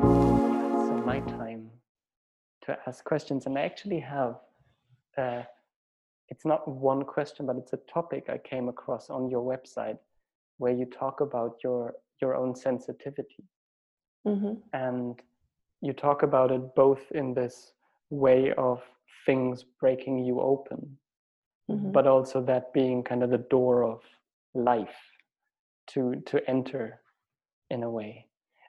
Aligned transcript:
So 0.00 1.02
my 1.04 1.20
time 1.20 1.70
to 2.62 2.76
ask 2.86 3.04
questions, 3.04 3.46
and 3.46 3.58
I 3.58 3.62
actually 3.62 4.00
have. 4.00 4.36
Uh, 5.16 5.42
it's 6.28 6.44
not 6.44 6.66
one 6.68 7.04
question, 7.04 7.46
but 7.46 7.56
it's 7.56 7.72
a 7.72 7.78
topic 7.92 8.24
I 8.28 8.38
came 8.38 8.68
across 8.68 9.10
on 9.10 9.30
your 9.30 9.42
website, 9.42 9.98
where 10.58 10.72
you 10.72 10.84
talk 10.86 11.20
about 11.20 11.56
your 11.64 11.94
your 12.20 12.34
own 12.34 12.54
sensitivity, 12.54 13.44
Mm-hmm. 14.26 14.54
and 14.72 15.20
you 15.80 15.92
talk 15.92 16.22
about 16.22 16.50
it 16.50 16.74
both 16.74 17.00
in 17.12 17.32
this 17.34 17.72
way 18.10 18.52
of 18.58 18.82
things 19.24 19.64
breaking 19.80 20.18
you 20.18 20.40
open, 20.40 20.98
Mm-hmm. 21.70 21.92
but 21.92 22.06
also 22.06 22.42
that 22.42 22.72
being 22.72 23.02
kind 23.02 23.22
of 23.22 23.30
the 23.30 23.44
door 23.50 23.82
of 23.84 24.00
life 24.54 24.98
to 25.88 26.16
to 26.26 26.40
enter 26.50 27.00
in 27.70 27.82
a 27.82 27.90
way 27.90 28.25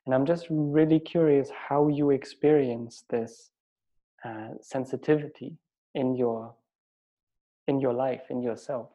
and 0.07 0.15
i'm 0.15 0.25
just 0.25 0.47
really 0.49 0.99
curious 0.99 1.49
how 1.69 1.87
you 1.89 2.09
experience 2.09 3.03
this 3.09 3.51
uh, 4.25 4.49
sensitivity 4.61 5.57
in 5.93 6.15
your 6.15 6.55
in 7.67 7.79
your 7.79 7.93
life 7.93 8.23
in 8.29 8.41
yourself 8.41 8.89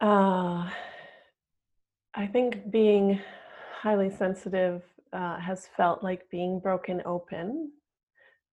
Uh, 0.00 0.68
I 2.14 2.26
think 2.26 2.70
being 2.70 3.18
highly 3.80 4.10
sensitive 4.10 4.82
uh, 5.12 5.38
has 5.38 5.68
felt 5.76 6.02
like 6.02 6.28
being 6.30 6.60
broken 6.60 7.00
open 7.06 7.72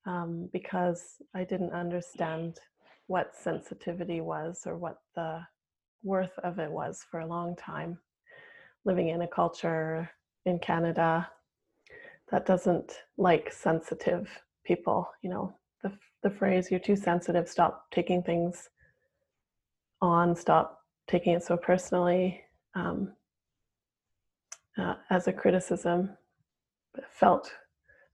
um, 0.05 0.49
because 0.53 1.21
I 1.33 1.43
didn't 1.43 1.73
understand 1.73 2.59
what 3.07 3.35
sensitivity 3.35 4.21
was 4.21 4.63
or 4.65 4.77
what 4.77 4.99
the 5.15 5.41
worth 6.03 6.37
of 6.43 6.59
it 6.59 6.71
was 6.71 7.05
for 7.09 7.19
a 7.19 7.27
long 7.27 7.55
time. 7.55 7.97
Living 8.85 9.09
in 9.09 9.21
a 9.21 9.27
culture 9.27 10.09
in 10.45 10.59
Canada 10.59 11.29
that 12.31 12.45
doesn't 12.45 12.99
like 13.17 13.51
sensitive 13.51 14.29
people, 14.65 15.07
you 15.21 15.29
know, 15.29 15.55
the, 15.83 15.91
the 16.23 16.29
phrase, 16.29 16.69
you're 16.71 16.79
too 16.79 16.95
sensitive, 16.95 17.47
stop 17.47 17.85
taking 17.91 18.23
things 18.23 18.69
on, 20.01 20.35
stop 20.35 20.79
taking 21.07 21.33
it 21.33 21.43
so 21.43 21.57
personally 21.57 22.41
um, 22.75 23.13
uh, 24.77 24.95
as 25.09 25.27
a 25.27 25.33
criticism. 25.33 26.09
It 26.97 27.05
felt 27.11 27.51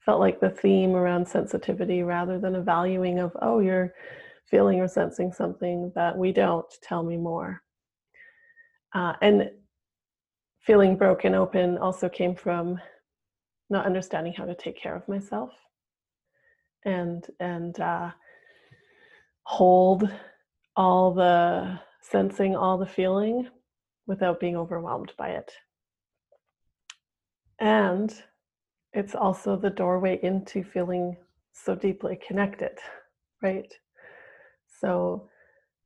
felt 0.06 0.20
like 0.20 0.40
the 0.40 0.50
theme 0.50 0.96
around 0.96 1.28
sensitivity 1.28 2.04
rather 2.04 2.40
than 2.40 2.56
a 2.56 2.62
valuing 2.62 3.20
of 3.20 3.36
oh 3.42 3.60
you're 3.60 3.94
feeling 4.50 4.80
or 4.80 4.88
sensing 4.88 5.32
something 5.32 5.92
that 5.94 6.18
we 6.18 6.32
don't 6.32 6.66
tell 6.82 7.04
me 7.04 7.18
more. 7.18 7.62
Uh, 8.94 9.14
and 9.22 9.52
feeling 10.66 10.96
broken 10.96 11.36
open 11.36 11.78
also 11.78 12.10
came 12.10 12.36
from 12.36 12.80
not 13.70 13.86
understanding 13.86 14.34
how 14.34 14.46
to 14.46 14.56
take 14.56 14.80
care 14.82 14.96
of 14.96 15.08
myself 15.08 15.52
and 16.86 17.28
and 17.40 17.80
uh, 17.80 18.10
hold 19.44 20.10
all 20.76 21.14
the 21.14 21.80
sensing 22.02 22.56
all 22.56 22.78
the 22.78 22.86
feeling 22.86 23.48
without 24.08 24.40
being 24.40 24.56
overwhelmed 24.56 25.14
by 25.18 25.30
it. 25.30 25.52
And 27.60 28.14
it's 28.94 29.14
also 29.14 29.56
the 29.56 29.70
doorway 29.70 30.20
into 30.24 30.64
feeling 30.64 31.18
so 31.54 31.76
deeply 31.76 32.18
connected, 32.26 32.78
right? 33.44 33.72
So, 34.80 35.30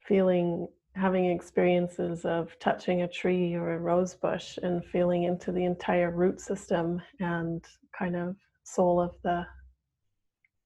feeling, 0.07 0.67
having 0.95 1.25
experiences 1.25 2.23
of 2.23 2.57
touching 2.59 3.01
a 3.01 3.07
tree 3.07 3.55
or 3.55 3.73
a 3.73 3.79
rose 3.79 4.13
bush 4.13 4.57
and 4.61 4.85
feeling 4.85 5.23
into 5.23 5.51
the 5.51 5.65
entire 5.65 6.11
root 6.11 6.39
system 6.39 7.01
and 7.19 7.65
kind 7.97 8.15
of 8.15 8.35
soul 8.63 8.99
of 8.99 9.15
the 9.23 9.45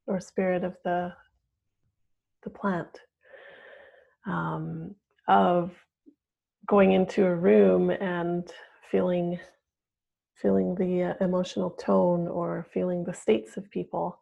or 0.05 0.19
spirit 0.19 0.63
of 0.63 0.75
the 0.83 1.13
the 2.43 2.49
plant 2.49 3.01
um, 4.25 4.93
of 5.27 5.71
going 6.67 6.91
into 6.91 7.25
a 7.25 7.35
room 7.35 7.89
and 7.89 8.51
feeling 8.91 9.39
feeling 10.35 10.75
the 10.75 11.03
uh, 11.03 11.13
emotional 11.21 11.71
tone 11.71 12.27
or 12.27 12.67
feeling 12.71 13.03
the 13.03 13.13
states 13.13 13.57
of 13.57 13.69
people. 13.71 14.19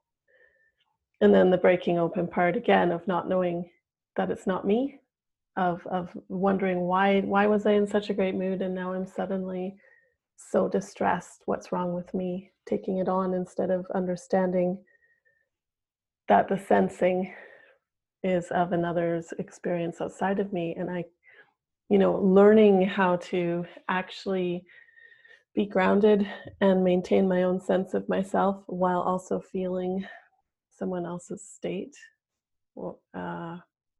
And 1.19 1.33
then 1.33 1.49
the 1.49 1.57
breaking 1.57 1.99
open 1.99 2.27
part 2.27 2.55
again 2.55 2.91
of 2.91 3.05
not 3.07 3.27
knowing 3.27 3.69
that 4.15 4.31
it's 4.31 4.47
not 4.47 4.65
me 4.65 4.99
of 5.57 5.85
of 5.87 6.09
wondering 6.27 6.81
why 6.81 7.21
why 7.21 7.47
was 7.47 7.65
i 7.65 7.71
in 7.71 7.87
such 7.87 8.09
a 8.09 8.13
great 8.13 8.35
mood 8.35 8.61
and 8.61 8.75
now 8.75 8.93
i'm 8.93 9.05
suddenly 9.05 9.77
so 10.37 10.67
distressed? 10.67 11.43
What's 11.45 11.71
wrong 11.71 11.93
with 11.93 12.13
me? 12.13 12.51
Taking 12.67 12.97
it 12.97 13.09
on 13.09 13.33
instead 13.33 13.69
of 13.69 13.85
understanding 13.93 14.83
that 16.27 16.47
the 16.47 16.57
sensing 16.57 17.33
is 18.23 18.47
of 18.47 18.71
another's 18.71 19.33
experience 19.37 20.01
outside 20.01 20.39
of 20.39 20.51
me. 20.51 20.75
And 20.77 20.89
i 20.89 21.05
you 21.89 21.99
know 21.99 22.13
learning 22.15 22.87
how 22.87 23.17
to 23.17 23.65
actually 23.89 24.65
be 25.53 25.65
grounded 25.65 26.27
and 26.59 26.83
maintain 26.83 27.27
my 27.27 27.43
own 27.43 27.61
sense 27.61 27.93
of 27.93 28.09
myself 28.09 28.63
while 28.67 28.99
also 29.01 29.39
feeling 29.39 30.05
someone 30.69 31.05
else's 31.05 31.41
state 31.47 31.95
uh, 33.13 33.57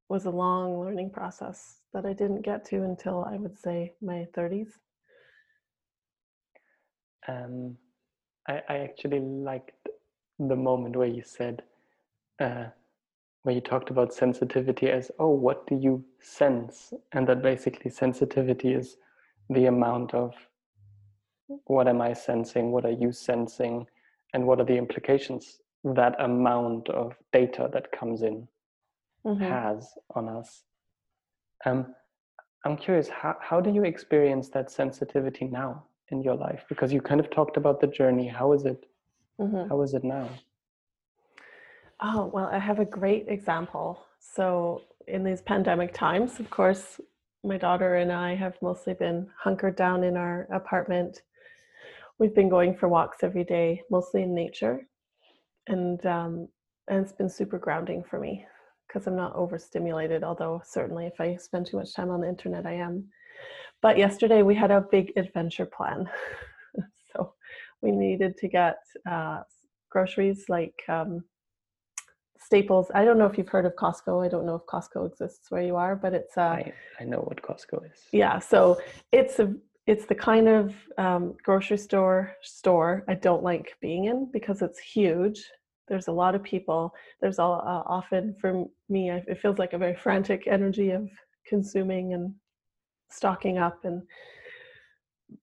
was 0.09 0.25
a 0.25 0.29
long 0.29 0.79
learning 0.79 1.09
process 1.09 1.79
that 1.93 2.05
i 2.05 2.13
didn't 2.13 2.41
get 2.41 2.66
to 2.66 2.83
until 2.83 3.25
i 3.25 3.38
would 3.38 3.57
say 3.57 3.93
my 4.01 4.27
30s 4.35 4.69
um, 7.27 7.75
I, 8.47 8.61
I 8.69 8.77
actually 8.77 9.19
liked 9.19 9.89
the 10.38 10.55
moment 10.55 10.95
where 10.95 11.07
you 11.07 11.23
said 11.23 11.63
uh, 12.39 12.66
where 13.43 13.55
you 13.55 13.61
talked 13.61 13.91
about 13.91 14.13
sensitivity 14.13 14.89
as 14.89 15.11
oh 15.19 15.29
what 15.29 15.67
do 15.67 15.75
you 15.75 16.03
sense? 16.19 16.91
And 17.11 17.27
that 17.27 17.43
basically 17.43 17.91
sensitivity 17.91 18.73
is 18.73 18.97
the 19.49 19.67
amount 19.67 20.13
of 20.13 20.33
what 21.66 21.87
am 21.87 22.01
i 22.01 22.11
sensing? 22.13 22.72
What 22.72 22.85
are 22.85 22.97
you 23.03 23.11
sensing? 23.11 23.85
And 24.33 24.47
what 24.47 24.59
are 24.59 24.66
the 24.66 24.77
implications? 24.77 25.59
That 25.83 26.16
amount 26.19 26.89
of 26.89 27.13
data 27.31 27.69
that 27.72 27.91
comes 27.91 28.23
in 28.23 28.47
Mhm. 29.25 29.50
has 29.50 29.94
on 30.16 30.30
us 30.30 30.63
um, 31.66 31.94
i'm 32.66 32.78
curious 32.78 33.09
how, 33.09 33.36
how 33.41 33.59
do 33.59 33.72
you 33.72 33.84
experience 33.84 34.50
that 34.50 34.69
sensitivity 34.72 35.46
now 35.46 35.84
in 36.09 36.22
your 36.22 36.36
life 36.36 36.63
because 36.69 36.94
you 36.94 37.02
kind 37.02 37.19
of 37.19 37.30
talked 37.31 37.58
about 37.58 37.80
the 37.81 37.88
journey 37.88 38.28
how 38.28 38.53
is 38.53 38.66
it 38.66 38.85
Mhm. 39.40 39.69
how 39.69 39.81
is 39.81 39.94
it 39.94 40.03
now 40.03 40.30
Oh, 42.02 42.25
well, 42.34 42.50
I 42.52 42.59
have 42.59 42.80
a 42.80 42.85
great 42.85 43.30
example. 43.30 44.06
So, 44.19 44.81
in 45.08 45.24
these 45.24 45.41
pandemic 45.41 45.94
times, 45.94 46.40
of 46.41 46.50
course, 46.50 47.00
my 47.44 47.58
daughter 47.58 47.96
and 47.96 48.12
I 48.12 48.35
have 48.35 48.62
mostly 48.62 48.94
been 48.96 49.30
hunkered 49.40 49.75
down 49.78 50.03
in 50.03 50.18
our 50.18 50.41
apartment. 50.52 51.22
We've 52.19 52.35
been 52.35 52.50
going 52.50 52.75
for 52.75 52.90
walks 52.90 53.24
every 53.24 53.46
day, 53.46 53.81
mostly 53.90 54.24
in 54.24 54.35
nature, 54.35 54.88
and 55.68 56.06
um, 56.06 56.47
and 56.90 57.02
it's 57.02 57.14
been 57.14 57.30
super 57.30 57.58
grounding 57.58 58.03
for 58.03 58.19
me 58.19 58.46
because 58.95 59.07
I'm 59.07 59.16
not 59.17 59.35
overstimulated. 59.35 60.23
Although 60.23 60.61
certainly, 60.63 61.06
if 61.06 61.19
I 61.19 61.35
spend 61.35 61.66
too 61.66 61.78
much 61.78 61.94
time 61.94 62.09
on 62.09 62.22
the 62.22 62.29
internet, 62.29 62.66
I 62.66 62.75
am. 62.75 63.03
But 63.81 63.97
yesterday 63.97 64.41
we 64.41 64.56
had 64.56 64.72
a 64.72 64.88
big 64.89 65.11
adventure 65.17 65.66
plan, 65.66 66.09
so 67.13 67.34
we 67.81 67.91
needed 67.91 68.38
to 68.38 68.47
get 68.47 68.78
uh, 69.09 69.41
groceries 69.89 70.45
like. 70.47 70.75
Um, 70.88 71.23
staples. 72.38 72.91
I 72.94 73.05
don't 73.05 73.17
know 73.17 73.25
if 73.25 73.39
you've 73.39 73.50
heard 73.50 73.66
of 73.66 73.73
Costco. 73.73 74.23
I 74.23 74.29
don't 74.29 74.45
know 74.45 74.53
if 74.53 74.67
Costco 74.67 75.11
exists 75.11 75.50
where 75.50 75.63
you 75.63 75.75
are, 75.78 75.95
but 75.95 76.13
it's 76.13 76.38
uh 76.38 76.41
I, 76.41 76.73
I 77.00 77.03
know 77.03 77.22
what 77.22 77.41
costco 77.41 77.84
is 77.91 78.00
yeah. 78.11 78.38
So 78.38 78.79
it's 79.11 79.39
a 79.39 79.51
it's 79.87 80.05
the 80.05 80.14
kind 80.14 80.47
of 80.47 80.75
um, 80.99 81.34
grocery 81.41 81.79
store 81.79 82.35
store 82.43 83.03
I 83.08 83.16
don't 83.16 83.41
like 83.41 83.75
being 83.81 84.05
in 84.05 84.29
because 84.31 84.61
it's 84.61 84.78
huge. 84.78 85.43
There's 85.87 86.08
a 86.08 86.11
lot 86.11 86.35
of 86.35 86.43
people. 86.43 86.93
There's 87.22 87.40
all 87.40 87.55
uh, 87.55 87.84
often 87.85 88.35
for 88.40 88.66
me. 88.90 89.11
It 89.11 89.40
feels 89.41 89.59
like 89.59 89.73
a 89.73 89.78
very 89.78 89.96
frantic 89.96 90.47
energy 90.47 90.91
of 90.91 91.09
consuming 91.47 92.14
and 92.14 92.34
stocking 93.09 93.58
up, 93.58 93.85
and 93.85 94.02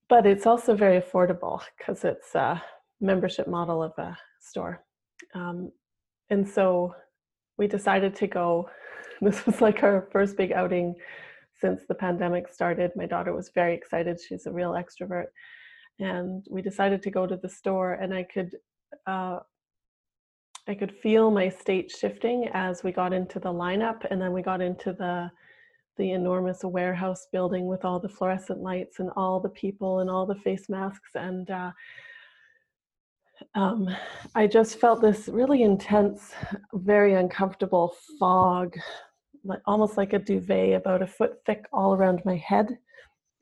but 0.08 0.26
it's 0.26 0.46
also 0.46 0.74
very 0.74 1.00
affordable 1.00 1.60
because 1.78 2.04
it's 2.04 2.34
a 2.34 2.62
membership 3.00 3.48
model 3.48 3.82
of 3.82 3.92
a 3.98 4.16
store. 4.40 4.84
Um, 5.34 5.70
and 6.30 6.48
so 6.48 6.94
we 7.58 7.66
decided 7.66 8.14
to 8.16 8.26
go. 8.26 8.68
This 9.20 9.46
was 9.46 9.60
like 9.60 9.84
our 9.84 10.08
first 10.10 10.36
big 10.36 10.50
outing 10.50 10.96
since 11.60 11.82
the 11.86 11.94
pandemic 11.94 12.52
started. 12.52 12.90
My 12.96 13.06
daughter 13.06 13.32
was 13.32 13.52
very 13.54 13.72
excited. 13.72 14.20
She's 14.20 14.46
a 14.46 14.52
real 14.52 14.72
extrovert. 14.72 15.26
And 16.00 16.44
we 16.50 16.60
decided 16.60 17.02
to 17.02 17.10
go 17.12 17.28
to 17.28 17.36
the 17.36 17.48
store, 17.48 17.92
and 17.92 18.12
I 18.12 18.24
could. 18.24 18.56
Uh, 19.06 19.38
I 20.68 20.74
could 20.74 20.94
feel 21.02 21.30
my 21.30 21.48
state 21.48 21.90
shifting 21.90 22.48
as 22.52 22.84
we 22.84 22.92
got 22.92 23.12
into 23.12 23.40
the 23.40 23.52
lineup, 23.52 24.06
and 24.10 24.20
then 24.20 24.32
we 24.32 24.42
got 24.42 24.60
into 24.60 24.92
the 24.92 25.30
the 25.98 26.12
enormous 26.12 26.64
warehouse 26.64 27.26
building 27.32 27.66
with 27.66 27.84
all 27.84 28.00
the 28.00 28.08
fluorescent 28.08 28.60
lights 28.60 28.98
and 28.98 29.10
all 29.14 29.40
the 29.40 29.50
people 29.50 29.98
and 29.98 30.08
all 30.08 30.24
the 30.24 30.34
face 30.36 30.70
masks. 30.70 31.10
And 31.14 31.50
uh, 31.50 31.70
um, 33.54 33.94
I 34.34 34.46
just 34.46 34.80
felt 34.80 35.02
this 35.02 35.28
really 35.28 35.62
intense, 35.62 36.32
very 36.72 37.12
uncomfortable 37.14 37.94
fog, 38.18 38.74
like 39.44 39.60
almost 39.66 39.98
like 39.98 40.14
a 40.14 40.18
duvet 40.18 40.74
about 40.74 41.02
a 41.02 41.06
foot 41.06 41.34
thick 41.44 41.66
all 41.74 41.94
around 41.94 42.22
my 42.24 42.36
head 42.36 42.78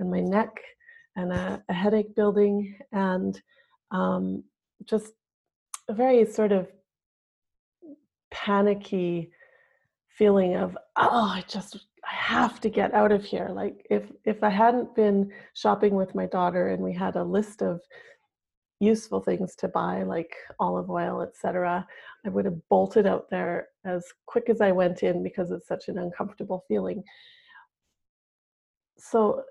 and 0.01 0.11
my 0.11 0.21
neck, 0.21 0.51
and 1.15 1.33
a, 1.33 1.63
a 1.69 1.73
headache 1.73 2.17
building, 2.17 2.77
and 2.93 3.41
um, 3.93 4.43
just 4.87 5.13
a 5.89 5.95
very 5.95 6.25
sort 6.25 6.51
of 6.51 6.67
panicky 8.31 9.31
feeling 10.09 10.57
of 10.57 10.77
oh 10.97 11.33
i 11.35 11.45
just 11.49 11.77
i 12.05 12.15
have 12.15 12.61
to 12.61 12.69
get 12.69 12.93
out 12.95 13.13
of 13.13 13.25
here. 13.25 13.49
Like 13.53 13.87
if 13.91 14.05
if 14.25 14.43
i 14.43 14.49
hadn't 14.51 14.95
been 14.95 15.31
shopping 15.55 15.95
with 15.95 16.15
my 16.15 16.27
daughter 16.27 16.69
and 16.69 16.83
we 16.83 16.93
had 16.93 17.17
a 17.17 17.25
list 17.25 17.63
of 17.63 17.81
useful 18.81 19.21
things 19.21 19.55
to 19.57 19.69
buy 19.69 20.03
like 20.03 20.35
olive 20.59 20.89
oil 20.89 21.21
etc 21.21 21.87
i 22.25 22.29
would 22.31 22.47
have 22.47 22.69
bolted 22.71 23.07
out 23.07 23.29
there 23.31 23.69
as 23.85 24.03
quick 24.27 24.49
as 24.49 24.61
i 24.63 24.73
went 24.73 25.03
in 25.03 25.23
because 25.23 25.51
it's 25.51 25.69
such 25.69 25.89
an 25.89 25.99
uncomfortable 25.99 26.65
feeling. 26.69 27.03
So 28.99 29.43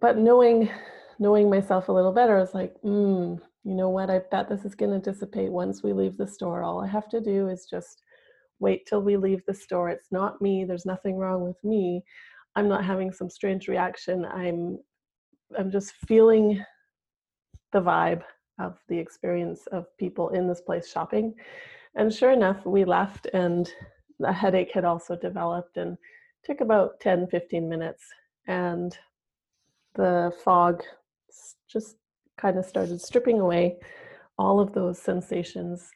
but 0.00 0.16
knowing 0.18 0.70
knowing 1.18 1.50
myself 1.50 1.88
a 1.88 1.92
little 1.92 2.12
better 2.12 2.36
i 2.38 2.40
was 2.40 2.54
like 2.54 2.74
mm, 2.82 3.38
you 3.64 3.74
know 3.74 3.90
what 3.90 4.10
i 4.10 4.20
bet 4.30 4.48
this 4.48 4.64
is 4.64 4.74
going 4.74 4.90
to 4.90 5.10
dissipate 5.10 5.50
once 5.50 5.82
we 5.82 5.92
leave 5.92 6.16
the 6.16 6.26
store. 6.26 6.62
All 6.62 6.80
i 6.80 6.86
have 6.86 7.08
to 7.10 7.20
do 7.20 7.48
is 7.48 7.66
just 7.68 8.02
wait 8.58 8.86
till 8.86 9.02
we 9.02 9.16
leave 9.16 9.42
the 9.46 9.54
store. 9.54 9.88
It's 9.88 10.12
not 10.12 10.42
me. 10.42 10.64
There's 10.64 10.84
nothing 10.84 11.16
wrong 11.16 11.42
with 11.42 11.56
me. 11.64 12.04
I'm 12.56 12.68
not 12.68 12.84
having 12.84 13.10
some 13.10 13.30
strange 13.30 13.68
reaction. 13.68 14.24
I'm 14.26 14.78
i'm 15.58 15.70
just 15.70 15.92
feeling 16.06 16.62
the 17.72 17.80
vibe 17.80 18.22
of 18.58 18.78
the 18.88 18.98
experience 18.98 19.66
of 19.72 19.86
people 19.98 20.30
in 20.30 20.46
this 20.46 20.60
place 20.60 20.90
shopping. 20.90 21.34
And 21.96 22.12
sure 22.12 22.30
enough, 22.30 22.64
we 22.64 22.84
left 22.84 23.26
and 23.32 23.70
the 24.18 24.32
headache 24.32 24.70
had 24.72 24.84
also 24.84 25.16
developed 25.16 25.76
and 25.76 25.96
took 26.44 26.60
about 26.60 27.00
10, 27.00 27.28
15 27.28 27.68
minutes. 27.68 28.04
And 28.46 28.96
the 29.94 30.32
fog 30.44 30.82
just 31.68 31.96
kind 32.40 32.58
of 32.58 32.64
started 32.64 33.00
stripping 33.00 33.40
away 33.40 33.76
all 34.38 34.60
of 34.60 34.72
those 34.72 35.00
sensations 35.00 35.90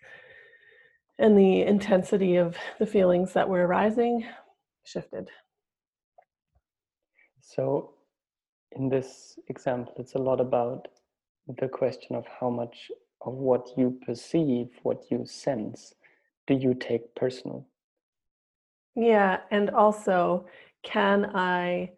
and 1.18 1.38
the 1.38 1.62
intensity 1.62 2.36
of 2.36 2.56
the 2.78 2.86
feelings 2.86 3.32
that 3.32 3.48
were 3.48 3.66
arising 3.66 4.26
shifted. 4.84 5.28
So, 7.40 7.94
in 8.72 8.88
this 8.88 9.38
example, 9.48 9.94
it's 9.98 10.14
a 10.14 10.18
lot 10.18 10.40
about 10.40 10.88
the 11.46 11.68
question 11.68 12.16
of 12.16 12.24
how 12.40 12.50
much 12.50 12.90
of 13.20 13.34
what 13.34 13.68
you 13.76 13.98
perceive, 14.04 14.68
what 14.82 15.04
you 15.10 15.24
sense, 15.24 15.94
do 16.46 16.54
you 16.54 16.74
take 16.74 17.14
personal? 17.14 17.66
Yeah, 18.94 19.40
and 19.50 19.70
also, 19.70 20.46
can 20.82 21.26
I 21.34 21.92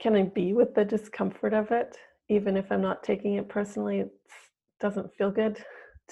can 0.00 0.16
I 0.16 0.24
be 0.24 0.52
with 0.52 0.74
the 0.74 0.84
discomfort 0.84 1.54
of 1.54 1.70
it, 1.70 1.96
even 2.28 2.56
if 2.56 2.70
I'm 2.70 2.82
not 2.82 3.02
taking 3.02 3.34
it 3.34 3.48
personally? 3.48 4.00
It 4.00 4.10
doesn't 4.80 5.14
feel 5.14 5.30
good 5.30 5.62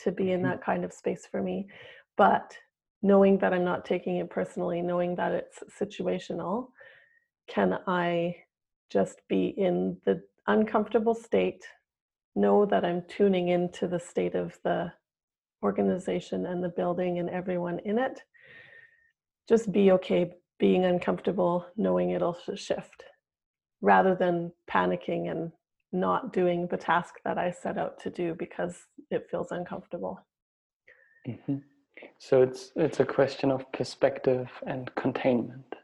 to 0.04 0.12
be 0.12 0.32
in 0.32 0.40
mm-hmm. 0.40 0.50
that 0.50 0.64
kind 0.64 0.84
of 0.84 0.92
space 0.92 1.26
for 1.30 1.42
me. 1.42 1.66
But 2.16 2.56
knowing 3.02 3.38
that 3.38 3.52
I'm 3.52 3.64
not 3.64 3.84
taking 3.84 4.16
it 4.18 4.30
personally, 4.30 4.82
knowing 4.82 5.16
that 5.16 5.32
it's 5.32 5.58
situational, 5.80 6.68
can 7.48 7.78
I 7.86 8.36
just 8.90 9.22
be 9.28 9.54
in 9.56 9.96
the 10.04 10.22
uncomfortable 10.46 11.14
state 11.14 11.64
know 12.34 12.64
that 12.66 12.84
I'm 12.84 13.02
tuning 13.08 13.48
into 13.48 13.86
the 13.86 14.00
state 14.00 14.34
of 14.34 14.58
the 14.64 14.92
organization 15.62 16.46
and 16.46 16.62
the 16.62 16.68
building 16.68 17.18
and 17.18 17.28
everyone 17.30 17.78
in 17.84 17.98
it. 17.98 18.20
Just 19.48 19.70
be 19.72 19.92
okay 19.92 20.32
being 20.58 20.84
uncomfortable, 20.84 21.66
knowing 21.76 22.10
it'll 22.10 22.38
shift 22.54 23.04
rather 23.80 24.14
than 24.14 24.52
panicking 24.70 25.30
and 25.30 25.50
not 25.92 26.32
doing 26.32 26.66
the 26.68 26.76
task 26.76 27.14
that 27.24 27.38
I 27.38 27.50
set 27.50 27.78
out 27.78 28.00
to 28.00 28.10
do 28.10 28.34
because 28.34 28.76
it 29.10 29.28
feels 29.30 29.50
uncomfortable. 29.50 30.20
Mm-hmm. 31.28 31.58
So 32.18 32.42
it's 32.42 32.72
it's 32.74 33.00
a 33.00 33.04
question 33.04 33.50
of 33.50 33.70
perspective 33.72 34.48
and 34.66 34.92
containment 34.94 35.74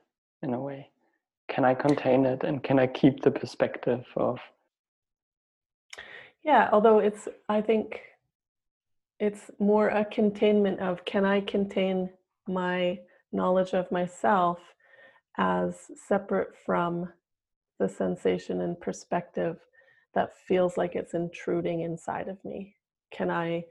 in 0.42 0.54
a 0.54 0.60
way. 0.60 0.90
Can 1.48 1.64
I 1.64 1.74
contain 1.74 2.26
it 2.26 2.42
and 2.44 2.62
can 2.62 2.78
I 2.78 2.86
keep 2.86 3.22
the 3.22 3.30
perspective 3.30 4.04
of 4.16 4.38
yeah, 6.48 6.70
although 6.72 6.98
it's, 7.00 7.28
I 7.50 7.60
think 7.60 8.00
it's 9.20 9.50
more 9.58 9.88
a 9.88 10.04
containment 10.04 10.80
of 10.80 11.04
can 11.04 11.26
I 11.26 11.42
contain 11.42 12.08
my 12.46 13.00
knowledge 13.32 13.74
of 13.74 13.92
myself 13.92 14.58
as 15.36 15.74
separate 16.06 16.54
from 16.64 17.12
the 17.78 17.88
sensation 17.88 18.62
and 18.62 18.80
perspective 18.80 19.58
that 20.14 20.30
feels 20.46 20.76
like 20.76 20.94
it's 20.94 21.14
intruding 21.14 21.80
inside 21.80 22.28
of 22.28 22.42
me? 22.44 22.74
Can 23.10 23.30
I 23.30 23.64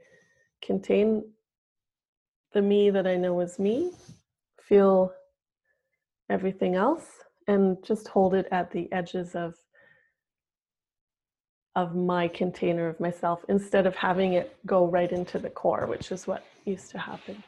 contain 0.62 1.24
the 2.52 2.62
me 2.62 2.90
that 2.90 3.06
I 3.06 3.16
know 3.16 3.40
is 3.40 3.58
me, 3.58 3.92
feel 4.60 5.12
everything 6.30 6.74
else, 6.74 7.06
and 7.46 7.76
just 7.84 8.08
hold 8.08 8.34
it 8.34 8.46
at 8.50 8.70
the 8.70 8.90
edges 8.92 9.34
of 9.34 9.54
of 11.76 11.94
my 11.94 12.26
container 12.26 12.88
of 12.88 12.98
myself 12.98 13.44
instead 13.48 13.86
of 13.86 13.94
having 13.94 14.32
it 14.32 14.56
go 14.66 14.86
right 14.86 15.12
into 15.12 15.38
the 15.38 15.50
core, 15.50 15.86
which 15.86 16.10
is 16.10 16.26
what 16.26 16.42
used 16.64 16.90
to 16.90 16.98
happen. 16.98 17.42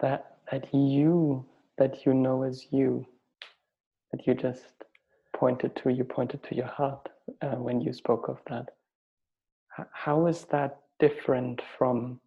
That 0.00 0.36
that 0.50 0.72
you 0.74 1.46
that 1.78 2.04
you 2.04 2.14
know 2.14 2.42
as 2.42 2.66
you, 2.70 3.06
that 4.12 4.26
you 4.26 4.34
just 4.34 4.81
pointed 5.42 5.74
to, 5.74 5.90
you 5.90 6.04
pointed 6.04 6.40
to 6.44 6.54
your 6.54 6.68
heart 6.68 7.08
uh, 7.40 7.56
when 7.56 7.80
you 7.80 7.92
spoke 7.92 8.28
of 8.28 8.38
that. 8.48 8.66
H- 9.76 9.86
how 9.92 10.28
is 10.28 10.44
that 10.52 10.82
different 11.00 11.60
from 11.76 12.20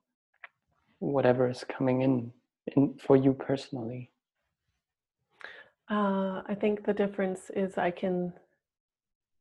whatever 0.99 1.49
is 1.49 1.63
coming 1.63 2.01
in, 2.01 2.29
in 2.75 2.93
for 2.99 3.15
you 3.15 3.31
personally? 3.31 4.11
Uh, 5.89 6.41
I 6.45 6.57
think 6.59 6.85
the 6.85 6.93
difference 6.93 7.49
is 7.55 7.77
I 7.77 7.89
can 7.89 8.33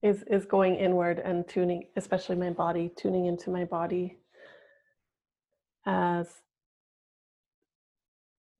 is 0.02 0.22
is 0.30 0.44
going 0.44 0.76
inward 0.76 1.18
and 1.18 1.48
tuning 1.48 1.82
especially 1.96 2.36
my 2.36 2.50
body 2.50 2.92
tuning 2.94 3.26
into 3.26 3.50
my 3.50 3.64
body 3.64 4.18
as 5.86 6.26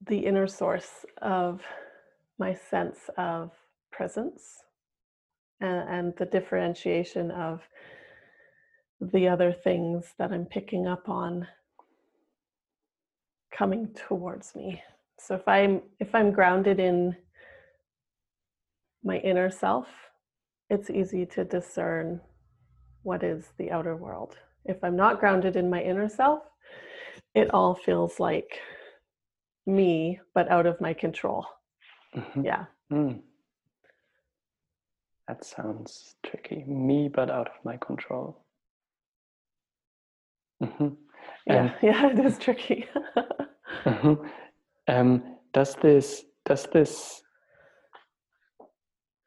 the 0.09 0.19
inner 0.19 0.49
source 0.49 0.93
of 1.21 1.61
my 2.39 2.53
sense 2.71 2.99
of 3.17 3.51
presence 3.93 4.65
and, 5.65 5.89
and 5.89 6.17
the 6.17 6.27
differentiation 6.27 7.31
of 7.31 7.61
the 9.01 9.29
other 9.29 9.53
things 9.53 10.15
that 10.19 10.33
i'm 10.33 10.47
picking 10.47 10.87
up 10.87 11.09
on 11.09 11.47
coming 13.53 13.89
towards 13.95 14.55
me 14.55 14.83
so 15.19 15.35
if 15.35 15.47
i'm 15.49 15.83
if 16.01 16.15
i'm 16.15 16.33
grounded 16.33 16.79
in 16.79 17.17
my 19.03 19.19
inner 19.19 19.51
self 19.51 19.87
it's 20.71 20.91
easy 20.91 21.27
to 21.27 21.45
discern 21.45 22.21
what 23.03 23.23
is 23.23 23.53
the 23.59 23.71
outer 23.71 23.97
world. 23.97 24.37
If 24.65 24.83
I'm 24.83 24.97
not 24.97 25.21
grounded 25.21 25.57
in 25.57 25.71
my 25.71 25.83
inner 25.83 26.09
self, 26.09 26.43
it 27.35 27.53
all 27.53 27.75
feels 27.75 28.19
like 28.19 28.59
me, 29.67 30.21
but 30.35 30.51
out 30.51 30.67
of 30.67 30.81
my 30.81 30.95
control. 30.95 31.47
Mm-hmm. 32.17 32.45
Yeah. 32.45 32.65
Mm. 32.91 33.21
That 35.29 35.45
sounds 35.45 36.17
tricky. 36.25 36.65
Me, 36.67 37.09
but 37.09 37.31
out 37.31 37.49
of 37.49 37.65
my 37.65 37.77
control. 37.79 38.45
Mm-hmm. 40.63 40.89
Yeah, 41.47 41.75
yeah, 41.83 42.11
it 42.11 42.19
is 42.19 42.39
tricky. 42.39 42.87
mm-hmm. 43.85 44.15
um, 44.89 45.37
does 45.53 45.75
this 45.77 46.25
does 46.45 46.67
this 46.73 47.23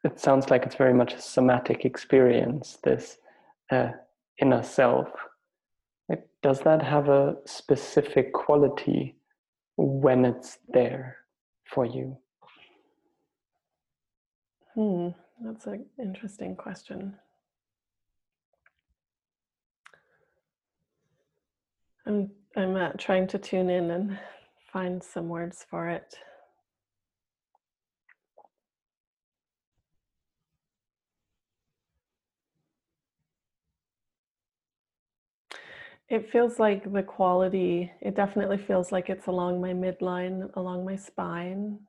it 0.03 0.19
sounds 0.19 0.49
like 0.49 0.63
it's 0.65 0.75
very 0.75 0.93
much 0.93 1.13
a 1.13 1.21
somatic 1.21 1.83
experience, 1.83 2.77
this 2.83 3.17
uh, 3.71 3.89
inner 4.41 4.63
self. 4.63 5.09
does 6.41 6.61
that 6.61 6.81
have 6.81 7.09
a 7.09 7.35
specific 7.45 8.31
quality 8.31 9.17
when 9.75 10.23
it's 10.23 10.59
there 10.69 11.17
for 11.65 11.85
you? 11.85 12.17
Hmm, 14.75 15.09
that's 15.41 15.67
an 15.67 15.85
interesting 15.99 16.55
question. 16.55 17.15
I'm 22.05 22.31
I'm 22.55 22.75
uh, 22.75 22.89
trying 22.97 23.27
to 23.27 23.37
tune 23.37 23.69
in 23.69 23.91
and 23.91 24.17
find 24.71 25.03
some 25.03 25.29
words 25.29 25.65
for 25.69 25.89
it. 25.89 26.15
It 36.09 36.31
feels 36.31 36.57
like 36.57 36.91
the 36.91 37.03
quality, 37.03 37.91
it 38.01 38.15
definitely 38.15 38.57
feels 38.57 38.91
like 38.93 39.09
it's 39.09 39.27
along 39.27 39.59
my 39.59 39.73
midline, 39.73 40.49
along 40.55 40.85
my 40.85 40.95
spine. 40.95 41.79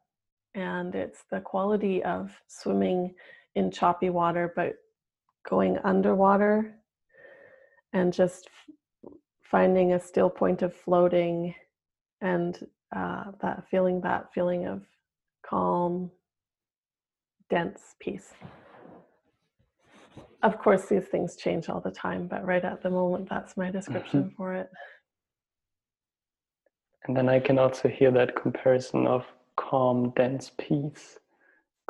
And 0.55 0.95
it's 0.95 1.23
the 1.31 1.41
quality 1.41 2.03
of 2.03 2.33
swimming 2.49 3.15
in 3.55 3.71
choppy 3.71 4.11
water, 4.11 4.53
but 4.55 4.75
going 5.49 5.79
underwater 5.85 6.75
and 7.93 8.13
just 8.13 8.49
finding 9.51 9.93
a 9.93 10.01
still 10.01 10.29
point 10.29 10.63
of 10.63 10.75
floating 10.75 11.55
and 12.21 12.67
uh, 12.95 13.25
that 13.41 13.65
feeling 13.71 14.01
that 14.01 14.27
feeling 14.35 14.67
of 14.67 14.83
calm 15.49 16.11
dense 17.49 17.95
peace 18.01 18.35
of 20.43 20.59
course 20.59 20.87
these 20.87 21.07
things 21.07 21.37
change 21.37 21.69
all 21.69 21.81
the 21.81 21.91
time 21.91 22.27
but 22.27 22.45
right 22.45 22.65
at 22.65 22.83
the 22.83 22.91
moment 22.91 23.29
that's 23.29 23.57
my 23.57 23.71
description 23.71 24.25
mm-hmm. 24.25 24.37
for 24.37 24.55
it 24.55 24.69
and 27.07 27.17
then 27.17 27.29
i 27.29 27.39
can 27.39 27.59
also 27.59 27.89
hear 27.89 28.11
that 28.11 28.37
comparison 28.37 29.07
of 29.07 29.25
calm 29.57 30.13
dense 30.17 30.53
peace 30.59 31.19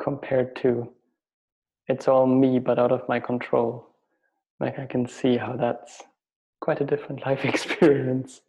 compared 0.01 0.55
to 0.55 0.89
it's 1.89 2.07
all 2.07 2.25
me 2.25 2.59
but 2.59 2.79
out 2.79 2.91
of 2.91 3.07
my 3.09 3.19
control 3.19 3.87
like 4.59 4.79
i 4.79 4.85
can 4.85 5.07
see 5.07 5.37
how 5.37 5.55
that's 5.55 6.03
quite 6.61 6.81
a 6.81 6.85
different 6.85 7.25
life 7.25 7.43
experience 7.43 8.41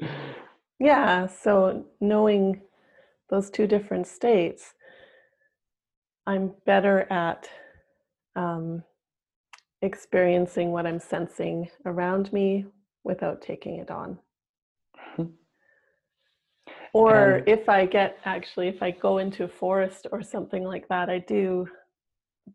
yeah 0.79 1.27
so 1.27 1.85
knowing 2.01 2.61
those 3.31 3.51
two 3.51 3.67
different 3.67 4.07
states 4.07 4.75
i'm 6.27 6.53
better 6.67 7.11
at 7.13 7.49
um, 8.37 8.83
experiencing 9.83 10.73
what 10.73 10.87
I'm 10.87 11.01
sensing 11.01 11.69
around 11.87 12.33
me 12.33 12.67
without 13.05 13.43
taking 13.43 13.77
it 13.77 13.91
on. 13.91 14.19
Or 16.93 17.45
if 17.47 17.69
I 17.69 17.87
get 17.87 18.19
actually, 18.25 18.67
if 18.67 18.83
I 18.83 18.91
go 18.91 19.19
into 19.19 19.45
a 19.45 19.49
forest 19.49 20.09
or 20.11 20.25
something 20.25 20.65
like 20.65 20.89
that, 20.89 21.09
I 21.09 21.21
do 21.21 21.69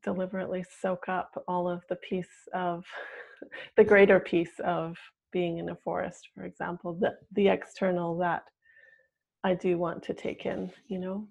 deliberately 0.04 0.64
soak 0.82 1.10
up 1.10 1.44
all 1.48 1.68
of 1.70 1.84
the 1.90 1.96
peace 1.98 2.48
of 2.54 2.86
the 3.78 3.84
greater 3.84 4.20
peace 4.20 4.60
of 4.64 4.98
being 5.32 5.58
in 5.58 5.70
a 5.70 5.76
forest, 5.76 6.30
for 6.34 6.46
example, 6.46 6.94
the, 6.94 7.16
the 7.34 7.50
external 7.50 8.18
that 8.18 8.44
I 9.44 9.54
do 9.54 9.78
want 9.78 10.04
to 10.04 10.14
take 10.14 10.46
in, 10.46 10.72
you 10.88 10.98
know? 10.98 11.28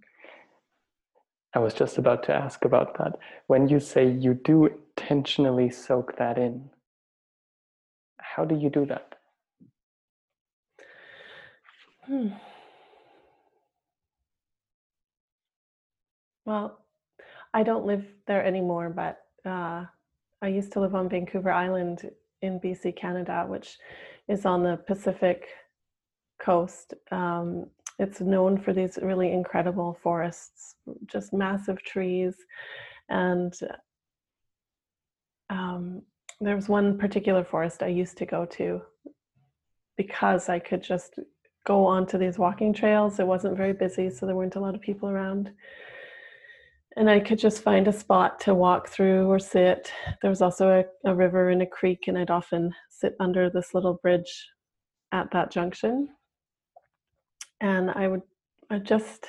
I 1.54 1.58
was 1.58 1.72
just 1.72 1.98
about 1.98 2.22
to 2.24 2.34
ask 2.34 2.64
about 2.64 2.98
that. 2.98 3.18
When 3.46 3.68
you 3.68 3.80
say 3.80 4.10
you 4.10 4.34
do 4.34 4.66
intentionally 4.66 5.70
soak 5.70 6.16
that 6.18 6.36
in, 6.36 6.70
how 8.18 8.44
do 8.44 8.56
you 8.56 8.70
do 8.70 8.84
that? 8.86 9.14
Hmm. 12.06 12.28
Well, 16.44 16.83
I 17.54 17.62
don't 17.62 17.86
live 17.86 18.04
there 18.26 18.44
anymore, 18.44 18.90
but 18.90 19.20
uh, 19.48 19.84
I 20.42 20.48
used 20.48 20.72
to 20.72 20.80
live 20.80 20.96
on 20.96 21.08
Vancouver 21.08 21.52
Island 21.52 22.10
in 22.42 22.58
BC, 22.58 22.96
Canada, 22.96 23.46
which 23.48 23.78
is 24.28 24.44
on 24.44 24.64
the 24.64 24.76
Pacific 24.76 25.46
coast. 26.42 26.94
Um, 27.12 27.66
it's 28.00 28.20
known 28.20 28.60
for 28.60 28.72
these 28.72 28.98
really 29.00 29.32
incredible 29.32 29.96
forests, 30.02 30.74
just 31.06 31.32
massive 31.32 31.80
trees. 31.84 32.34
And 33.08 33.54
um, 35.48 36.02
there 36.40 36.56
was 36.56 36.68
one 36.68 36.98
particular 36.98 37.44
forest 37.44 37.84
I 37.84 37.86
used 37.86 38.18
to 38.18 38.26
go 38.26 38.46
to 38.46 38.82
because 39.96 40.48
I 40.48 40.58
could 40.58 40.82
just 40.82 41.20
go 41.64 41.86
onto 41.86 42.18
these 42.18 42.36
walking 42.36 42.72
trails. 42.72 43.20
It 43.20 43.28
wasn't 43.28 43.56
very 43.56 43.72
busy, 43.72 44.10
so 44.10 44.26
there 44.26 44.34
weren't 44.34 44.56
a 44.56 44.60
lot 44.60 44.74
of 44.74 44.80
people 44.80 45.08
around. 45.08 45.52
And 46.96 47.10
I 47.10 47.18
could 47.20 47.38
just 47.38 47.62
find 47.62 47.88
a 47.88 47.92
spot 47.92 48.40
to 48.40 48.54
walk 48.54 48.88
through 48.88 49.26
or 49.28 49.38
sit. 49.38 49.92
There 50.22 50.30
was 50.30 50.42
also 50.42 50.84
a, 51.04 51.10
a 51.10 51.14
river 51.14 51.50
and 51.50 51.62
a 51.62 51.66
creek, 51.66 52.04
and 52.06 52.16
I'd 52.16 52.30
often 52.30 52.72
sit 52.88 53.16
under 53.18 53.50
this 53.50 53.74
little 53.74 53.94
bridge 53.94 54.48
at 55.12 55.30
that 55.32 55.50
junction 55.50 56.08
and 57.64 57.90
I 57.90 58.08
would 58.08 58.22
I 58.70 58.78
just 58.78 59.26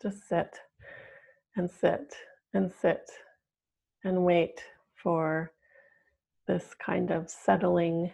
just 0.00 0.28
sit 0.28 0.58
and 1.56 1.70
sit 1.70 2.14
and 2.54 2.72
sit 2.80 3.10
and 4.04 4.24
wait 4.24 4.60
for 4.94 5.52
this 6.46 6.74
kind 6.84 7.10
of 7.10 7.28
settling 7.28 8.12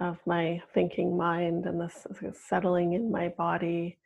of 0.00 0.18
my 0.26 0.62
thinking 0.74 1.16
mind 1.16 1.66
and 1.66 1.80
this 1.80 2.06
settling 2.48 2.92
in 2.92 3.10
my 3.10 3.28
body. 3.28 3.98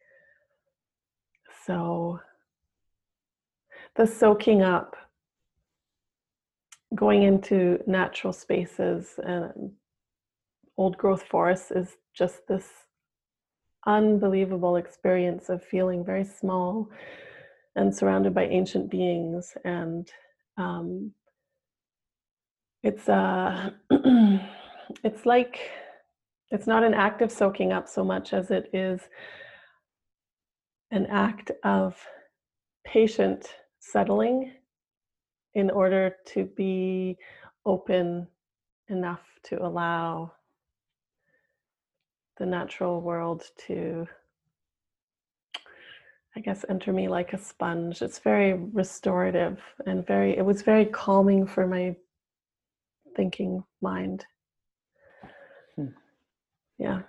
So 1.67 2.21
the 3.97 4.07
soaking 4.07 4.63
up, 4.63 4.97
going 6.95 7.23
into 7.23 7.79
natural 7.87 8.33
spaces 8.33 9.15
and 9.19 9.73
old 10.77 10.97
growth 10.97 11.23
forests 11.23 11.71
is 11.71 11.97
just 12.15 12.47
this 12.49 12.69
unbelievable 13.87 14.77
experience 14.77 15.49
of 15.49 15.63
feeling 15.65 16.05
very 16.05 16.25
small 16.25 16.89
and 17.77 17.95
surrounded 17.95 18.35
by 18.35 18.45
ancient 18.45 18.91
beings. 18.91 19.55
And 19.65 20.09
um, 20.59 21.13
it's 22.83 23.09
uh 23.09 23.71
it's 25.05 25.25
like 25.25 25.71
it's 26.51 26.67
not 26.67 26.85
an 26.85 26.95
act 26.95 27.23
of 27.23 27.31
soaking 27.31 27.73
up 27.73 27.89
so 27.89 28.05
much 28.05 28.33
as 28.33 28.51
it 28.51 28.69
is 28.73 29.01
an 30.91 31.07
act 31.07 31.51
of 31.65 31.97
patient 32.85 33.55
settling 33.83 34.53
in 35.55 35.71
order 35.71 36.17
to 36.25 36.45
be 36.45 37.19
open 37.67 38.27
enough 38.89 39.23
to 39.43 39.63
allow 39.63 40.33
the 42.39 42.47
natural 42.47 43.01
world 43.01 43.45
to 43.67 44.07
I 46.35 46.41
guess 46.41 46.65
enter 46.71 46.95
me 46.95 47.09
like 47.09 47.35
a 47.35 47.39
sponge. 47.39 48.01
It's 48.01 48.19
very 48.19 48.55
restorative 48.55 49.61
and 49.85 50.07
very 50.07 50.39
it 50.39 50.45
was 50.45 50.63
very 50.63 50.87
calming 50.87 51.47
for 51.47 51.67
my 51.67 51.95
thinking 53.15 53.63
mind. 53.83 54.25
Hmm. 55.77 55.89
Yeah. 56.79 57.03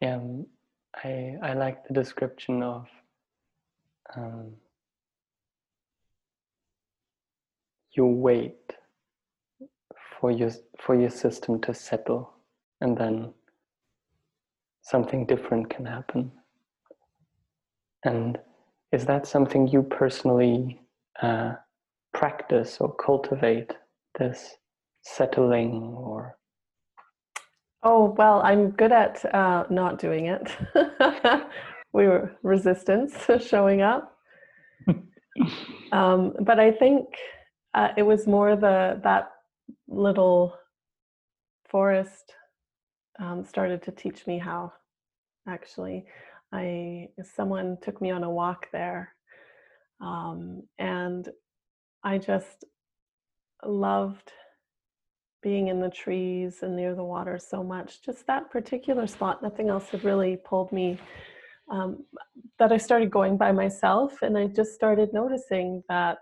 Yeah, 0.00 0.16
um, 0.16 0.46
I 1.04 1.36
I 1.42 1.52
like 1.52 1.86
the 1.86 1.92
description 1.92 2.62
of 2.62 2.86
um, 4.16 4.54
you 7.96 8.06
wait 8.06 8.74
for 10.20 10.30
your 10.30 10.50
for 10.78 10.94
your 10.94 11.10
system 11.10 11.60
to 11.60 11.74
settle 11.74 12.32
and 12.80 12.96
then 12.96 13.32
something 14.82 15.26
different 15.26 15.68
can 15.70 15.84
happen. 15.84 16.32
And 18.04 18.38
is 18.92 19.04
that 19.06 19.26
something 19.26 19.68
you 19.68 19.82
personally 19.82 20.80
uh, 21.22 21.54
practice 22.14 22.78
or 22.80 22.94
cultivate 22.94 23.72
this 24.18 24.56
settling 25.02 25.94
or? 25.96 26.36
Oh, 27.82 28.14
well, 28.16 28.40
I'm 28.42 28.70
good 28.70 28.92
at 28.92 29.24
uh, 29.34 29.64
not 29.70 29.98
doing 29.98 30.26
it. 30.26 30.50
we 31.92 32.06
were 32.06 32.36
resistance 32.42 33.14
showing 33.46 33.82
up. 33.82 34.16
um, 35.92 36.34
but 36.40 36.58
I 36.58 36.72
think 36.72 37.06
uh, 37.74 37.88
it 37.96 38.02
was 38.02 38.26
more 38.26 38.56
the 38.56 39.00
that 39.02 39.30
little 39.86 40.54
forest 41.68 42.34
um, 43.18 43.44
started 43.44 43.82
to 43.82 43.92
teach 43.92 44.26
me 44.26 44.38
how 44.38 44.72
actually. 45.46 46.06
I 46.52 47.08
someone 47.36 47.76
took 47.82 48.00
me 48.00 48.10
on 48.10 48.24
a 48.24 48.30
walk 48.30 48.68
there 48.72 49.14
um, 50.00 50.62
and 50.78 51.28
i 52.04 52.16
just 52.16 52.64
loved 53.64 54.32
being 55.42 55.68
in 55.68 55.80
the 55.80 55.90
trees 55.90 56.58
and 56.62 56.74
near 56.74 56.94
the 56.94 57.04
water 57.04 57.38
so 57.38 57.62
much. 57.62 58.02
Just 58.02 58.26
that 58.26 58.50
particular 58.50 59.06
spot 59.06 59.42
nothing 59.42 59.68
else 59.68 59.88
had 59.90 60.04
really 60.04 60.38
pulled 60.44 60.72
me 60.72 60.98
um, 61.70 62.04
that 62.58 62.72
i 62.72 62.78
started 62.78 63.10
going 63.10 63.36
by 63.36 63.52
myself 63.52 64.22
and 64.22 64.38
i 64.38 64.46
just 64.46 64.74
started 64.74 65.12
noticing 65.12 65.82
that 65.88 66.18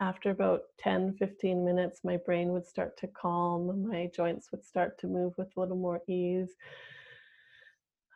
after 0.00 0.30
about 0.30 0.62
10 0.78 1.16
15 1.18 1.64
minutes 1.64 2.00
my 2.04 2.16
brain 2.18 2.52
would 2.52 2.66
start 2.66 2.96
to 2.98 3.06
calm 3.08 3.88
my 3.88 4.10
joints 4.14 4.50
would 4.50 4.64
start 4.64 4.98
to 4.98 5.06
move 5.06 5.32
with 5.38 5.48
a 5.56 5.60
little 5.60 5.76
more 5.76 6.00
ease 6.08 6.50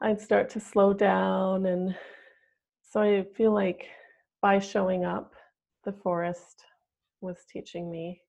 i'd 0.03 0.21
start 0.21 0.49
to 0.51 0.61
slow 0.61 0.93
down 0.93 1.67
and 1.67 1.95
so 2.83 3.01
i 3.01 3.25
feel 3.37 3.53
like 3.53 3.87
by 4.43 4.59
showing 4.59 5.05
up 5.05 5.33
the 5.85 5.93
forest 5.93 6.65
was 7.21 7.39
teaching 7.51 7.91
me 7.91 8.21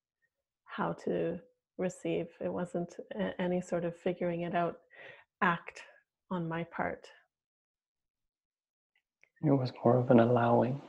how 0.65 0.93
to 0.93 1.39
receive. 1.77 2.27
It 2.39 2.51
wasn't 2.51 2.95
any 3.39 3.61
sort 3.61 3.83
of 3.83 3.97
figuring 3.97 4.41
it 4.41 4.55
out 4.55 4.77
act 5.41 5.81
on 6.29 6.47
my 6.47 6.63
part. 6.65 7.07
It 9.43 9.51
was 9.51 9.71
more 9.83 9.97
of 9.97 10.11
an 10.11 10.19
allowing. 10.19 10.81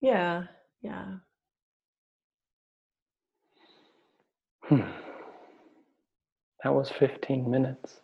Yeah, 0.00 0.44
yeah. 0.82 1.14
Hmm. 4.70 4.82
That 6.62 6.72
was 6.72 6.90
15 6.90 7.50
minutes. 7.50 8.02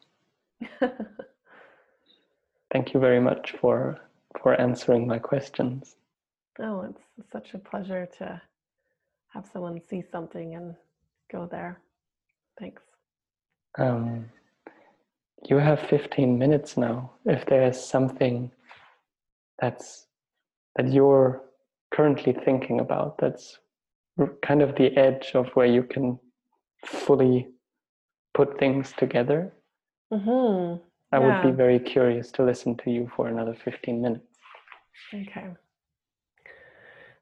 Thank 2.73 2.93
you 2.93 2.99
very 2.99 3.21
much 3.21 3.55
for 3.61 4.01
for 4.43 4.61
answering 4.61 5.07
my 5.07 5.21
questions. 5.21 5.95
Oh, 6.59 6.81
it's 6.81 7.31
such 7.31 7.55
a 7.55 7.59
pleasure 7.59 8.09
to 8.19 8.43
have 9.29 9.47
someone 9.53 9.81
see 9.89 10.03
something 10.11 10.57
and 10.57 10.75
go 11.31 11.47
there. 11.47 11.81
Thanks. 12.59 12.83
Um, 13.79 14.25
you 15.49 15.59
have 15.59 15.81
15 15.89 16.37
minutes 16.37 16.77
now. 16.77 17.13
If 17.27 17.47
there's 17.47 17.81
something 17.81 18.51
that's 19.61 20.09
that 20.75 20.93
you're 20.93 21.43
currently 21.95 22.33
thinking 22.33 22.81
about, 22.81 23.19
that's 23.19 23.61
kind 24.43 24.63
of 24.63 24.75
the 24.75 24.97
edge 24.97 25.31
of 25.35 25.47
where 25.55 25.67
you 25.67 25.85
can 25.85 26.19
fully 26.87 27.49
put 28.35 28.59
things 28.59 28.93
together. 28.97 29.53
Mm-hmm. 30.13 30.83
I 31.13 31.19
yeah. 31.19 31.43
would 31.43 31.51
be 31.51 31.57
very 31.57 31.79
curious 31.79 32.31
to 32.33 32.45
listen 32.45 32.77
to 32.79 32.91
you 32.91 33.11
for 33.15 33.29
another 33.29 33.55
15 33.55 34.03
minutes. 34.03 34.39
Okay. 35.15 35.49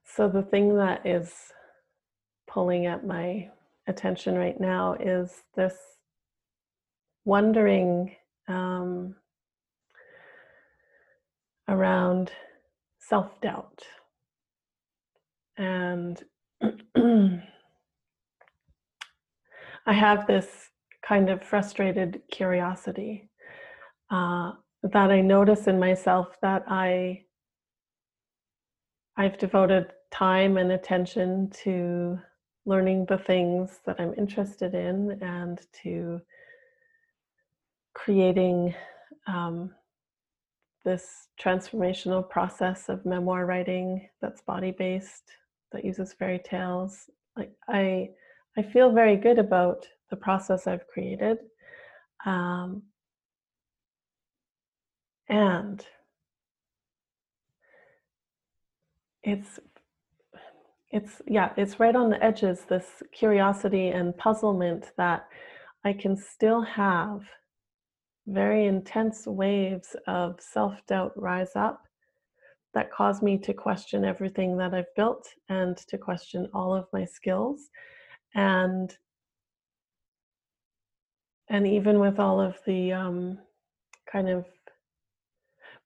So, 0.04 0.28
the 0.28 0.42
thing 0.42 0.76
that 0.76 1.06
is 1.06 1.32
pulling 2.46 2.86
at 2.86 3.06
my 3.06 3.50
attention 3.86 4.36
right 4.36 4.58
now 4.60 4.94
is 4.94 5.42
this 5.56 5.74
wondering 7.24 8.14
um, 8.48 9.16
around 11.68 12.30
self 12.98 13.40
doubt. 13.40 13.82
And 15.56 16.22
I 19.86 19.92
have 19.92 20.26
this 20.26 20.70
kind 21.06 21.28
of 21.28 21.42
frustrated 21.44 22.22
curiosity 22.30 23.28
uh, 24.10 24.52
that 24.82 25.10
I 25.10 25.20
notice 25.20 25.66
in 25.66 25.78
myself 25.78 26.36
that 26.42 26.64
I 26.68 27.22
I've 29.16 29.38
devoted 29.38 29.92
time 30.10 30.56
and 30.56 30.72
attention 30.72 31.50
to 31.62 32.18
learning 32.66 33.06
the 33.06 33.18
things 33.18 33.80
that 33.86 34.00
I'm 34.00 34.14
interested 34.14 34.74
in 34.74 35.18
and 35.22 35.60
to 35.82 36.20
creating 37.94 38.74
um, 39.26 39.70
this 40.84 41.28
transformational 41.40 42.28
process 42.28 42.88
of 42.88 43.06
memoir 43.06 43.46
writing 43.46 44.08
that's 44.20 44.42
body 44.42 44.72
based, 44.72 45.30
that 45.72 45.84
uses 45.84 46.12
fairy 46.12 46.40
tales. 46.44 47.08
Like 47.36 47.52
I, 47.68 48.10
I 48.56 48.62
feel 48.62 48.92
very 48.92 49.16
good 49.16 49.38
about 49.38 49.86
the 50.10 50.16
process 50.16 50.66
I've 50.66 50.86
created. 50.86 51.38
Um, 52.24 52.82
and 55.28 55.84
it's 59.22 59.58
it's 60.90 61.22
yeah 61.26 61.50
it's 61.56 61.80
right 61.80 61.96
on 61.96 62.10
the 62.10 62.22
edges 62.22 62.60
this 62.68 63.02
curiosity 63.12 63.88
and 63.88 64.16
puzzlement 64.18 64.92
that 64.96 65.26
i 65.84 65.92
can 65.92 66.16
still 66.16 66.60
have 66.62 67.22
very 68.26 68.66
intense 68.66 69.26
waves 69.26 69.96
of 70.06 70.38
self-doubt 70.40 71.12
rise 71.16 71.56
up 71.56 71.84
that 72.74 72.92
cause 72.92 73.22
me 73.22 73.38
to 73.38 73.54
question 73.54 74.04
everything 74.04 74.56
that 74.58 74.74
i've 74.74 74.94
built 74.94 75.26
and 75.48 75.76
to 75.78 75.96
question 75.96 76.46
all 76.52 76.74
of 76.74 76.86
my 76.92 77.04
skills 77.04 77.70
and 78.34 78.96
and 81.48 81.66
even 81.66 81.98
with 81.98 82.18
all 82.18 82.40
of 82.40 82.56
the 82.66 82.92
um, 82.92 83.38
kind 84.10 84.28
of 84.28 84.46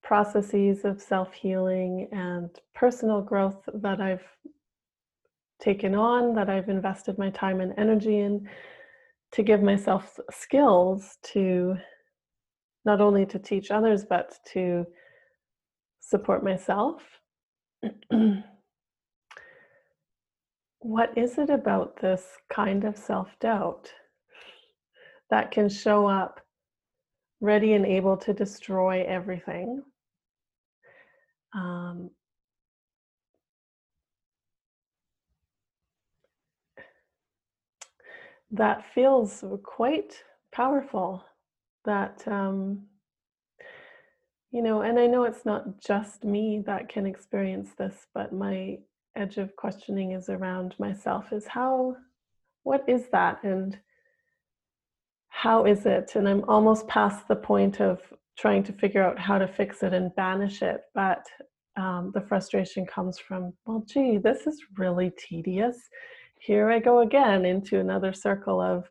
processes 0.02 0.84
of 0.84 1.00
self 1.02 1.32
healing 1.34 2.08
and 2.12 2.50
personal 2.74 3.20
growth 3.20 3.68
that 3.74 4.00
I've 4.00 4.26
taken 5.60 5.94
on, 5.94 6.34
that 6.36 6.48
I've 6.48 6.68
invested 6.68 7.18
my 7.18 7.30
time 7.30 7.60
and 7.60 7.74
energy 7.76 8.20
in 8.20 8.48
to 9.32 9.42
give 9.42 9.62
myself 9.62 10.18
skills 10.30 11.18
to 11.22 11.76
not 12.84 13.00
only 13.00 13.26
to 13.26 13.38
teach 13.38 13.70
others, 13.70 14.04
but 14.08 14.38
to 14.52 14.86
support 16.00 16.42
myself. 16.42 17.02
what 20.80 21.16
is 21.16 21.38
it 21.38 21.50
about 21.50 22.00
this 22.00 22.24
kind 22.50 22.84
of 22.84 22.96
self 22.96 23.28
doubt 23.40 23.92
that 25.30 25.50
can 25.50 25.68
show 25.68 26.06
up 26.06 26.40
ready 27.40 27.72
and 27.74 27.86
able 27.86 28.16
to 28.18 28.32
destroy 28.32 29.04
everything? 29.04 29.82
Um, 31.54 32.10
that 38.50 38.84
feels 38.94 39.44
quite 39.62 40.22
powerful. 40.52 41.24
That, 41.84 42.22
um, 42.26 42.86
you 44.50 44.62
know, 44.62 44.82
and 44.82 44.98
I 44.98 45.06
know 45.06 45.24
it's 45.24 45.44
not 45.44 45.80
just 45.80 46.24
me 46.24 46.62
that 46.66 46.88
can 46.88 47.06
experience 47.06 47.70
this, 47.78 48.06
but 48.14 48.32
my 48.32 48.78
edge 49.16 49.38
of 49.38 49.54
questioning 49.56 50.12
is 50.12 50.28
around 50.28 50.74
myself 50.78 51.32
is 51.32 51.46
how, 51.46 51.96
what 52.62 52.84
is 52.88 53.08
that? 53.12 53.42
And 53.42 53.78
how 55.28 55.64
is 55.66 55.86
it? 55.86 56.12
And 56.14 56.28
I'm 56.28 56.44
almost 56.48 56.88
past 56.88 57.28
the 57.28 57.36
point 57.36 57.80
of 57.80 58.00
trying 58.36 58.62
to 58.64 58.72
figure 58.72 59.02
out 59.02 59.18
how 59.18 59.38
to 59.38 59.48
fix 59.48 59.82
it 59.82 59.92
and 59.92 60.14
banish 60.14 60.62
it. 60.62 60.82
But 60.94 61.24
um, 61.76 62.12
the 62.14 62.20
frustration 62.20 62.86
comes 62.86 63.18
from, 63.18 63.52
well, 63.66 63.84
gee, 63.86 64.18
this 64.18 64.46
is 64.46 64.60
really 64.76 65.12
tedious. 65.16 65.76
Here 66.40 66.70
I 66.70 66.78
go 66.78 67.00
again 67.00 67.44
into 67.44 67.80
another 67.80 68.12
circle 68.12 68.60
of, 68.60 68.88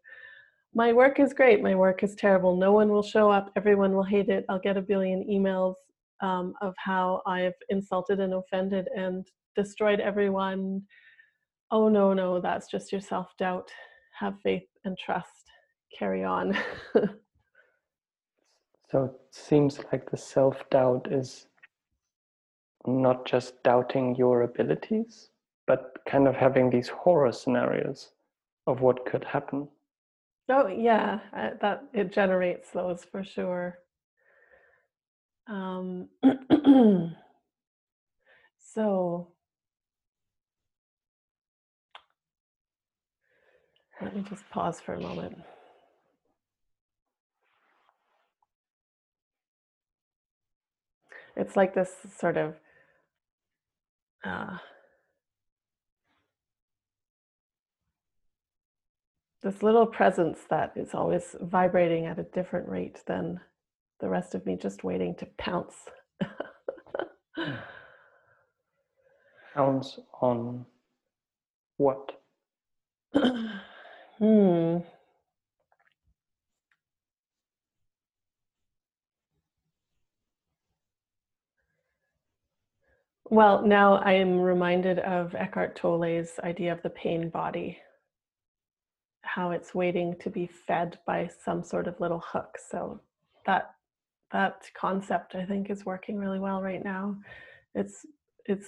my 0.73 0.93
work 0.93 1.19
is 1.19 1.33
great, 1.33 1.63
my 1.63 1.75
work 1.75 2.03
is 2.03 2.13
terrible. 2.13 2.55
No 2.55 2.71
one 2.71 2.89
will 2.89 3.01
show 3.03 3.31
up, 3.31 3.51
everyone 3.55 3.93
will 3.93 4.03
hate 4.03 4.29
it. 4.29 4.45
I'll 4.47 4.59
get 4.59 4.77
a 4.77 4.81
billion 4.81 5.23
emails 5.23 5.75
um, 6.21 6.53
of 6.61 6.75
how 6.77 7.21
I've 7.25 7.55
insulted 7.69 8.19
and 8.19 8.33
offended 8.33 8.87
and 8.95 9.25
destroyed 9.57 9.99
everyone. 9.99 10.83
Oh, 11.71 11.89
no, 11.89 12.13
no, 12.13 12.39
that's 12.39 12.71
just 12.71 12.93
your 12.93 13.01
self 13.01 13.27
doubt. 13.37 13.69
Have 14.17 14.39
faith 14.41 14.69
and 14.85 14.97
trust. 14.97 15.51
Carry 15.99 16.23
on. 16.23 16.57
So 18.89 19.03
it 19.03 19.11
seems 19.31 19.79
like 19.91 20.09
the 20.09 20.17
self 20.17 20.69
doubt 20.69 21.11
is 21.11 21.47
not 22.85 23.25
just 23.25 23.61
doubting 23.63 24.15
your 24.15 24.43
abilities, 24.43 25.29
but 25.65 25.97
kind 26.07 26.27
of 26.27 26.35
having 26.35 26.69
these 26.69 26.87
horror 26.87 27.33
scenarios 27.33 28.11
of 28.65 28.79
what 28.79 29.05
could 29.05 29.25
happen. 29.25 29.67
Oh 30.49 30.67
yeah, 30.67 31.19
that 31.61 31.83
it 31.93 32.13
generates 32.13 32.71
those 32.71 33.03
for 33.03 33.25
sure. 33.25 33.79
Um, 35.47 36.07
so 38.57 39.33
let 44.01 44.15
me 44.15 44.23
just 44.29 44.49
pause 44.49 44.79
for 44.79 44.93
a 44.93 44.99
moment. 44.99 45.37
it's 51.37 51.55
like 51.55 51.73
this 51.73 51.91
sort 52.19 52.35
of 52.35 52.55
uh, 54.23 54.57
this 59.43 59.61
little 59.61 59.85
presence 59.85 60.39
that 60.49 60.73
is 60.75 60.93
always 60.93 61.35
vibrating 61.41 62.07
at 62.07 62.17
a 62.19 62.23
different 62.23 62.67
rate 62.67 62.99
than 63.05 63.39
the 63.99 64.09
rest 64.09 64.35
of 64.35 64.45
me 64.45 64.57
just 64.59 64.83
waiting 64.83 65.15
to 65.15 65.25
pounce 65.37 65.75
pounce 69.55 69.99
on 70.21 70.65
what 71.77 72.11
hmm 74.19 74.79
Well, 83.29 83.61
now 83.65 83.95
I 83.95 84.13
am 84.13 84.39
reminded 84.41 84.99
of 84.99 85.35
Eckhart 85.35 85.75
Tolle's 85.75 86.39
idea 86.43 86.73
of 86.73 86.81
the 86.81 86.89
pain 86.89 87.29
body. 87.29 87.79
how 89.23 89.51
it's 89.51 89.75
waiting 89.75 90.15
to 90.21 90.29
be 90.29 90.47
fed 90.47 90.97
by 91.05 91.29
some 91.43 91.63
sort 91.63 91.87
of 91.87 91.99
little 91.99 92.23
hook. 92.25 92.57
So 92.69 93.01
that 93.45 93.71
that 94.31 94.63
concept 94.75 95.35
I 95.35 95.45
think 95.45 95.69
is 95.69 95.85
working 95.85 96.17
really 96.17 96.39
well 96.39 96.61
right 96.61 96.83
now. 96.83 97.17
It's 97.75 98.05
it's 98.45 98.67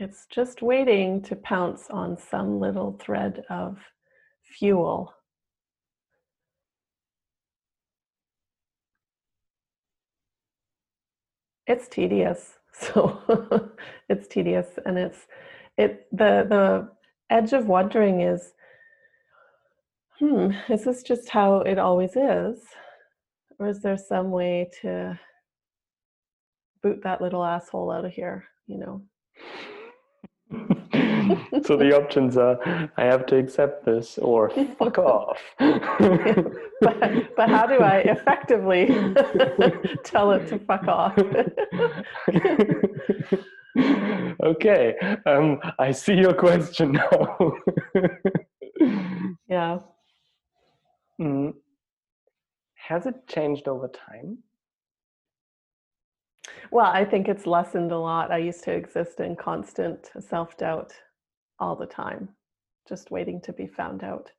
it's 0.00 0.26
just 0.30 0.62
waiting 0.62 1.20
to 1.22 1.36
pounce 1.36 1.90
on 1.90 2.16
some 2.16 2.58
little 2.58 2.98
thread 2.98 3.44
of 3.50 3.78
fuel. 4.42 5.14
It's 11.66 11.88
tedious. 11.88 12.56
So 12.72 13.72
it's 14.08 14.26
tedious 14.28 14.78
and 14.86 14.96
it's 14.96 15.26
it 15.76 16.06
the 16.12 16.46
the 16.48 16.88
edge 17.28 17.52
of 17.52 17.66
wondering 17.66 18.20
is 18.22 18.54
hmm, 20.18 20.52
is 20.70 20.84
this 20.84 21.02
just 21.02 21.28
how 21.28 21.56
it 21.60 21.78
always 21.78 22.16
is? 22.16 22.62
Or 23.58 23.66
is 23.66 23.82
there 23.82 23.98
some 23.98 24.30
way 24.30 24.70
to 24.80 25.18
boot 26.82 27.02
that 27.02 27.20
little 27.20 27.44
asshole 27.44 27.90
out 27.90 28.06
of 28.06 28.12
here, 28.12 28.44
you 28.66 28.78
know? 28.78 29.02
so 31.64 31.76
the 31.76 31.96
options 31.96 32.36
are 32.36 32.58
I 32.96 33.04
have 33.04 33.24
to 33.26 33.36
accept 33.36 33.84
this 33.84 34.18
or 34.18 34.50
fuck 34.78 34.98
off. 35.16 35.38
but, 35.58 37.36
but 37.36 37.48
how 37.48 37.66
do 37.66 37.78
I 37.78 37.98
effectively 37.98 38.86
tell 40.04 40.32
it 40.32 40.48
to 40.48 40.58
fuck 40.58 40.88
off? 40.88 41.16
okay, 44.44 44.96
um, 45.26 45.60
I 45.78 45.92
see 45.92 46.14
your 46.14 46.34
question 46.34 46.92
now. 46.92 47.52
yeah. 49.48 49.78
Mm. 51.20 51.54
Has 52.74 53.06
it 53.06 53.28
changed 53.28 53.68
over 53.68 53.86
time? 53.86 54.38
Well, 56.70 56.86
I 56.86 57.04
think 57.04 57.28
it's 57.28 57.46
lessened 57.46 57.90
a 57.90 57.98
lot. 57.98 58.30
I 58.30 58.38
used 58.38 58.62
to 58.64 58.72
exist 58.72 59.18
in 59.20 59.34
constant 59.36 60.10
self 60.20 60.56
doubt 60.56 60.92
all 61.58 61.74
the 61.74 61.86
time, 61.86 62.28
just 62.88 63.10
waiting 63.10 63.40
to 63.42 63.52
be 63.52 63.66
found 63.66 64.04
out. 64.04 64.30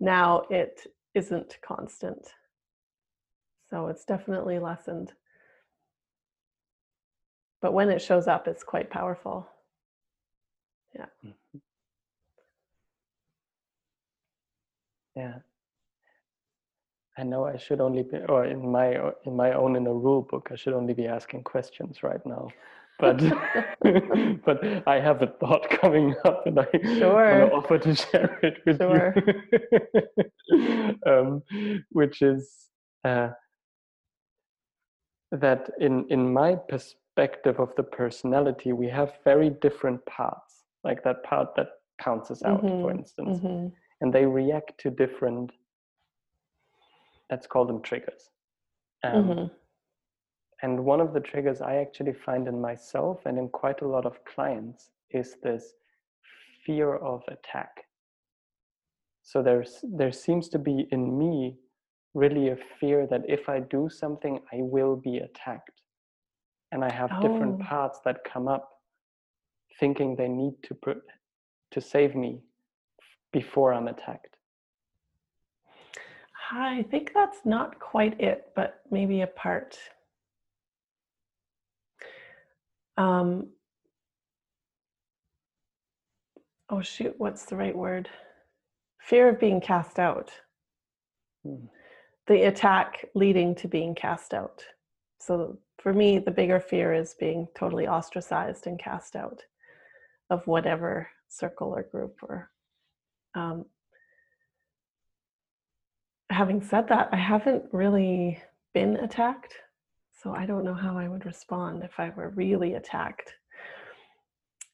Now 0.00 0.44
it 0.50 0.86
isn't 1.14 1.58
constant. 1.66 2.26
So 3.70 3.88
it's 3.88 4.04
definitely 4.04 4.58
lessened. 4.58 5.12
But 7.60 7.72
when 7.74 7.90
it 7.90 8.02
shows 8.02 8.26
up, 8.26 8.48
it's 8.48 8.64
quite 8.64 8.90
powerful. 8.90 9.46
Yeah. 10.94 11.06
Mm-hmm. 11.24 11.58
Yeah. 15.16 15.34
I 17.18 17.24
know 17.24 17.44
I 17.44 17.58
should 17.58 17.80
only 17.80 18.02
be, 18.02 18.18
or 18.28 18.46
in 18.46 18.70
my 18.70 19.12
in 19.24 19.36
my 19.36 19.52
own 19.52 19.76
inner 19.76 19.94
rule 19.94 20.22
book, 20.22 20.48
I 20.50 20.56
should 20.56 20.72
only 20.72 20.94
be 20.94 21.06
asking 21.06 21.42
questions 21.44 22.02
right 22.02 22.24
now. 22.24 22.48
But 22.98 23.18
but 24.44 24.86
I 24.86 24.98
have 25.00 25.20
a 25.20 25.26
thought 25.26 25.68
coming 25.68 26.14
up, 26.24 26.46
and 26.46 26.58
I 26.58 26.68
sure. 26.98 27.48
want 27.48 27.50
to 27.50 27.56
offer 27.56 27.78
to 27.78 27.94
share 27.94 28.38
it 28.42 28.58
with 28.64 28.78
sure. 28.78 29.14
you, 30.48 30.98
um, 31.06 31.42
which 31.90 32.22
is 32.22 32.70
uh, 33.04 33.30
that 35.32 35.70
in 35.80 36.06
in 36.08 36.32
my 36.32 36.54
perspective 36.54 37.60
of 37.60 37.74
the 37.76 37.82
personality, 37.82 38.72
we 38.72 38.88
have 38.88 39.18
very 39.22 39.50
different 39.50 40.04
parts, 40.06 40.64
like 40.82 41.04
that 41.04 41.22
part 41.24 41.54
that 41.56 41.68
pounces 42.00 42.42
out, 42.42 42.64
mm-hmm. 42.64 42.80
for 42.80 42.90
instance, 42.90 43.38
mm-hmm. 43.38 43.68
and 44.00 44.12
they 44.14 44.24
react 44.24 44.78
to 44.78 44.90
different 44.90 45.52
let's 47.30 47.46
call 47.46 47.64
them 47.64 47.82
triggers. 47.82 48.30
Um, 49.04 49.24
mm-hmm. 49.24 49.46
And 50.62 50.84
one 50.84 51.00
of 51.00 51.12
the 51.12 51.20
triggers 51.20 51.60
I 51.60 51.76
actually 51.76 52.12
find 52.12 52.46
in 52.46 52.60
myself 52.60 53.20
and 53.26 53.38
in 53.38 53.48
quite 53.48 53.82
a 53.82 53.88
lot 53.88 54.06
of 54.06 54.24
clients 54.24 54.90
is 55.10 55.36
this 55.42 55.74
fear 56.64 56.94
of 56.96 57.22
attack. 57.28 57.84
So 59.22 59.42
there's 59.42 59.84
there 59.96 60.12
seems 60.12 60.48
to 60.50 60.58
be 60.58 60.86
in 60.90 61.18
me 61.18 61.56
really 62.14 62.48
a 62.50 62.56
fear 62.78 63.06
that 63.06 63.22
if 63.28 63.48
I 63.48 63.60
do 63.60 63.88
something, 63.88 64.40
I 64.52 64.58
will 64.58 64.96
be 64.96 65.18
attacked. 65.18 65.80
And 66.70 66.84
I 66.84 66.92
have 66.92 67.10
oh. 67.12 67.22
different 67.22 67.60
parts 67.60 68.00
that 68.04 68.24
come 68.24 68.48
up 68.48 68.68
thinking 69.80 70.14
they 70.14 70.28
need 70.28 70.54
to 70.64 70.74
put 70.74 71.02
to 71.72 71.80
save 71.80 72.14
me 72.14 72.40
before 73.32 73.72
I'm 73.72 73.88
attacked. 73.88 74.31
I 76.54 76.84
think 76.90 77.12
that's 77.14 77.38
not 77.46 77.80
quite 77.80 78.20
it, 78.20 78.52
but 78.54 78.82
maybe 78.90 79.22
a 79.22 79.26
part. 79.26 79.78
Um, 82.98 83.48
oh, 86.68 86.82
shoot, 86.82 87.14
what's 87.16 87.46
the 87.46 87.56
right 87.56 87.74
word? 87.74 88.10
Fear 89.00 89.30
of 89.30 89.40
being 89.40 89.62
cast 89.62 89.98
out. 89.98 90.30
Hmm. 91.42 91.64
The 92.26 92.42
attack 92.42 93.06
leading 93.14 93.54
to 93.56 93.66
being 93.66 93.94
cast 93.94 94.34
out. 94.34 94.62
So 95.20 95.58
for 95.78 95.94
me, 95.94 96.18
the 96.18 96.30
bigger 96.30 96.60
fear 96.60 96.92
is 96.92 97.14
being 97.18 97.48
totally 97.58 97.88
ostracized 97.88 98.66
and 98.66 98.78
cast 98.78 99.16
out 99.16 99.42
of 100.28 100.46
whatever 100.46 101.08
circle 101.28 101.68
or 101.68 101.82
group 101.82 102.18
or 102.22 102.50
um, 103.34 103.64
having 106.32 106.62
said 106.62 106.88
that, 106.88 107.08
I 107.12 107.16
haven't 107.16 107.64
really 107.72 108.42
been 108.74 108.96
attacked. 108.96 109.54
So 110.22 110.34
I 110.34 110.46
don't 110.46 110.64
know 110.64 110.74
how 110.74 110.96
I 110.96 111.08
would 111.08 111.26
respond 111.26 111.82
if 111.82 111.98
I 111.98 112.10
were 112.10 112.30
really 112.30 112.74
attacked 112.74 113.34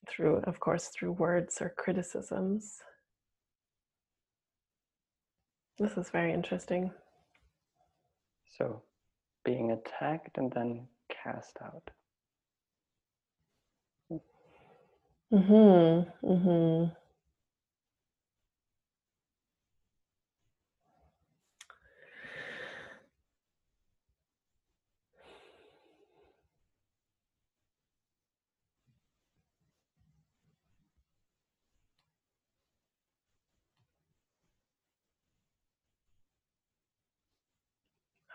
through, 0.09 0.39
of 0.45 0.61
course, 0.61 0.89
through 0.89 1.13
words 1.13 1.61
or 1.61 1.75
criticisms. 1.77 2.79
This 5.79 5.97
is 5.97 6.11
very 6.11 6.33
interesting. 6.33 6.93
So 8.59 8.83
being 9.45 9.71
attacked 9.73 10.39
and 10.39 10.53
then 10.53 10.89
cast 11.09 11.57
out. 11.63 11.91
Mm 14.11 14.21
Mhm. 15.33 16.13
Mm 16.23 16.45
Mhm. 16.45 16.97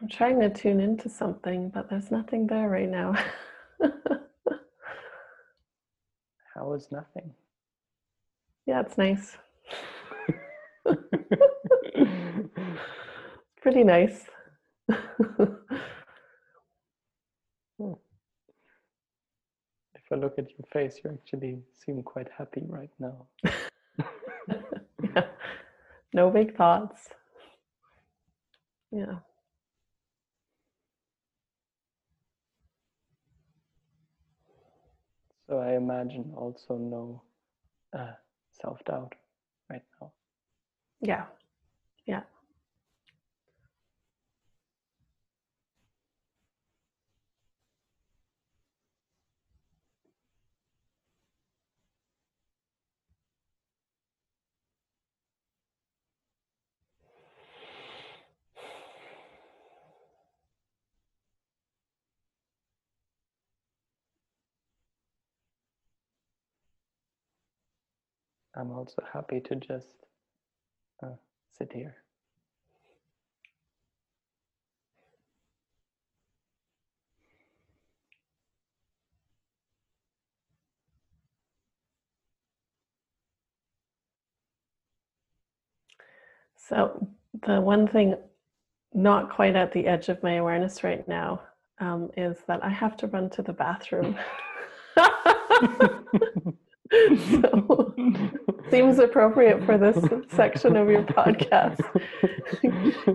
I'm 0.04 0.10
trying 0.10 0.42
to 0.42 0.50
tune 0.50 0.82
into 0.82 1.08
something, 1.08 1.70
but 1.70 1.90
there's 1.90 2.12
nothing 2.12 2.46
there 2.46 2.68
right 2.68 2.90
now. 2.90 3.16
How 6.54 6.74
is 6.74 6.90
nothing? 6.92 7.34
Yeah, 8.66 8.82
it's 8.82 8.98
nice. 8.98 9.38
Pretty 13.62 13.86
nice. 13.86 14.26
Hmm. 14.90 15.46
If 19.96 20.12
I 20.12 20.16
look 20.16 20.38
at 20.38 20.50
your 20.50 20.68
face, 20.74 21.00
you 21.02 21.12
actually 21.12 21.60
seem 21.86 22.04
quite 22.04 22.28
happy 22.38 22.64
right 22.68 22.92
now. 23.00 23.26
yeah. 25.16 25.28
No 26.14 26.30
big 26.30 26.58
thoughts. 26.58 27.08
Yeah. 28.92 29.20
So 35.54 35.60
I 35.60 35.76
imagine 35.76 36.34
also 36.36 36.78
no 36.80 37.22
uh, 37.96 38.14
self 38.60 38.84
doubt 38.86 39.14
right 39.70 39.84
now. 40.02 40.12
Yeah. 41.00 41.26
Yeah. 42.08 42.22
I'm 68.64 68.72
also 68.72 69.04
happy 69.12 69.42
to 69.42 69.58
just 69.58 70.06
uh, 71.04 71.10
sit 71.52 71.74
here. 71.74 71.98
So, 86.56 87.06
the 87.46 87.60
one 87.60 87.86
thing 87.86 88.16
not 88.94 89.30
quite 89.30 89.58
at 89.58 89.74
the 89.74 89.88
edge 89.88 90.08
of 90.08 90.24
my 90.24 90.36
awareness 90.36 90.86
right 90.86 91.06
now 91.06 91.42
um, 91.80 92.12
is 92.16 92.38
that 92.48 92.64
I 92.64 92.70
have 92.70 92.96
to 92.98 93.08
run 93.08 93.30
to 93.32 93.42
the 93.42 93.52
bathroom. 93.52 94.18
so, 97.42 97.94
seems 98.70 99.00
appropriate 99.00 99.64
for 99.66 99.78
this 99.78 99.98
section 100.32 100.76
of 100.76 100.90
your 100.90 101.04
podcast. 101.04 101.80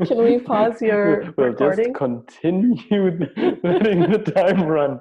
Can 0.06 0.18
we 0.24 0.38
pause 0.40 0.80
your 0.82 1.32
we'll 1.36 1.48
recording? 1.48 1.86
just 1.86 1.98
continue 1.98 3.18
letting 3.62 4.00
the 4.10 4.18
time 4.34 4.62
run. 4.64 4.98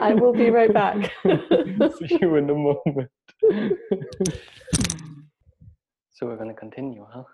I 0.00 0.14
will 0.14 0.32
be 0.32 0.50
right 0.50 0.72
back. 0.72 1.12
See 1.98 2.18
you 2.20 2.36
in 2.36 2.48
a 2.50 2.54
moment. 2.54 3.10
so 6.10 6.26
we're 6.26 6.36
going 6.36 6.48
to 6.48 6.54
continue, 6.54 7.06
huh? 7.10 7.24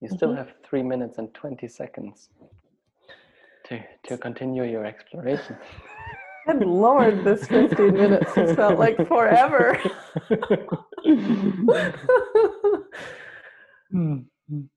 You 0.00 0.08
still 0.08 0.30
Mhm. 0.32 0.36
have 0.38 0.52
three 0.68 0.82
minutes 0.82 1.18
and 1.18 1.32
20 1.34 1.66
seconds 1.68 2.28
to, 3.64 3.82
to 4.08 4.18
continue 4.18 4.64
your 4.64 4.84
exploration. 4.84 5.56
Good 6.46 6.64
lord, 6.64 7.24
this 7.24 7.46
15 7.48 7.92
minutes 7.92 8.32
has 8.34 8.54
felt 8.54 8.78
like 8.78 9.06
forever. 9.08 9.78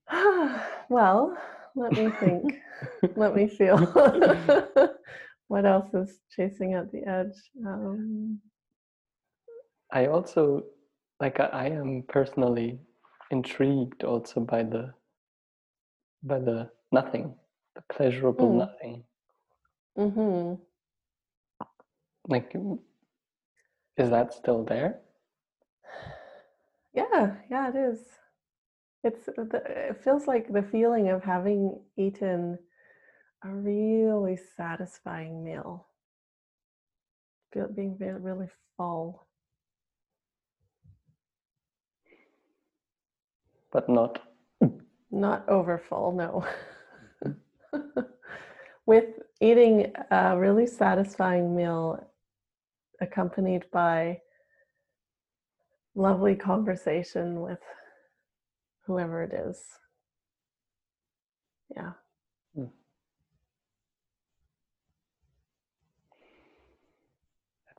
Well, 0.89 1.38
let 1.75 1.93
me 1.93 2.10
think. 2.19 2.55
Let 3.15 3.36
me 3.36 3.47
feel. 3.47 3.77
what 5.47 5.65
else 5.65 5.93
is 5.93 6.19
chasing 6.36 6.73
at 6.73 6.91
the 6.91 7.08
edge? 7.08 7.36
Um, 7.65 8.39
I 9.91 10.08
also 10.08 10.63
like 11.19 11.39
I, 11.39 11.45
I 11.45 11.65
am 11.67 12.03
personally 12.08 12.79
intrigued 13.29 14.03
also 14.03 14.39
by 14.39 14.63
the 14.63 14.93
by 16.23 16.39
the 16.39 16.69
nothing, 16.91 17.36
the 17.75 17.84
pleasurable 17.93 18.49
Mm. 18.49 18.58
nothing. 18.58 19.03
hmm 19.95 20.53
Like 22.30 22.56
is 23.98 24.10
that 24.12 24.34
still 24.34 24.63
there? 24.63 25.02
Yeah, 26.94 27.36
yeah, 27.50 27.70
it 27.70 27.76
is. 27.76 28.00
It's 29.04 29.28
uh, 29.30 29.46
the, 29.50 29.62
it 29.89 30.04
feels 30.04 30.28
like 30.28 30.52
the 30.52 30.63
feeling 30.63 31.10
of 31.10 31.24
having 31.24 31.80
eaten 31.98 32.60
a 33.44 33.50
really 33.50 34.38
satisfying 34.58 35.44
meal, 35.44 35.88
feel, 37.54 37.68
being 37.68 37.98
really 38.00 38.48
full. 38.78 39.28
But 43.72 43.89
not 43.89 44.20
Not 45.12 45.48
over 45.50 45.78
full, 45.78 46.12
no. 46.13 46.46
With 48.86 49.06
eating 49.42 49.94
a 50.12 50.38
really 50.38 50.68
satisfying 50.68 51.56
meal 51.56 52.06
accompanied 53.02 53.66
by 53.72 54.22
lovely 55.96 56.36
conversation 56.36 57.42
with 57.42 57.60
whoever 58.86 59.24
it 59.24 59.34
is. 59.34 59.64
Yeah. 61.76 61.92
that 62.56 62.68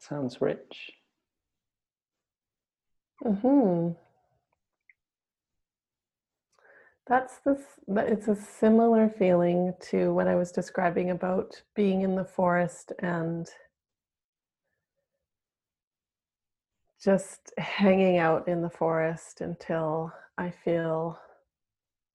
sounds 0.00 0.40
rich. 0.40 0.92
Hmm. 3.22 3.90
That's 7.06 7.38
this. 7.40 7.60
that- 7.88 8.08
It's 8.08 8.28
a 8.28 8.36
similar 8.36 9.08
feeling 9.08 9.74
to 9.90 10.14
what 10.14 10.28
I 10.28 10.36
was 10.36 10.52
describing 10.52 11.10
about 11.10 11.60
being 11.74 12.02
in 12.02 12.14
the 12.14 12.24
forest 12.24 12.92
and 13.00 13.48
just 17.02 17.52
hanging 17.56 18.18
out 18.18 18.46
in 18.46 18.60
the 18.60 18.70
forest 18.70 19.40
until 19.40 20.12
I 20.36 20.50
feel 20.50 21.18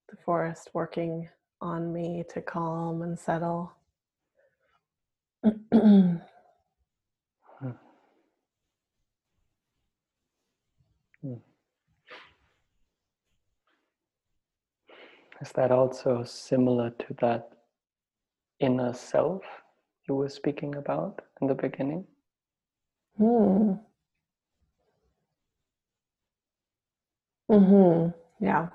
the 0.08 0.16
forest 0.24 0.70
working 0.74 1.28
on 1.60 1.92
me 1.92 2.24
to 2.32 2.40
calm 2.40 3.02
and 3.02 3.18
settle. 3.18 3.72
Is 15.40 15.52
that 15.54 15.70
also 15.70 16.24
similar 16.24 16.90
to 16.90 17.14
that 17.20 17.50
inner 18.58 18.94
self 18.94 19.42
you 20.08 20.14
were 20.14 20.28
speaking 20.28 20.76
about 20.76 21.20
in 21.42 21.48
the 21.48 21.54
beginning? 21.54 22.06
Hmm. 23.18 23.74
Mm-hmm. 27.50 28.10
Yeah. 28.44 28.68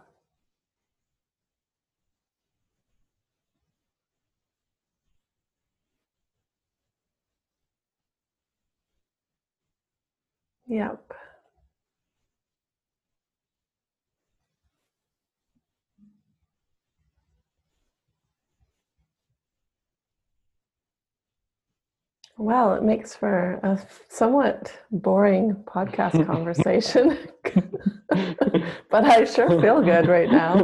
Yep. 10.67 11.13
Well, 22.41 22.73
it 22.73 22.81
makes 22.81 23.13
for 23.15 23.59
a 23.61 23.79
somewhat 24.09 24.73
boring 24.89 25.53
podcast 25.67 26.25
conversation, 26.25 27.15
but 28.89 29.05
I 29.05 29.25
sure 29.25 29.61
feel 29.61 29.79
good 29.83 30.07
right 30.07 30.31
now. 30.31 30.55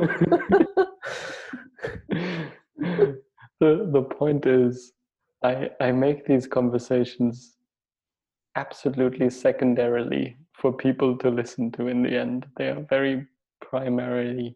the 3.60 3.90
the 3.94 4.02
point 4.02 4.48
is 4.48 4.94
I 5.44 5.70
I 5.80 5.92
make 5.92 6.26
these 6.26 6.48
conversations 6.48 7.58
absolutely 8.56 9.30
secondarily 9.30 10.36
for 10.60 10.74
people 10.74 11.16
to 11.20 11.30
listen 11.30 11.72
to 11.74 11.90
in 11.90 12.02
the 12.02 12.18
end. 12.18 12.48
They 12.58 12.70
are 12.70 12.84
very 12.90 13.28
primarily 13.62 14.56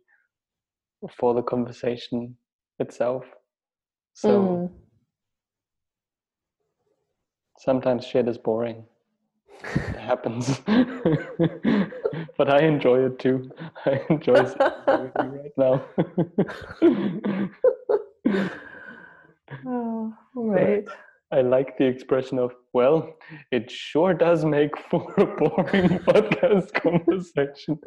for 1.20 1.36
the 1.36 1.44
conversation 1.44 2.36
itself. 2.80 3.26
So 4.16 4.32
Mm. 4.32 4.81
Sometimes 7.62 8.06
shit 8.06 8.28
is 8.28 8.38
boring. 8.38 8.84
It 9.64 9.96
happens. 9.96 10.60
but 12.38 12.50
I 12.50 12.62
enjoy 12.64 13.06
it 13.06 13.20
too. 13.20 13.52
I 13.86 14.02
enjoy 14.10 14.34
it 14.36 14.58
right 15.16 15.52
now. 15.58 15.86
Oh, 19.68 20.14
all 20.36 20.50
right. 20.50 20.86
I 21.34 21.42
like 21.42 21.78
the 21.78 21.86
expression 21.86 22.40
of, 22.40 22.54
well, 22.74 23.16
it 23.52 23.70
sure 23.70 24.14
does 24.14 24.44
make 24.44 24.72
for 24.90 25.14
a 25.18 25.26
boring 25.26 26.00
podcast 26.00 26.74
conversation. 26.74 27.80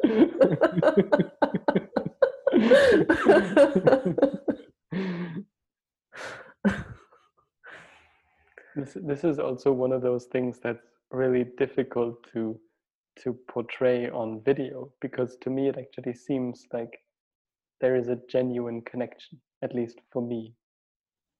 This, 8.75 8.97
this 9.01 9.23
is 9.23 9.39
also 9.39 9.71
one 9.71 9.91
of 9.91 10.01
those 10.01 10.25
things 10.25 10.59
that's 10.61 10.85
really 11.11 11.45
difficult 11.57 12.15
to 12.33 12.59
to 13.23 13.33
portray 13.47 14.09
on 14.09 14.41
video 14.43 14.91
because 14.99 15.37
to 15.37 15.49
me 15.49 15.69
it 15.69 15.77
actually 15.77 16.13
seems 16.13 16.67
like 16.73 16.99
there 17.79 17.95
is 17.95 18.09
a 18.09 18.17
genuine 18.29 18.81
connection 18.81 19.39
at 19.61 19.73
least 19.73 19.99
for 20.11 20.21
me 20.21 20.53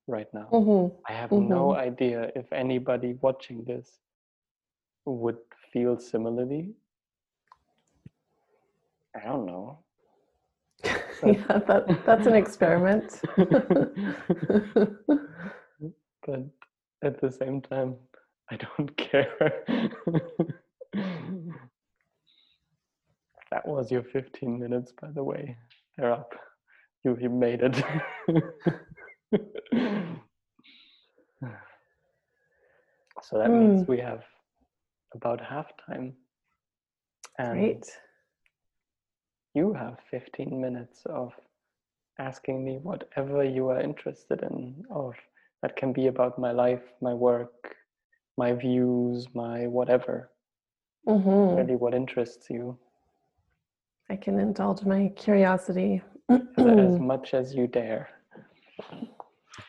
right 0.06 0.32
now 0.32 0.48
Mhm. 0.50 0.90
I 1.08 1.12
have 1.12 1.32
no 1.32 1.74
idea 1.74 2.32
if 2.34 2.50
anybody 2.52 3.14
watching 3.20 3.64
this 3.64 4.00
would 5.04 5.38
feel 5.72 5.98
similarly. 5.98 6.74
I 9.14 9.20
don't 9.24 9.46
know. 9.46 9.78
yeah, 11.24 11.58
that, 11.66 12.04
that's 12.04 12.26
an 12.26 12.34
experiment. 12.34 13.20
but 16.26 16.40
at 17.02 17.20
the 17.20 17.30
same 17.30 17.60
time, 17.60 17.96
I 18.50 18.56
don't 18.56 18.96
care. 18.96 19.64
That 23.50 23.66
was 23.66 23.90
your 23.90 24.02
15 24.02 24.58
minutes, 24.58 24.92
by 25.00 25.08
the 25.14 25.22
way. 25.22 25.56
They're 25.96 26.12
up. 26.12 26.34
You, 27.04 27.16
you 27.20 27.30
made 27.30 27.60
it. 27.62 27.76
so 33.22 33.38
that 33.38 33.50
means 33.50 33.82
Mm. 33.82 33.88
we 33.88 33.98
have 33.98 34.24
about 35.14 35.40
half 35.40 35.66
time. 35.86 36.14
And 37.38 37.52
Great. 37.52 37.86
you 39.54 39.72
have 39.74 39.98
15 40.10 40.60
minutes 40.60 41.02
of 41.06 41.32
asking 42.18 42.64
me 42.64 42.78
whatever 42.82 43.44
you 43.44 43.68
are 43.68 43.80
interested 43.80 44.42
in 44.42 44.84
of 44.90 45.14
that 45.66 45.74
can 45.74 45.92
be 45.92 46.06
about 46.06 46.38
my 46.38 46.52
life 46.52 46.84
my 47.00 47.12
work 47.12 47.74
my 48.38 48.52
views 48.52 49.26
my 49.34 49.66
whatever. 49.66 50.30
Hmm 51.08 51.56
really 51.56 51.74
what 51.74 51.94
interests 51.94 52.46
you. 52.50 52.78
I 54.08 54.14
can 54.14 54.38
indulge 54.38 54.84
my 54.84 55.12
curiosity. 55.16 56.02
as 56.30 57.00
much 57.12 57.34
as 57.34 57.52
you 57.52 57.66
dare. 57.66 58.08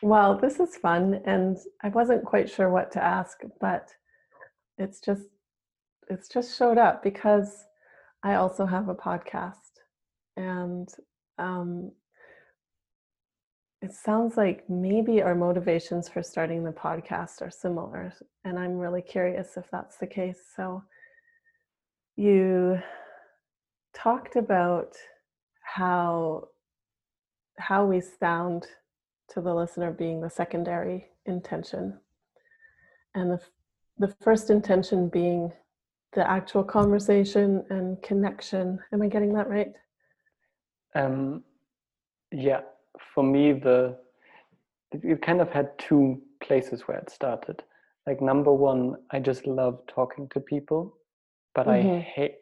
Well, 0.02 0.38
this 0.38 0.60
is 0.60 0.76
fun, 0.76 1.20
and 1.24 1.56
I 1.82 1.88
wasn't 1.88 2.24
quite 2.24 2.48
sure 2.48 2.70
what 2.70 2.92
to 2.92 3.02
ask, 3.02 3.38
but 3.60 3.88
it's 4.76 5.00
just 5.00 5.26
it's 6.08 6.28
just 6.28 6.56
showed 6.56 6.78
up 6.78 7.02
because 7.02 7.50
I 8.22 8.34
also 8.34 8.66
have 8.66 8.88
a 8.88 8.94
podcast, 9.08 9.72
and 10.36 10.88
um, 11.38 11.90
it 13.80 13.92
sounds 13.92 14.36
like 14.36 14.68
maybe 14.68 15.22
our 15.22 15.34
motivations 15.34 16.08
for 16.08 16.22
starting 16.22 16.64
the 16.64 16.72
podcast 16.72 17.40
are 17.42 17.50
similar, 17.50 18.12
and 18.44 18.58
I'm 18.58 18.78
really 18.78 19.02
curious 19.02 19.56
if 19.56 19.70
that's 19.70 19.96
the 19.96 20.06
case. 20.06 20.40
So, 20.56 20.82
you 22.16 22.80
talked 23.94 24.36
about 24.36 24.96
how 25.62 26.48
how 27.58 27.84
we 27.84 28.00
sound 28.00 28.66
to 29.28 29.40
the 29.40 29.54
listener 29.54 29.92
being 29.92 30.20
the 30.20 30.30
secondary 30.30 31.06
intention 31.26 31.98
and 33.14 33.32
the, 33.32 33.40
the 33.98 34.14
first 34.22 34.48
intention 34.48 35.08
being 35.08 35.52
the 36.12 36.28
actual 36.28 36.62
conversation 36.62 37.64
and 37.68 38.00
connection. 38.02 38.78
Am 38.92 39.02
i 39.02 39.08
getting 39.08 39.34
that 39.34 39.48
right? 39.48 39.72
Um 40.94 41.44
yeah 42.30 42.60
for 43.14 43.22
me 43.22 43.52
the 43.52 43.96
you 45.02 45.16
kind 45.16 45.40
of 45.40 45.50
had 45.50 45.76
two 45.78 46.20
places 46.40 46.82
where 46.86 46.98
it 46.98 47.10
started 47.10 47.62
like 48.06 48.20
number 48.20 48.52
one 48.52 48.96
i 49.10 49.18
just 49.18 49.46
love 49.46 49.78
talking 49.86 50.28
to 50.28 50.40
people 50.40 50.96
but 51.54 51.68
i 51.68 51.82
Mhm. 51.82 52.02
hate 52.14 52.36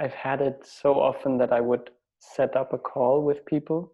i've 0.00 0.12
had 0.14 0.40
it 0.40 0.64
so 0.64 0.94
often 1.00 1.38
that 1.38 1.52
i 1.52 1.60
would 1.60 1.90
set 2.20 2.56
up 2.56 2.72
a 2.72 2.78
call 2.78 3.22
with 3.22 3.44
people 3.46 3.92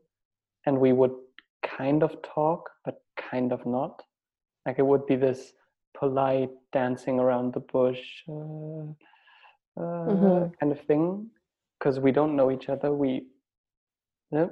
and 0.66 0.78
we 0.78 0.92
would 0.92 1.14
kind 1.62 2.02
of 2.02 2.20
talk 2.22 2.70
but 2.84 3.02
kind 3.16 3.52
of 3.52 3.64
not 3.66 4.02
like 4.66 4.78
it 4.78 4.86
would 4.86 5.06
be 5.06 5.16
this 5.16 5.52
polite 5.98 6.50
dancing 6.72 7.18
around 7.20 7.52
the 7.52 7.60
bush 7.60 8.22
uh, 8.28 8.84
uh, 9.80 10.06
Mhm. 10.06 10.52
kind 10.60 10.72
of 10.72 10.80
thing 10.86 11.30
because 11.78 12.00
we 12.00 12.12
don't 12.12 12.36
know 12.36 12.50
each 12.50 12.68
other 12.68 12.92
we 12.92 13.26
yeah. 14.30 14.48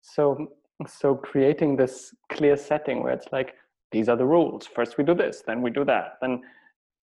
so 0.00 0.52
so 0.86 1.14
creating 1.14 1.76
this 1.76 2.14
clear 2.30 2.56
setting 2.56 3.02
where 3.02 3.12
it's 3.12 3.32
like 3.32 3.54
these 3.92 4.08
are 4.08 4.16
the 4.16 4.26
rules. 4.26 4.66
First 4.66 4.98
we 4.98 5.04
do 5.04 5.14
this 5.14 5.42
then 5.46 5.62
we 5.62 5.70
do 5.70 5.84
that. 5.84 6.18
Then 6.20 6.42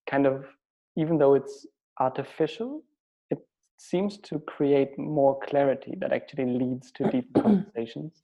kind 0.09 0.25
of 0.27 0.45
even 0.95 1.17
though 1.17 1.33
it's 1.33 1.65
artificial 1.99 2.83
it 3.29 3.39
seems 3.77 4.17
to 4.17 4.39
create 4.39 4.97
more 4.97 5.39
clarity 5.39 5.95
that 5.99 6.13
actually 6.13 6.45
leads 6.45 6.91
to 6.91 7.09
deep 7.09 7.33
conversations. 7.41 8.23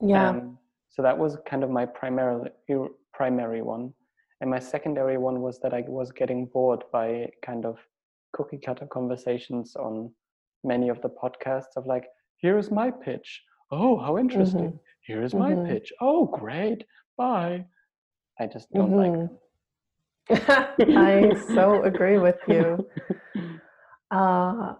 Yeah. 0.00 0.30
Um, 0.30 0.58
so 0.90 1.02
that 1.02 1.16
was 1.16 1.36
kind 1.48 1.62
of 1.62 1.70
my 1.70 1.86
primary 1.86 2.50
primary 3.12 3.62
one. 3.62 3.92
And 4.40 4.50
my 4.50 4.58
secondary 4.58 5.16
one 5.16 5.40
was 5.40 5.60
that 5.60 5.72
i 5.72 5.84
was 5.86 6.10
getting 6.10 6.46
bored 6.46 6.82
by 6.92 7.30
kind 7.42 7.64
of 7.64 7.78
cookie 8.32 8.58
cutter 8.58 8.86
conversations 8.86 9.76
on 9.76 10.10
many 10.64 10.88
of 10.88 11.00
the 11.02 11.08
podcasts 11.08 11.76
of 11.76 11.86
like 11.86 12.06
here's 12.38 12.70
my 12.70 12.90
pitch 12.90 13.42
oh 13.70 13.98
how 13.98 14.18
interesting. 14.18 14.78
Here's 15.06 15.34
my 15.34 15.52
Mhm. 15.54 15.66
pitch. 15.68 15.92
Oh 16.00 16.26
great. 16.26 16.84
Bye. 17.16 17.66
I 18.40 18.46
just 18.46 18.70
don't 18.72 18.96
like 18.96 19.12
Mhm. 19.12 19.28
them. 19.28 19.38
i 20.96 21.34
so 21.54 21.82
agree 21.82 22.18
with 22.18 22.38
you. 22.48 22.88
Uh, 24.10 24.74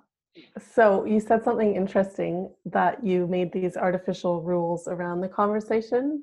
so 0.58 1.04
you 1.04 1.20
said 1.20 1.44
something 1.44 1.74
interesting 1.76 2.52
that 2.64 3.04
you 3.04 3.26
made 3.26 3.52
these 3.52 3.76
artificial 3.76 4.42
rules 4.42 4.88
around 4.88 5.20
the 5.20 5.28
conversation 5.28 6.22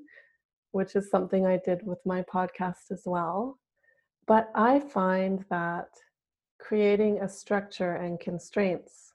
which 0.74 0.96
is 0.96 1.10
something 1.10 1.46
i 1.46 1.58
did 1.66 1.86
with 1.86 2.00
my 2.06 2.22
podcast 2.24 2.92
as 2.92 3.04
well. 3.06 3.60
But 4.28 4.50
i 4.56 4.80
find 4.80 5.44
that 5.50 5.90
creating 6.60 7.20
a 7.22 7.28
structure 7.30 7.96
and 7.96 8.20
constraints 8.20 9.14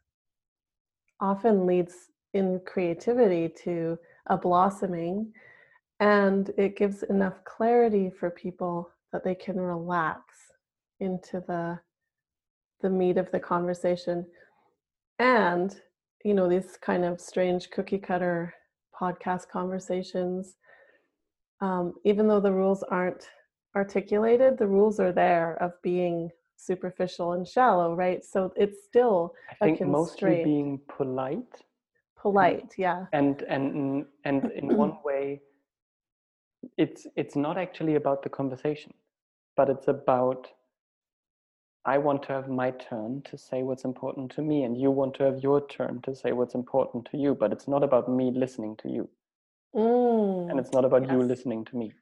often 1.21 1.67
leads 1.67 1.95
in 2.35 2.61
creativity 2.67 3.49
to 3.65 3.99
a 4.27 4.37
blossoming 4.37 5.33
and 6.01 6.51
it 6.59 6.77
gives 6.77 7.03
enough 7.05 7.43
clarity 7.45 8.11
for 8.11 8.31
people 8.31 8.91
that 9.13 9.25
they 9.25 9.35
can 9.35 9.59
relax 9.59 10.23
into 11.01 11.43
the 11.47 11.79
the 12.83 12.91
meat 12.91 13.17
of 13.17 13.31
the 13.31 13.41
conversation. 13.41 14.27
And 15.19 15.75
you 16.25 16.35
know 16.35 16.49
these 16.49 16.77
kind 16.83 17.05
of 17.05 17.21
strange 17.21 17.71
cookie 17.71 17.99
cutter 17.99 18.53
podcast 19.01 19.49
conversations 19.49 20.57
um, 21.61 21.95
even 22.05 22.27
though 22.27 22.41
the 22.41 22.53
rules 22.53 22.83
aren't 22.83 23.29
articulated 23.77 24.59
the 24.59 24.67
rules 24.67 24.99
are 24.99 25.13
there 25.13 25.57
of 25.63 25.73
being 25.83 26.31
superficial 26.57 27.35
and 27.35 27.47
shallow 27.47 27.95
right? 27.95 28.25
So 28.25 28.53
it's 28.57 28.85
still 28.85 29.35
i 29.51 29.55
a 29.55 29.77
think 29.77 29.81
mostly 29.83 30.43
being 30.43 30.81
polite 30.89 31.63
polite 32.27 32.73
yeah. 32.77 33.07
And 33.13 33.43
and 33.43 34.07
and 34.25 34.51
in 34.61 34.77
one 34.85 34.95
way 35.09 35.41
it's 36.77 37.07
it's 37.17 37.37
not 37.37 37.59
actually 37.59 37.95
about 37.95 38.23
the 38.23 38.29
conversation 38.29 38.93
but 39.57 39.69
it's 39.69 39.89
about 39.89 40.49
i 41.85 41.97
want 41.99 42.23
to 42.23 42.33
have 42.33 42.49
my 42.49 42.71
turn 42.71 43.23
to 43.31 43.39
say 43.39 43.63
what's 43.63 43.85
important 43.85 44.31
to 44.33 44.43
me 44.43 44.65
and 44.65 44.81
you 44.81 44.91
want 44.91 45.15
to 45.15 45.23
have 45.25 45.39
your 45.43 45.67
turn 45.69 46.01
to 46.03 46.15
say 46.15 46.33
what's 46.33 46.55
important 46.55 47.07
to 47.11 47.17
you 47.17 47.35
but 47.35 47.53
it's 47.53 47.69
not 47.69 47.83
about 47.83 48.09
me 48.09 48.31
listening 48.31 48.77
to 48.77 48.89
you. 48.89 49.09
Mm, 49.75 50.51
and 50.51 50.59
it's 50.59 50.73
not 50.73 50.85
about 50.87 51.11
you 51.11 51.23
listening 51.23 51.63
to 51.67 51.77
me. 51.77 51.93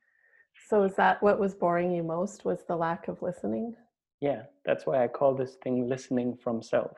So 0.69 0.85
is 0.85 0.95
that 0.95 1.21
what 1.23 1.41
was 1.41 1.55
boring 1.55 1.91
you 1.91 2.05
most 2.05 2.45
was 2.45 2.61
the 2.69 2.77
lack 2.77 3.09
of 3.09 3.21
listening? 3.21 3.75
Yeah 4.21 4.43
that's 4.65 4.87
why 4.87 5.05
i 5.05 5.09
call 5.09 5.35
this 5.35 5.57
thing 5.63 5.89
listening 5.89 6.37
from 6.43 6.63
self. 6.63 6.97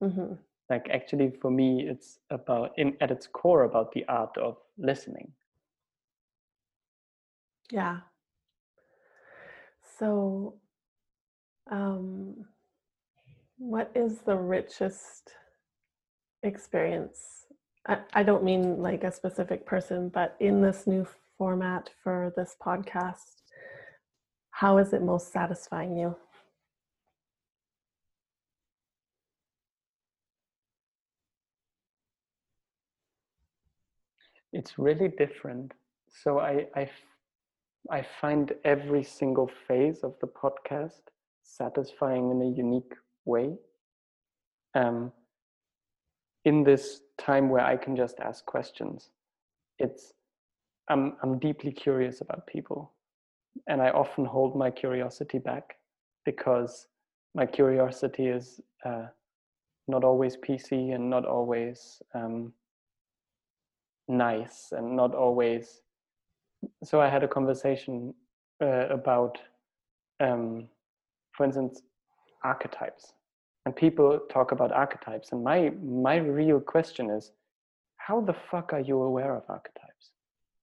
Hmm 0.00 0.34
like 0.70 0.88
actually 0.90 1.30
for 1.40 1.50
me 1.50 1.86
it's 1.88 2.18
about 2.30 2.72
in 2.76 2.96
at 3.00 3.10
its 3.10 3.26
core 3.26 3.64
about 3.64 3.92
the 3.92 4.04
art 4.08 4.36
of 4.38 4.56
listening 4.78 5.32
Yeah. 7.70 7.98
So, 9.98 10.54
um, 11.70 12.44
what 13.58 13.90
is 13.94 14.20
the 14.20 14.36
richest 14.36 15.32
experience? 16.42 17.46
I, 17.86 17.98
I 18.14 18.22
don't 18.22 18.44
mean 18.44 18.82
like 18.82 19.04
a 19.04 19.12
specific 19.12 19.64
person, 19.66 20.10
but 20.10 20.36
in 20.40 20.60
this 20.60 20.86
new 20.86 21.06
format 21.38 21.90
for 22.02 22.32
this 22.36 22.56
podcast, 22.60 23.42
how 24.50 24.78
is 24.78 24.92
it 24.92 25.02
most 25.02 25.32
satisfying 25.32 25.96
you? 25.96 26.16
It's 34.52 34.78
really 34.78 35.08
different. 35.08 35.72
So 36.08 36.38
I 36.40 36.66
I 37.90 38.06
find 38.20 38.52
every 38.64 39.04
single 39.04 39.50
phase 39.68 40.02
of 40.02 40.14
the 40.20 40.26
podcast 40.26 41.02
satisfying 41.42 42.30
in 42.30 42.42
a 42.42 42.50
unique 42.56 42.94
way. 43.24 43.56
Um, 44.74 45.12
in 46.44 46.62
this 46.62 47.00
time 47.18 47.48
where 47.48 47.64
i 47.64 47.76
can 47.76 47.96
just 47.96 48.20
ask 48.20 48.46
questions 48.46 49.10
it's 49.78 50.12
I'm, 50.88 51.16
I'm 51.22 51.38
deeply 51.40 51.72
curious 51.72 52.20
about 52.20 52.46
people. 52.46 52.92
And 53.66 53.82
i 53.82 53.90
often 53.90 54.24
hold 54.24 54.56
my 54.56 54.70
curiosity 54.70 55.38
back 55.38 55.76
because 56.24 56.86
my 57.34 57.46
curiosity 57.46 58.28
is 58.28 58.60
uh, 58.84 59.06
not 59.88 60.04
always 60.04 60.36
pc 60.36 60.94
and 60.94 61.10
not 61.10 61.24
always 61.26 62.00
um, 62.14 62.52
nice 64.08 64.72
and 64.72 64.96
not 64.96 65.14
always. 65.14 65.82
So 66.84 67.00
i 67.00 67.08
had 67.08 67.22
a 67.22 67.28
conversation 67.28 68.14
uh, 68.62 68.88
about 68.88 69.38
um, 70.20 70.68
for 71.32 71.44
instance 71.44 71.82
archetypes. 72.44 73.12
And 73.64 73.74
people 73.74 74.20
talk 74.30 74.52
about 74.52 74.72
archetypes 74.72 75.32
and 75.32 75.42
my 75.42 75.72
my 75.82 76.16
real 76.16 76.60
question 76.60 77.10
is 77.10 77.32
how 77.96 78.20
the 78.20 78.34
fuck 78.50 78.72
are 78.72 78.80
you 78.80 79.02
aware 79.02 79.34
of 79.34 79.42
archetypes? 79.48 80.12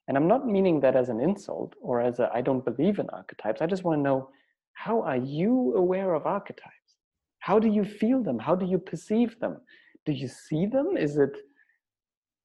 And 0.08 0.18
i'm 0.18 0.28
not 0.28 0.48
meaning 0.48 0.80
that 0.82 0.96
as 0.96 1.10
an 1.10 1.20
insult 1.20 1.74
or 1.82 2.02
as 2.02 2.20
i 2.20 2.41
don't 2.41 2.66
believe 2.66 3.00
in 3.00 3.10
archetypes. 3.10 3.62
I 3.62 3.68
just 3.68 3.84
want 3.84 4.00
to 4.00 4.04
know 4.04 4.30
how 4.74 5.02
are 5.02 5.18
you 5.18 5.74
aware 5.76 6.14
of 6.14 6.26
archetypes? 6.26 6.96
How 7.39 7.60
do 7.60 7.68
you 7.68 7.84
feel 7.84 8.24
them? 8.24 8.39
How 8.39 8.56
do 8.56 8.66
you 8.66 8.78
perceive 8.78 9.39
them? 9.39 9.58
Do 10.06 10.14
you 10.14 10.28
see 10.28 10.66
them? 10.66 10.98
Is 10.98 11.18
it 11.18 11.38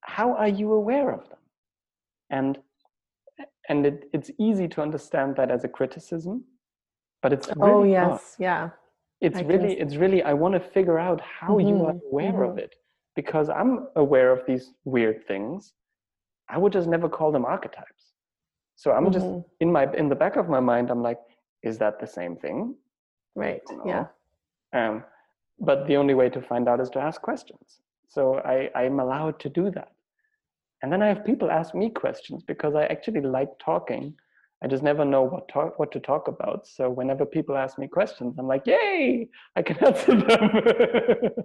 how 0.01 0.33
are 0.35 0.47
you 0.47 0.73
aware 0.73 1.11
of 1.11 1.27
them? 1.29 1.39
And 2.29 2.59
and 3.69 3.85
it, 3.85 4.09
it's 4.13 4.31
easy 4.39 4.67
to 4.67 4.81
understand 4.81 5.35
that 5.35 5.51
as 5.51 5.63
a 5.63 5.67
criticism 5.67 6.43
but 7.21 7.31
it's 7.33 7.49
oh 7.61 7.83
yes. 7.83 8.09
not. 8.09 8.21
yeah. 8.39 8.69
It's 9.21 9.37
I 9.39 9.41
really 9.41 9.75
can- 9.75 9.85
it's 9.87 9.95
really 9.97 10.23
i 10.23 10.33
want 10.33 10.53
to 10.55 10.59
figure 10.59 10.97
out 10.97 11.19
how 11.21 11.57
you 11.59 11.75
are 11.85 11.93
Mhm, 11.93 12.01
aware 12.11 12.43
of 12.43 12.57
it 12.57 12.75
because 13.15 13.49
i'm 13.49 13.87
aware 13.95 14.31
of 14.31 14.45
these 14.47 14.73
weird 14.85 15.25
things. 15.27 15.73
I 16.49 16.57
would 16.57 16.73
just 16.73 16.87
never 16.87 17.07
call 17.09 17.31
them 17.31 17.45
archetypes. 17.45 18.03
So 18.75 18.91
i'm 18.91 19.11
just 19.11 19.25
Mhm. 19.27 19.43
in 19.59 19.71
my 19.71 19.83
in 20.01 20.07
the 20.09 20.15
back 20.23 20.35
of 20.37 20.47
my 20.49 20.59
mind 20.71 20.89
i'm 20.89 21.03
like 21.09 21.19
is 21.61 21.77
that 21.79 21.99
the 21.99 22.07
same 22.07 22.35
thing? 22.37 22.75
Right. 23.35 23.67
Yeah. 23.85 24.05
Um, 24.73 25.03
but 25.59 25.85
the 25.87 25.97
only 25.97 26.13
way 26.13 26.29
to 26.29 26.41
find 26.41 26.67
out 26.69 26.79
is 26.79 26.89
to 26.91 26.99
ask 26.99 27.21
questions 27.21 27.81
so 28.09 28.39
I, 28.39 28.69
i'm 28.75 28.99
allowed 28.99 29.39
to 29.41 29.49
do 29.49 29.71
that. 29.71 29.91
And 30.81 30.91
then 30.91 31.01
i 31.01 31.07
have 31.07 31.25
people 31.25 31.49
ask 31.51 31.73
me 31.75 31.89
questions 31.89 32.43
because 32.43 32.75
i 32.75 32.83
actually 32.85 33.21
like 33.21 33.51
talking 33.59 34.13
i 34.63 34.67
just 34.67 34.83
never 34.83 35.05
know 35.05 35.23
what 35.23 35.47
talk 35.47 35.79
what 35.79 35.91
to 35.91 35.99
talk 35.99 36.27
about. 36.27 36.67
So 36.67 36.89
whenever 36.89 37.25
people 37.25 37.55
ask 37.55 37.77
me 37.77 37.87
questions 37.87 38.35
i'm 38.37 38.47
like 38.47 38.65
yay 38.65 39.29
i 39.55 39.61
can 39.61 39.77
answer 39.85 40.15
them. 40.15 40.51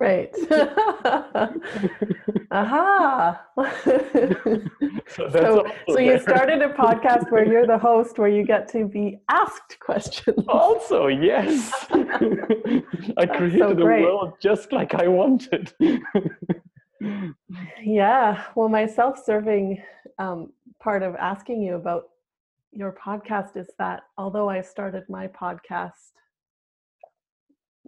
Right. 0.00 0.34
Aha. 2.50 3.40
So, 5.08 5.28
so, 5.30 5.66
so 5.88 5.98
you 5.98 6.18
started 6.18 6.62
a 6.62 6.68
podcast 6.68 7.30
where 7.30 7.44
you're 7.44 7.66
the 7.66 7.78
host 7.78 8.18
where 8.18 8.28
you 8.28 8.44
get 8.44 8.68
to 8.68 8.86
be 8.86 9.18
asked 9.28 9.78
questions. 9.80 10.44
Also 10.48 11.08
yes. 11.08 11.86
I 13.16 13.26
created 13.26 13.58
so 13.58 13.70
a 13.70 13.84
world 13.84 14.34
just 14.40 14.72
like 14.72 14.94
i 14.94 15.06
wanted. 15.08 15.72
Yeah, 17.82 18.44
well, 18.54 18.68
my 18.68 18.86
self 18.86 19.22
serving 19.24 19.82
um, 20.18 20.52
part 20.80 21.02
of 21.02 21.14
asking 21.16 21.62
you 21.62 21.74
about 21.74 22.04
your 22.74 22.92
podcast 22.92 23.56
is 23.56 23.70
that 23.78 24.02
although 24.18 24.48
I 24.48 24.60
started 24.60 25.04
my 25.08 25.28
podcast 25.28 26.12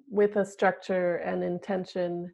with 0.09 0.37
a 0.37 0.45
structure 0.45 1.16
and 1.16 1.43
intention 1.43 2.32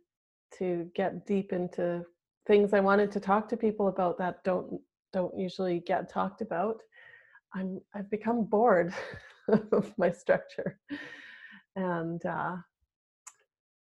to 0.59 0.91
get 0.95 1.27
deep 1.27 1.53
into 1.53 2.05
things 2.47 2.75
I 2.75 2.81
wanted 2.81 3.11
to 3.13 3.21
talk 3.21 3.49
to 3.49 3.57
people 3.57 3.89
about 3.89 4.19
that 4.19 4.45
don't 4.45 4.81
don't 5.13 5.39
usually 5.39 5.81
get 5.81 6.11
talked 6.11 6.41
about, 6.41 6.77
I'm 7.55 7.81
I've 7.95 8.11
become 8.11 8.45
bored 8.45 8.95
of 9.73 9.93
my 9.97 10.11
structure, 10.11 10.79
and 11.77 12.25
uh, 12.27 12.57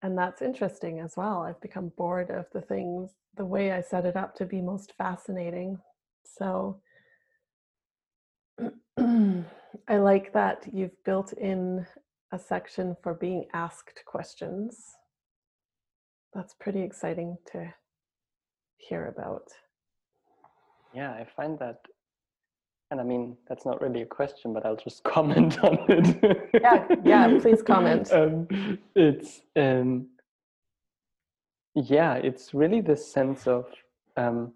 and 0.02 0.16
that's 0.16 0.42
interesting 0.42 1.00
as 1.00 1.14
well. 1.16 1.42
I've 1.42 1.60
become 1.60 1.92
bored 1.96 2.30
of 2.30 2.46
the 2.52 2.60
things 2.62 3.12
the 3.36 3.44
way 3.44 3.72
I 3.72 3.82
set 3.82 4.06
it 4.06 4.16
up 4.16 4.34
to 4.36 4.46
be 4.46 4.62
most 4.62 4.94
fascinating. 4.96 5.78
So 6.24 6.80
I 9.88 9.98
like 9.98 10.32
that 10.32 10.66
you've 10.72 11.02
built 11.04 11.32
in 11.34 11.86
a 12.32 12.38
section 12.38 12.96
for 13.02 13.14
being 13.14 13.46
asked 13.52 14.00
questions. 14.06 14.78
That's 16.34 16.54
pretty 16.54 16.82
exciting 16.82 17.38
to 17.52 17.72
hear 18.78 19.06
about. 19.06 19.48
yeah 20.94 21.10
i 21.12 21.24
find 21.36 21.58
that 21.58 21.78
and 22.90 23.00
i 23.00 23.04
mean 23.04 23.36
that's 23.48 23.64
not 23.66 23.80
really 23.80 24.02
a 24.02 24.06
question 24.06 24.52
but 24.52 24.64
i'll 24.66 24.76
just 24.88 25.02
comment 25.16 25.58
on 25.64 25.76
it 25.88 26.50
Yeah, 26.62 26.86
yeah, 27.04 27.38
please 27.40 27.62
comment. 27.62 28.12
um, 28.12 28.46
it's 28.94 29.40
um, 29.56 30.06
yeah 31.74 32.14
it's 32.14 32.54
really 32.54 32.80
this 32.80 33.02
sense 33.12 33.46
of 33.46 33.64
um, 34.16 34.52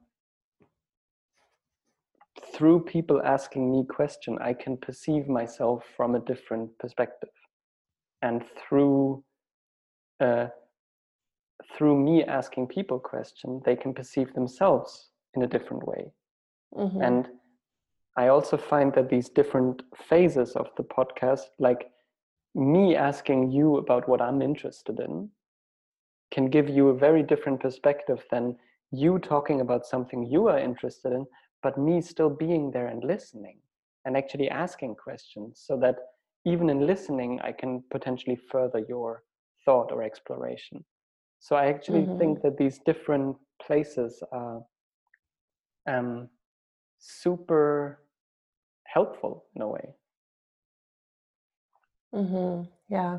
through 2.61 2.79
people 2.81 3.23
asking 3.25 3.73
me 3.73 3.85
question 3.87 4.37
i 4.43 4.53
can 4.53 4.77
perceive 4.77 5.27
myself 5.29 5.83
from 5.97 6.15
a 6.15 6.21
different 6.21 6.69
perspective 6.79 7.31
and 8.21 8.45
through 8.59 9.25
uh, 10.21 10.47
through 11.73 11.97
me 11.99 12.23
asking 12.25 12.67
people 12.67 12.99
question 12.99 13.63
they 13.65 13.75
can 13.75 13.95
perceive 13.95 14.35
themselves 14.35 15.09
in 15.35 15.43
a 15.43 15.47
different 15.47 15.83
way 15.87 16.13
Mhm. 16.77 17.03
and 17.07 17.29
I 18.17 18.29
also 18.29 18.57
find 18.57 18.93
that 18.95 19.09
these 19.09 19.31
different 19.31 19.83
phases 19.95 20.57
of 20.57 20.69
the 20.77 20.83
podcast, 20.83 21.47
like 21.59 21.91
me 22.55 22.97
asking 22.97 23.51
you 23.51 23.77
about 23.77 24.09
what 24.09 24.21
I'm 24.21 24.43
interested 24.43 25.01
in, 25.01 25.31
can 26.31 26.51
give 26.51 26.69
you 26.69 26.89
a 26.89 26.95
very 27.07 27.23
different 27.23 27.61
perspective 27.61 28.27
than 28.31 28.59
you 28.91 29.19
talking 29.19 29.61
about 29.61 29.87
something 29.87 30.27
you 30.27 30.49
are 30.49 30.59
interested 30.59 31.13
in, 31.13 31.27
but 31.63 31.79
me 31.79 32.01
still 32.01 32.31
being 32.31 32.71
there 32.71 32.87
and 32.89 33.05
listening 33.05 33.59
and 34.05 34.17
actually 34.17 34.49
asking 34.49 34.95
questions 34.97 35.63
so 35.67 35.77
that 35.79 35.97
even 36.45 36.71
in 36.71 36.87
listening, 36.87 37.39
I 37.43 37.53
can 37.53 37.83
potentially 37.91 38.37
further 38.37 38.81
your 38.89 39.23
thought 39.65 39.93
or 39.93 40.03
exploration. 40.03 40.85
So 41.39 41.57
I 41.57 41.67
actually 41.67 42.07
think 42.19 42.43
that 42.43 42.57
these 42.57 42.79
different 42.79 43.37
places 43.67 44.23
are 44.33 44.63
um, 45.87 46.29
super 46.99 48.05
helpful 48.87 49.45
in 49.55 49.63
a 49.63 49.69
way. 49.69 49.95
hmm 52.13 52.63
Yeah. 52.89 53.19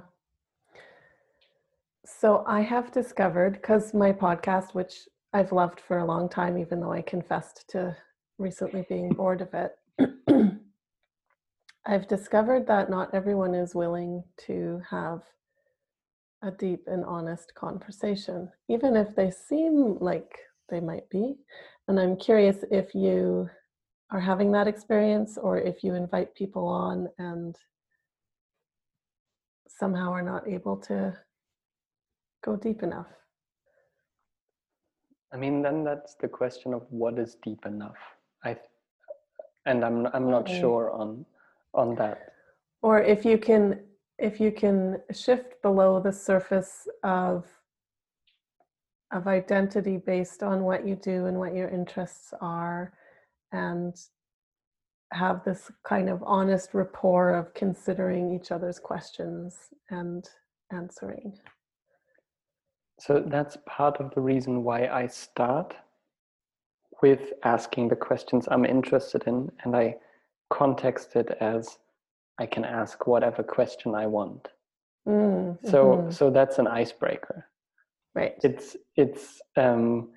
So 2.05 2.43
I 2.47 2.61
have 2.61 2.91
discovered, 2.91 3.53
because 3.53 3.93
my 3.93 4.11
podcast, 4.11 4.73
which 4.73 5.07
I've 5.33 5.51
loved 5.51 5.79
for 5.79 5.99
a 5.99 6.05
long 6.05 6.27
time, 6.29 6.57
even 6.57 6.79
though 6.81 6.91
I 6.91 7.01
confessed 7.01 7.69
to 7.69 7.95
recently 8.41 8.85
being 8.89 9.09
bored 9.09 9.41
of 9.41 9.53
it, 9.53 9.75
I've 11.85 12.07
discovered 12.07 12.67
that 12.67 12.89
not 12.89 13.13
everyone 13.13 13.55
is 13.55 13.73
willing 13.75 14.23
to 14.47 14.81
have 14.89 15.21
a 16.43 16.51
deep 16.51 16.83
and 16.87 17.05
honest 17.05 17.53
conversation, 17.55 18.49
even 18.67 18.95
if 18.95 19.15
they 19.15 19.31
seem 19.31 19.97
like 19.99 20.31
they 20.69 20.79
might 20.79 21.09
be. 21.09 21.35
And 21.87 21.99
I'm 21.99 22.17
curious 22.17 22.63
if 22.71 22.95
you 22.95 23.49
are 24.11 24.19
having 24.19 24.51
that 24.51 24.67
experience 24.67 25.37
or 25.37 25.57
if 25.57 25.83
you 25.83 25.93
invite 25.93 26.35
people 26.35 26.67
on 26.67 27.07
and 27.17 27.55
somehow 29.67 30.11
are 30.11 30.21
not 30.21 30.47
able 30.47 30.77
to 30.77 31.17
go 32.43 32.55
deep 32.55 32.83
enough. 32.83 33.07
I 35.33 35.37
mean, 35.37 35.61
then 35.61 35.83
that's 35.83 36.15
the 36.15 36.27
question 36.27 36.73
of 36.73 36.85
what 36.89 37.17
is 37.17 37.37
deep 37.43 37.65
enough. 37.65 37.97
I, 38.43 38.57
and 39.65 39.83
I'm 39.85 40.07
I'm 40.07 40.29
not 40.29 40.45
Mm. 40.45 40.59
sure 40.59 40.91
on 40.91 41.25
on 41.73 41.95
that. 41.95 42.33
Or 42.81 43.01
if 43.01 43.25
you 43.25 43.37
can 43.37 43.79
if 44.17 44.39
you 44.39 44.51
can 44.51 45.01
shift 45.11 45.61
below 45.61 45.99
the 45.99 46.11
surface 46.13 46.87
of 47.03 47.45
of 49.11 49.27
identity 49.27 49.97
based 49.97 50.41
on 50.41 50.63
what 50.63 50.87
you 50.87 50.95
do 50.95 51.25
and 51.25 51.37
what 51.37 51.53
your 51.53 51.67
interests 51.69 52.33
are 52.39 52.93
and 53.51 53.93
have 55.11 55.43
this 55.43 55.69
kind 55.83 56.09
of 56.09 56.23
honest 56.23 56.73
rapport 56.73 57.35
of 57.35 57.53
considering 57.53 58.33
each 58.33 58.51
other's 58.51 58.79
questions 58.79 59.57
and 59.89 60.29
answering. 60.71 61.37
So 62.99 63.19
that's 63.19 63.57
part 63.65 63.97
of 63.99 64.13
the 64.15 64.21
reason 64.21 64.63
why 64.63 64.87
I 64.87 65.07
start 65.07 65.75
with 67.01 67.33
asking 67.43 67.89
the 67.89 67.95
questions 67.95 68.47
I'm 68.51 68.65
interested 68.65 69.23
in, 69.27 69.51
and 69.63 69.75
I 69.75 69.95
context 70.49 71.15
it 71.15 71.29
as 71.41 71.77
I 72.39 72.45
can 72.45 72.65
ask 72.65 73.07
whatever 73.07 73.43
question 73.43 73.95
I 73.95 74.07
want. 74.07 74.47
Mm, 75.07 75.57
So 75.65 75.79
mhm, 75.85 76.13
so 76.13 76.29
that's 76.29 76.59
an 76.59 76.67
icebreaker. 76.67 77.47
right. 78.15 78.35
it's 78.43 78.75
it's 78.95 79.41
um, 79.57 80.09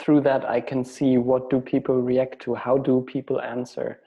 through 0.00 0.20
that 0.22 0.44
I 0.48 0.60
can 0.60 0.84
see 0.84 1.18
what 1.18 1.50
do 1.50 1.60
people 1.60 2.00
react 2.02 2.40
to, 2.42 2.54
how 2.54 2.78
do 2.78 3.02
people 3.02 3.40
answer. 3.40 4.00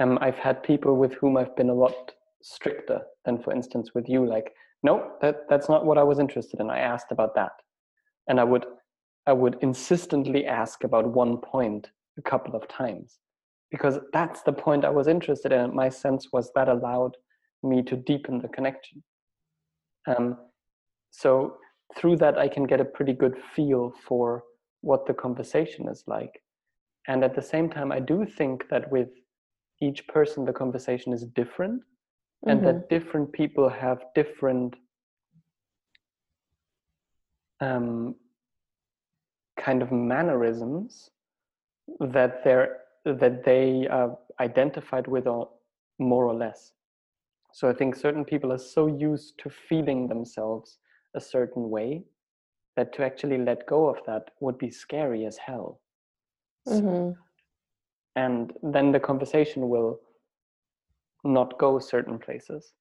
Um, 0.00 0.18
I've 0.20 0.36
had 0.38 0.62
people 0.62 0.96
with 0.96 1.14
whom 1.14 1.36
I've 1.36 1.54
been 1.56 1.70
a 1.70 1.74
lot 1.74 2.12
stricter 2.42 3.02
than, 3.24 3.38
for 3.42 3.52
instance, 3.52 3.94
with 3.94 4.08
you. 4.08 4.26
Like, 4.26 4.52
no, 4.82 5.12
that 5.20 5.48
that's 5.48 5.68
not 5.68 5.84
what 5.86 5.98
I 5.98 6.02
was 6.02 6.18
interested 6.18 6.60
in. 6.60 6.70
I 6.70 6.80
asked 6.80 7.12
about 7.12 7.34
that, 7.36 7.52
and 8.28 8.40
I 8.40 8.44
would 8.44 8.66
I 9.26 9.32
would 9.32 9.58
insistently 9.62 10.46
ask 10.46 10.84
about 10.84 11.06
one 11.06 11.38
point 11.38 11.90
a 12.18 12.22
couple 12.22 12.54
of 12.56 12.66
times 12.68 13.18
because 13.70 13.98
that's 14.12 14.42
the 14.42 14.52
point 14.52 14.84
I 14.84 14.90
was 14.90 15.06
interested 15.08 15.52
in. 15.52 15.74
My 15.74 15.88
sense 15.88 16.28
was 16.32 16.50
that 16.54 16.68
allowed 16.68 17.16
me 17.62 17.82
to 17.84 17.96
deepen 17.96 18.38
the 18.38 18.48
connection. 18.48 19.02
Um, 20.06 20.36
so 21.12 21.56
through 21.96 22.16
that 22.16 22.38
i 22.38 22.48
can 22.48 22.64
get 22.64 22.80
a 22.80 22.84
pretty 22.84 23.12
good 23.12 23.36
feel 23.54 23.92
for 24.06 24.42
what 24.80 25.06
the 25.06 25.14
conversation 25.14 25.88
is 25.88 26.04
like 26.06 26.42
and 27.06 27.22
at 27.22 27.34
the 27.34 27.42
same 27.42 27.68
time 27.68 27.92
i 27.92 28.00
do 28.00 28.24
think 28.24 28.68
that 28.70 28.90
with 28.90 29.08
each 29.80 30.06
person 30.08 30.44
the 30.44 30.52
conversation 30.52 31.12
is 31.12 31.24
different 31.34 31.82
and 32.46 32.60
Mhm. 32.60 32.64
that 32.64 32.88
different 32.88 33.32
people 33.32 33.68
have 33.68 34.04
different 34.14 34.74
um, 37.60 38.16
kind 39.56 39.82
of 39.82 39.92
mannerisms 39.92 41.10
that 42.00 42.42
they're 42.44 42.78
that 43.04 43.44
they 43.44 43.86
are 43.88 44.16
identified 44.40 45.06
with 45.08 45.26
or 45.26 45.48
more 45.98 46.26
or 46.26 46.34
less 46.34 46.72
so 47.52 47.68
i 47.68 47.72
think 47.72 47.94
certain 47.96 48.24
people 48.24 48.52
are 48.52 48.58
so 48.58 48.86
used 48.86 49.38
to 49.38 49.50
feeling 49.50 50.08
themselves 50.08 50.78
a 51.14 51.20
certain 51.20 51.68
way 51.70 52.02
that 52.76 52.92
to 52.92 53.04
actually 53.04 53.38
let 53.38 53.66
go 53.66 53.88
of 53.88 53.98
that 54.06 54.30
would 54.40 54.56
be 54.58 54.70
scary 54.70 55.26
as 55.26 55.36
hell 55.36 55.80
S- 56.66 56.80
Mhm. 56.80 57.16
and 58.16 58.52
then 58.62 58.92
the 58.92 59.00
conversation 59.00 59.68
will 59.68 60.00
not 61.24 61.58
go 61.58 61.78
certain 61.78 62.18
places 62.18 62.72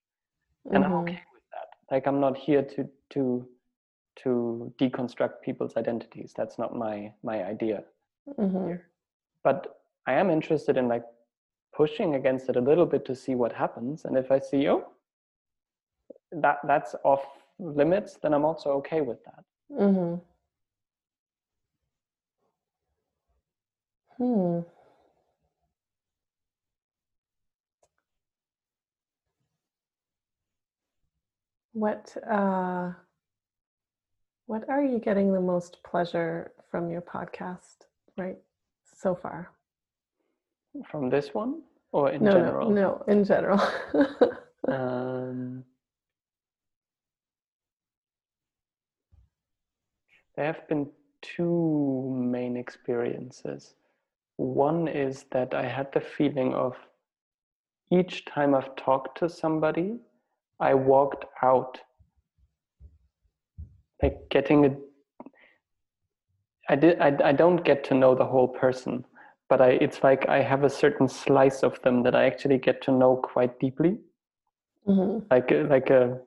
and 0.71 0.83
i'm 0.85 0.91
Mhm. 0.91 1.01
okay 1.03 1.21
with 1.33 1.43
that 1.51 1.69
like 1.91 2.07
i'm 2.07 2.19
not 2.19 2.37
here 2.37 2.63
to 2.63 2.89
to 3.09 3.47
to 4.17 4.73
deconstruct 4.79 5.41
people's 5.41 5.77
identities 5.77 6.33
that's 6.35 6.57
not 6.59 6.75
my 6.75 7.13
my 7.23 7.43
idea 7.43 7.83
Mhm. 8.37 8.79
but 9.43 9.81
i 10.05 10.13
am 10.13 10.29
interested 10.29 10.77
in 10.77 10.87
like 10.87 11.05
pushing 11.73 12.15
against 12.15 12.49
it 12.49 12.55
a 12.55 12.61
little 12.61 12.85
bit 12.85 13.05
to 13.05 13.15
see 13.15 13.35
what 13.35 13.53
happens 13.53 14.05
and 14.05 14.17
if 14.17 14.31
i 14.31 14.39
see 14.39 14.67
oh 14.69 14.91
that 16.31 16.59
that's 16.67 16.95
off 17.03 17.25
limits 17.59 18.17
then 18.21 18.33
i'm 18.33 18.45
also 18.45 18.71
okay 18.71 19.01
with 19.01 19.23
that 19.23 19.43
Mhm. 19.71 20.21
Hmm. 24.17 24.59
What 31.73 32.15
uh, 32.29 32.91
what 34.51 34.67
are 34.67 34.83
you 34.83 34.99
getting 34.99 35.31
the 35.31 35.39
most 35.39 35.81
pleasure 35.81 36.51
from 36.69 36.89
your 36.91 37.01
podcast 37.01 37.87
right 38.17 38.37
so 38.83 39.15
far? 39.15 39.49
from 40.89 41.09
this 41.09 41.33
one 41.33 41.61
or 41.91 42.11
in 42.11 42.23
no, 42.23 42.31
general 42.31 42.69
no, 42.69 42.81
no, 42.81 43.13
in 43.13 43.23
general. 43.25 43.61
um 44.67 45.63
there 50.35 50.45
have 50.45 50.67
been 50.69 50.87
two 51.21 52.09
main 52.35 52.55
experiences 52.57 53.75
one 54.37 54.87
is 54.87 55.25
that 55.31 55.53
i 55.53 55.65
had 55.77 55.91
the 55.93 55.99
feeling 55.99 56.53
of 56.53 56.75
each 57.91 58.23
time 58.25 58.55
i've 58.55 58.75
talked 58.75 59.17
to 59.17 59.29
somebody 59.29 59.97
i 60.59 60.73
walked 60.73 61.25
out 61.41 61.79
like 64.01 64.17
getting 64.29 64.65
a 64.65 64.75
i 66.69 66.75
did 66.75 66.99
i, 66.99 67.15
I 67.29 67.31
don't 67.31 67.63
get 67.63 67.83
to 67.85 67.93
know 67.93 68.15
the 68.15 68.25
whole 68.25 68.47
person 68.47 69.05
but 69.49 69.61
i 69.61 69.69
it's 69.69 70.03
like 70.03 70.27
i 70.29 70.41
have 70.41 70.63
a 70.63 70.69
certain 70.69 71.07
slice 71.07 71.63
of 71.63 71.81
them 71.81 72.03
that 72.03 72.15
i 72.15 72.25
actually 72.25 72.57
get 72.57 72.81
to 72.83 72.91
know 72.91 73.15
quite 73.15 73.59
deeply 73.59 73.97
Mhm. 74.87 75.25
like 75.29 75.51
like 75.69 75.89
a 75.91 76.19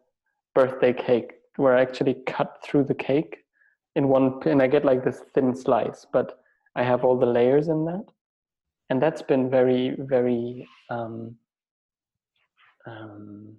birthday 0.55 0.93
cake 0.93 1.33
where 1.57 1.77
i 1.77 1.83
actually 1.83 2.15
cut 2.27 2.59
through 2.63 2.85
the 2.85 2.95
cake 2.95 3.39
in 3.97 4.09
one 4.09 4.41
and 4.47 4.63
i 4.63 4.69
get 4.69 4.85
like 4.85 5.03
this 5.05 5.21
thin 5.35 5.55
slice 5.55 6.07
but 6.13 6.39
i 6.77 6.83
have 6.85 7.05
all 7.05 7.19
the 7.19 7.27
layers 7.39 7.67
in 7.69 7.85
that 7.85 8.05
and 8.91 9.03
that's 9.03 9.23
been 9.23 9.51
very 9.51 9.97
very 9.99 10.69
um, 10.91 11.35
um, 12.87 13.57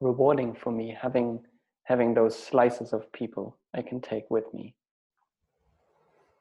rewarding 0.00 0.54
for 0.54 0.70
me 0.72 0.96
having 1.00 1.44
having 1.84 2.14
those 2.14 2.36
slices 2.36 2.92
of 2.92 3.10
people 3.12 3.56
I 3.74 3.82
can 3.82 4.00
take 4.00 4.30
with 4.30 4.52
me 4.52 4.74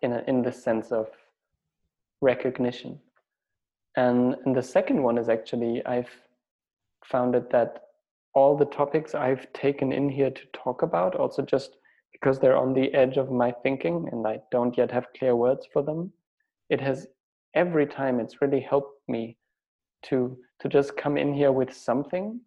in 0.01 0.13
a, 0.13 0.23
in 0.27 0.41
the 0.41 0.51
sense 0.51 0.91
of 0.91 1.07
recognition. 2.21 2.99
And, 3.95 4.35
and 4.45 4.55
the 4.55 4.63
second 4.63 5.03
one 5.03 5.17
is 5.17 5.29
actually 5.29 5.85
I've 5.85 6.09
found 7.05 7.35
it 7.35 7.49
that 7.51 7.83
all 8.33 8.57
the 8.57 8.65
topics 8.65 9.13
I've 9.13 9.51
taken 9.53 9.91
in 9.91 10.09
here 10.09 10.31
to 10.31 10.41
talk 10.53 10.81
about, 10.81 11.15
also 11.15 11.43
just 11.43 11.77
because 12.11 12.39
they're 12.39 12.57
on 12.57 12.73
the 12.73 12.93
edge 12.93 13.17
of 13.17 13.31
my 13.31 13.51
thinking 13.63 14.07
and 14.11 14.25
I 14.25 14.39
don't 14.51 14.77
yet 14.77 14.91
have 14.91 15.13
clear 15.17 15.35
words 15.35 15.67
for 15.71 15.83
them, 15.83 16.11
it 16.69 16.81
has 16.81 17.07
every 17.53 17.85
time 17.85 18.19
it's 18.19 18.41
really 18.41 18.61
helped 18.61 19.07
me 19.07 19.37
to 20.03 20.37
to 20.59 20.69
just 20.69 20.95
come 20.97 21.17
in 21.17 21.33
here 21.33 21.51
with 21.51 21.73
something 21.73 22.39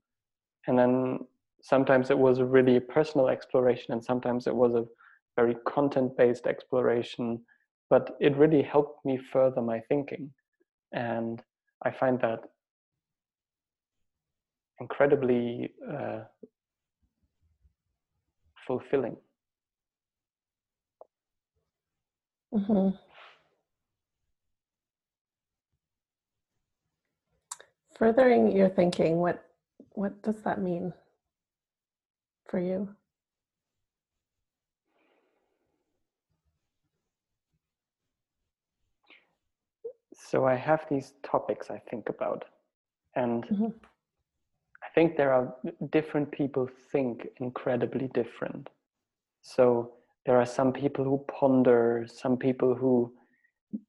and 0.66 0.78
then 0.78 1.18
sometimes 1.67 2.11
it 2.11 2.19
was 2.19 2.39
really 2.39 2.77
a 2.77 2.81
really 2.81 2.81
personal 2.81 3.29
exploration 3.29 3.93
and 3.93 4.05
sometimes 4.05 4.47
it 4.47 4.55
was 4.55 4.75
a 4.75 4.85
very 5.35 5.57
content 5.67 6.17
based 6.17 6.47
exploration 6.47 7.41
but 7.91 8.17
it 8.21 8.37
really 8.37 8.62
helped 8.62 9.05
me 9.05 9.19
further 9.33 9.61
my 9.61 9.81
thinking. 9.89 10.31
And 10.93 11.43
i 11.83 11.91
find 11.91 12.21
that 12.21 12.41
incredibly 14.81 15.73
uh, 15.93 16.21
fulfilling. 18.67 19.17
Mhm. 22.53 22.99
Furthering 27.99 28.53
your 28.53 28.69
thinking, 28.69 29.19
what 29.19 29.43
what 29.95 30.23
does 30.23 30.43
that 30.43 30.61
mean 30.61 30.93
for 32.49 32.59
you? 32.61 32.88
so 40.14 40.44
i 40.47 40.55
have 40.55 40.84
these 40.90 41.12
topics 41.22 41.70
i 41.70 41.78
think 41.90 42.09
about 42.09 42.44
and 43.14 43.44
Mhm. 43.47 43.74
i 44.82 44.88
think 44.94 45.16
there 45.16 45.32
are 45.32 45.55
different 45.90 46.30
people 46.30 46.66
think 46.92 47.26
incredibly 47.40 48.09
different 48.09 48.70
so 49.42 49.92
there 50.24 50.38
are 50.40 50.47
some 50.47 50.72
people 50.72 51.05
who 51.05 51.18
ponder 51.28 52.07
some 52.09 52.36
people 52.36 52.74
who 52.74 53.12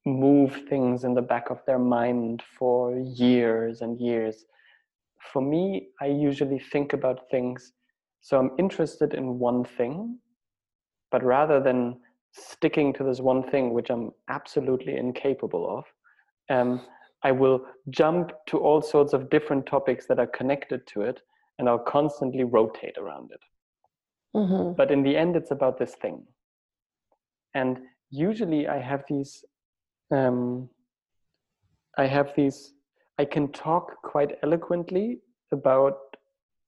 move 0.04 0.52
things 0.68 1.04
in 1.04 1.14
the 1.14 1.22
back 1.22 1.50
of 1.50 1.64
their 1.66 1.78
mind 1.78 2.42
for 2.58 2.96
years 2.98 3.80
and 3.82 3.98
years 4.00 4.44
for 5.32 5.42
me 5.42 5.88
i 6.00 6.06
usually 6.06 6.58
think 6.58 6.92
about 6.92 7.28
things 7.30 7.72
so 8.20 8.38
i'm 8.38 8.50
interested 8.58 9.14
in 9.14 9.38
one 9.38 9.64
thing 9.64 10.18
but 11.10 11.22
rather 11.24 11.60
than 11.60 11.98
sticking 12.32 12.92
to 12.92 13.04
this 13.04 13.20
one 13.20 13.42
thing 13.50 13.72
which 13.72 13.90
i'm 13.90 14.10
absolutely 14.28 14.96
incapable 14.96 15.78
of 15.78 15.84
um, 16.50 16.80
I 17.22 17.32
will 17.32 17.66
jump 17.90 18.32
to 18.46 18.58
all 18.58 18.80
sorts 18.80 19.12
of 19.12 19.30
different 19.30 19.66
topics 19.66 20.06
that 20.06 20.18
are 20.18 20.26
connected 20.26 20.86
to 20.88 21.02
it, 21.02 21.20
and 21.58 21.68
I'll 21.68 21.78
constantly 21.78 22.44
rotate 22.44 22.96
around 22.96 23.32
it. 23.32 23.40
Mhm. 24.34 24.76
But 24.76 24.90
in 24.90 25.02
the 25.02 25.16
end, 25.16 25.36
it's 25.36 25.50
about 25.50 25.78
this 25.78 25.94
thing. 25.96 26.26
And 27.54 27.88
usually, 28.10 28.68
I 28.68 28.78
have 28.78 29.04
these. 29.08 29.44
Um, 30.10 30.70
I 31.96 32.06
have 32.06 32.34
these. 32.36 32.74
I 33.18 33.24
can 33.24 33.50
talk 33.52 34.00
quite 34.02 34.38
eloquently 34.42 35.20
about 35.50 36.16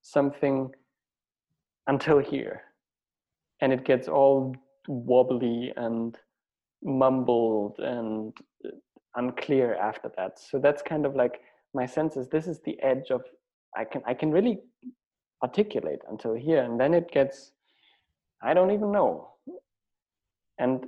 something 0.03 0.75
until 1.91 2.19
here, 2.19 2.63
and 3.61 3.73
it 3.73 3.85
gets 3.85 4.07
all 4.07 4.55
wobbly 4.87 5.73
and 5.77 6.17
mumbled 6.83 7.75
and 7.81 8.33
uh, 8.65 8.69
unclear 9.17 9.75
after 9.75 10.09
that. 10.17 10.39
So 10.39 10.59
that's 10.59 10.83
kind 10.83 11.05
of 11.05 11.17
like 11.17 11.41
my 11.75 11.87
sense 11.87 12.17
is 12.17 12.29
this 12.29 12.47
is 12.47 12.61
the 12.61 12.81
edge 12.81 13.11
of 13.11 13.23
i 13.77 13.85
can 13.85 14.03
i 14.07 14.15
can 14.15 14.31
really 14.31 14.57
articulate 15.43 16.03
until 16.09 16.35
here. 16.35 16.63
And 16.63 16.79
then 16.81 16.95
it 16.95 17.11
gets 17.11 17.53
i 18.43 18.55
don't 18.55 18.71
even 18.71 18.93
know. 18.93 19.13
And 20.59 20.87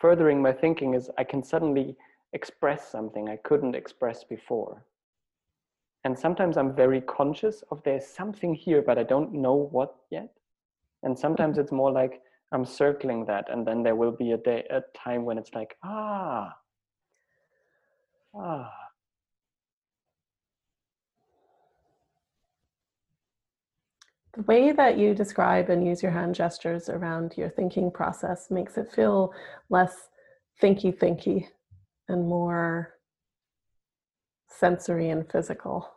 furthering 0.00 0.42
my 0.42 0.52
thinking 0.52 0.94
is 0.94 1.10
i 1.16 1.24
can 1.24 1.42
suddenly 1.42 1.96
express 2.32 2.90
something 2.96 3.28
i 3.28 3.36
couldn't 3.48 3.76
express 3.82 4.24
before 4.24 4.84
and 6.04 6.18
sometimes 6.18 6.56
i'm 6.56 6.74
very 6.74 7.00
conscious 7.00 7.62
of 7.70 7.82
there's 7.84 8.06
something 8.06 8.54
here 8.54 8.82
but 8.82 8.98
i 8.98 9.02
don't 9.02 9.32
know 9.32 9.54
what 9.54 9.96
yet 10.10 10.30
and 11.02 11.18
sometimes 11.18 11.58
it's 11.58 11.72
more 11.72 11.90
like 11.90 12.22
I'm 12.52 12.66
circling 12.66 13.24
that, 13.26 13.48
and 13.50 13.66
then 13.66 13.82
there 13.82 13.96
will 13.96 14.12
be 14.12 14.32
a 14.32 14.36
day, 14.36 14.64
a 14.68 14.82
time 14.96 15.24
when 15.24 15.38
it's 15.38 15.54
like, 15.54 15.76
ah, 15.82 16.54
ah. 18.34 18.70
the 24.34 24.42
way 24.42 24.72
that 24.72 24.98
you 24.98 25.14
describe 25.14 25.68
and 25.70 25.86
use 25.86 26.02
your 26.02 26.12
hand 26.12 26.34
gestures 26.34 26.88
around 26.88 27.34
your 27.36 27.50
thinking 27.50 27.90
process 27.90 28.50
makes 28.50 28.78
it 28.78 28.90
feel 28.90 29.32
less 29.68 30.08
thinky 30.62 30.96
thinky 30.96 31.46
and 32.08 32.26
more 32.26 32.94
sensory 34.58 35.10
and 35.10 35.30
physical. 35.30 35.88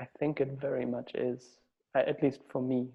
I 0.00 0.06
think 0.18 0.40
it 0.40 0.58
very 0.60 0.86
much 0.86 1.12
is, 1.14 1.58
at 1.94 2.22
least 2.22 2.40
for 2.48 2.62
me. 2.62 2.88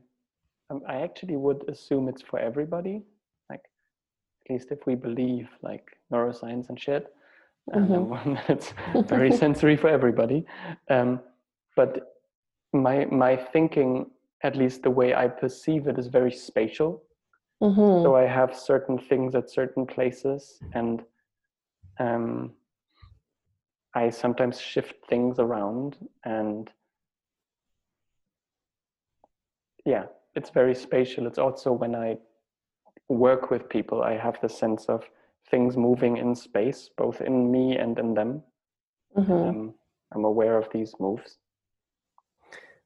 Um, 0.70 0.82
I 0.88 1.02
actually 1.02 1.36
would 1.36 1.64
assume 1.70 2.08
it's 2.10 2.22
for 2.22 2.40
everybody. 2.40 3.04
Like, 3.50 3.64
at 4.44 4.54
least 4.54 4.72
if 4.72 4.86
we 4.88 4.96
believe 4.96 5.48
like 5.62 5.86
neuroscience 6.12 6.70
and 6.70 6.80
shit, 6.80 7.14
mm-hmm. 7.74 8.14
um, 8.30 8.40
it's 8.50 8.74
very 9.08 9.32
sensory 9.32 9.78
for 9.78 9.90
everybody. 9.90 10.46
Um, 10.90 11.20
but 11.76 12.16
my 12.74 13.06
my 13.06 13.36
thinking, 13.36 14.10
at 14.44 14.56
least 14.56 14.82
the 14.82 14.90
way 14.90 15.14
I 15.14 15.28
perceive 15.28 15.88
it, 15.88 16.00
is 16.00 16.08
very 16.08 16.32
spatial. 16.32 17.04
Mm-hmm. 17.62 18.04
So 18.04 18.16
I 18.16 18.24
have 18.24 18.56
certain 18.56 18.98
things 18.98 19.36
at 19.36 19.50
certain 19.50 19.86
places, 19.86 20.60
and 20.74 21.04
um, 22.00 22.52
I 23.96 24.10
sometimes 24.10 24.60
shift 24.60 24.96
things 25.08 25.40
around, 25.40 25.96
and 26.26 26.70
yeah, 29.86 30.04
it's 30.36 30.50
very 30.50 30.76
spatial. 30.76 31.26
It's 31.28 31.40
also 31.40 31.72
when 31.72 31.96
I 31.96 32.18
work 33.08 33.50
with 33.50 33.70
people, 33.70 34.04
I 34.04 34.18
have 34.18 34.38
the 34.42 34.50
sense 34.50 34.86
of 34.86 35.04
things 35.50 35.78
moving 35.78 36.18
in 36.18 36.36
space, 36.36 36.90
both 36.98 37.22
in 37.22 37.52
me 37.52 37.78
and 37.78 37.98
in 37.98 38.14
them. 38.14 38.44
Mm-hmm. 39.16 39.32
Um, 39.32 39.74
I'm 40.14 40.26
aware 40.26 40.58
of 40.58 40.68
these 40.74 40.94
moves. 41.00 41.38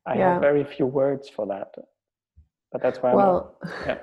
I 0.06 0.16
yeah. 0.16 0.34
have 0.34 0.42
very 0.42 0.64
few 0.64 0.86
words 0.86 1.28
for 1.28 1.48
that, 1.48 1.74
but 2.72 2.82
that's 2.82 3.00
why. 3.00 3.16
Well, 3.16 3.58
I'm, 3.64 3.72
yeah. 3.88 3.98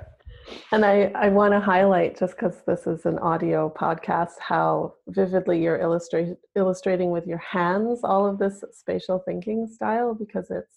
And 0.73 0.85
I, 0.85 1.13
I 1.15 1.29
want 1.29 1.53
to 1.53 1.61
highlight, 1.61 2.19
just 2.19 2.37
because 2.37 2.63
this 2.67 2.87
is 2.87 3.07
an 3.07 3.19
audio 3.19 3.73
podcast, 3.77 4.39
how 4.41 4.95
vividly 5.09 5.63
you're 5.63 5.79
illustrate, 5.79 6.37
illustrating 6.55 7.11
with 7.11 7.27
your 7.27 7.39
hands 7.39 8.01
all 8.03 8.27
of 8.27 8.39
this 8.39 8.65
spatial 8.73 9.19
thinking 9.21 9.67
style, 9.67 10.15
because 10.15 10.51
it's, 10.51 10.75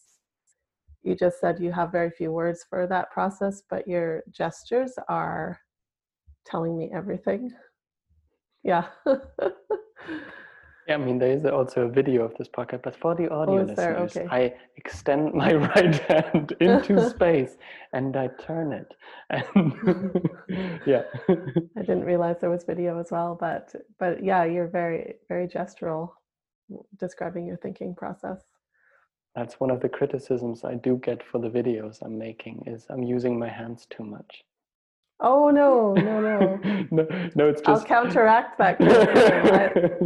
you 1.04 1.16
just 1.16 1.40
said 1.40 1.60
you 1.60 1.72
have 1.72 1.92
very 1.92 2.12
few 2.12 2.32
words 2.32 2.66
for 2.70 2.86
that 2.88 3.12
process, 3.12 3.64
but 3.70 3.88
your 3.88 4.24
gestures 4.32 4.94
are 5.08 5.60
telling 6.46 6.78
me 6.78 6.92
everything. 6.94 7.52
Yeah. 8.64 8.86
Yeah, 10.90 10.96
I 10.96 10.98
mean, 10.98 11.20
there 11.20 11.32
is 11.32 11.46
also 11.46 11.82
a 11.82 11.88
video 11.88 12.26
of 12.26 12.36
this 12.40 12.48
podcast, 12.48 12.82
but 12.82 12.96
for 12.96 13.14
the 13.14 13.30
oh, 13.30 13.42
audio 13.42 13.60
oh, 13.60 13.64
listeners, 13.64 14.18
okay. 14.18 14.28
I 14.32 14.56
extend 14.76 15.34
my 15.44 15.54
right 15.54 15.96
hand 15.96 16.56
into 16.60 17.08
space 17.08 17.58
and 17.94 18.18
I 18.18 18.30
turn 18.42 18.74
it. 18.74 18.92
And 19.30 20.82
yeah. 20.88 21.04
I 21.78 21.82
didn't 21.82 22.06
realize 22.06 22.38
there 22.42 22.50
was 22.50 22.64
video 22.64 23.00
as 23.00 23.12
well, 23.12 23.38
but 23.40 23.72
but 24.00 24.24
yeah, 24.24 24.46
you're 24.46 24.68
very 24.68 25.18
very 25.28 25.48
gestural 25.48 26.10
describing 27.00 27.46
your 27.46 27.58
thinking 27.58 27.94
process. 27.94 28.42
That's 29.36 29.60
one 29.60 29.70
of 29.70 29.82
the 29.82 29.90
criticisms 29.90 30.64
I 30.64 30.74
do 30.74 30.98
get 30.98 31.22
for 31.24 31.40
the 31.40 31.50
videos 31.50 32.00
I'm 32.02 32.18
making 32.18 32.64
is 32.66 32.88
I'm 32.90 33.04
using 33.04 33.38
my 33.38 33.48
hands 33.48 33.86
too 33.92 34.04
much. 34.04 34.44
Oh 35.22 35.50
no, 35.50 35.94
no, 35.94 36.22
no. 36.22 36.60
no, 36.92 37.08
no, 37.36 37.50
it's 37.50 37.62
just. 37.62 37.70
I'll 37.70 37.86
counteract 37.86 38.58
that. 38.58 38.78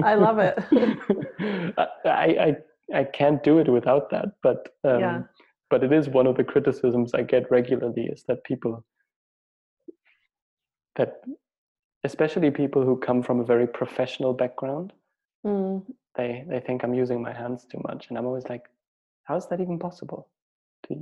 I, 0.04 0.12
I 0.12 0.16
love 0.16 0.40
it. 0.40 0.58
I, 2.06 2.10
I 2.16 2.56
I 2.94 3.04
can't 3.04 3.44
do 3.44 3.60
it 3.60 3.70
without 3.70 4.10
that, 4.10 4.30
but 4.42 4.70
um, 4.84 5.00
yeah. 5.00 5.22
but 5.70 5.84
it 5.84 5.94
is 5.94 6.10
one 6.10 6.28
of 6.28 6.36
the 6.36 6.44
criticisms 6.44 7.14
I 7.14 7.22
get 7.22 7.50
regularly 7.52 8.06
is 8.06 8.24
that 8.28 8.44
people 8.44 8.84
that 10.96 11.22
especially 12.04 12.52
people 12.52 12.84
who 12.84 12.98
come 12.98 13.24
from 13.24 13.40
a 13.40 13.44
very 13.44 13.68
professional 13.68 14.34
background 14.34 14.94
mm. 15.46 15.84
they 16.16 16.46
they 16.48 16.60
think 16.60 16.84
i'm 16.84 16.94
using 16.94 17.22
my 17.22 17.34
hands 17.34 17.66
too 17.66 17.82
much 17.88 18.08
and 18.10 18.18
i'm 18.18 18.26
always 18.26 18.48
like 18.50 18.66
how 19.24 19.36
is 19.36 19.48
that 19.48 19.62
even 19.62 19.80
possible 19.80 20.28
to 20.88 20.96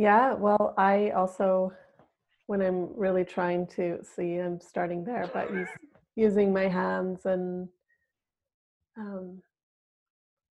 yeah, 0.00 0.32
well, 0.32 0.72
I 0.78 1.10
also, 1.10 1.72
when 2.46 2.62
I'm 2.62 2.88
really 2.96 3.22
trying 3.22 3.66
to 3.76 3.98
see, 4.02 4.36
I'm 4.36 4.58
starting 4.58 5.04
there, 5.04 5.28
but 5.34 5.52
use, 5.52 5.68
using 6.16 6.54
my 6.54 6.68
hands 6.68 7.26
and 7.26 7.68
um, 8.96 9.42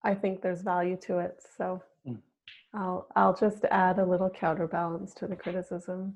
I 0.03 0.13
think 0.13 0.43
there's 0.43 0.61
value 0.61 0.97
to 1.07 1.17
it. 1.17 1.41
So 1.57 1.81
mm. 2.07 2.19
I'll 2.75 3.07
I'll 3.15 3.35
just 3.35 3.65
add 3.71 3.97
a 3.97 4.05
little 4.05 4.29
counterbalance 4.29 5.15
to 5.15 5.25
the 5.25 5.35
criticism. 5.35 6.13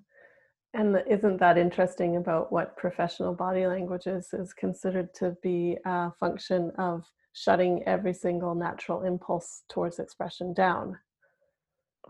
And 0.75 1.01
isn't 1.09 1.39
that 1.39 1.57
interesting 1.57 2.17
about 2.17 2.51
what 2.51 2.77
professional 2.77 3.33
body 3.33 3.65
language 3.65 4.05
is, 4.05 4.31
is 4.33 4.53
considered 4.53 5.11
to 5.15 5.35
be 5.41 5.77
a 5.85 6.11
function 6.19 6.71
of 6.77 7.03
shutting 7.33 7.81
every 7.87 8.13
single 8.13 8.53
natural 8.53 9.01
impulse 9.01 9.63
towards 9.69 9.97
expression 9.97 10.53
down. 10.53 10.99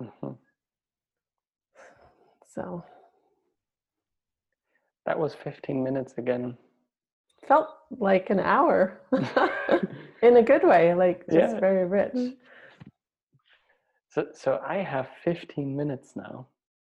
Mm-hmm. 0.01 0.33
So 2.53 2.83
that 5.05 5.17
was 5.17 5.35
15 5.35 5.83
minutes 5.83 6.13
again. 6.17 6.57
Felt 7.47 7.67
like 7.99 8.29
an 8.29 8.39
hour 8.39 9.01
in 10.21 10.37
a 10.37 10.43
good 10.43 10.63
way, 10.63 10.93
like 10.93 11.25
just 11.27 11.55
yeah. 11.55 11.59
very 11.59 11.85
rich. 11.85 12.35
So, 14.09 14.27
so 14.33 14.61
I 14.65 14.77
have 14.77 15.09
15 15.23 15.75
minutes 15.75 16.13
now 16.15 16.47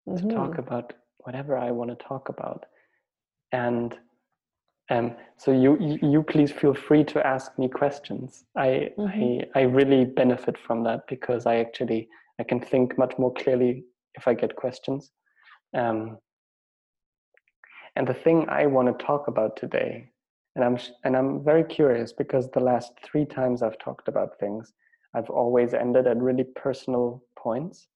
mm-hmm. 0.08 0.28
to 0.28 0.34
talk 0.34 0.50
mm-hmm. 0.50 0.60
about 0.60 0.92
whatever 1.18 1.56
I 1.56 1.70
want 1.70 1.90
to 1.90 2.04
talk 2.04 2.28
about. 2.28 2.66
And 3.52 3.94
um, 4.90 5.14
so 5.38 5.52
you, 5.52 5.78
you 6.02 6.22
please 6.22 6.50
feel 6.50 6.74
free 6.74 7.04
to 7.04 7.26
ask 7.26 7.56
me 7.58 7.68
questions. 7.68 8.44
I, 8.56 8.90
mm-hmm. 8.98 9.56
I, 9.56 9.60
I 9.60 9.62
really 9.62 10.04
benefit 10.04 10.58
from 10.58 10.82
that 10.84 11.06
because 11.08 11.46
I 11.46 11.56
actually, 11.56 12.08
I 12.40 12.42
can 12.42 12.60
think 12.60 12.98
much 12.98 13.14
more 13.18 13.32
clearly 13.32 13.84
if 14.16 14.26
I 14.26 14.34
get 14.34 14.56
questions. 14.56 15.12
Um, 15.74 16.18
and 17.96 18.06
the 18.06 18.14
thing 18.14 18.46
I 18.48 18.66
want 18.66 18.98
to 18.98 19.04
talk 19.04 19.28
about 19.28 19.56
today, 19.56 20.10
and 20.56 20.64
I'm 20.64 20.78
and 21.04 21.16
I'm 21.16 21.44
very 21.44 21.64
curious 21.64 22.12
because 22.12 22.50
the 22.50 22.60
last 22.60 22.92
three 23.04 23.24
times 23.24 23.62
I've 23.62 23.78
talked 23.78 24.08
about 24.08 24.38
things, 24.38 24.72
I've 25.14 25.30
always 25.30 25.74
ended 25.74 26.06
at 26.06 26.16
really 26.18 26.44
personal 26.56 27.22
points. 27.36 27.88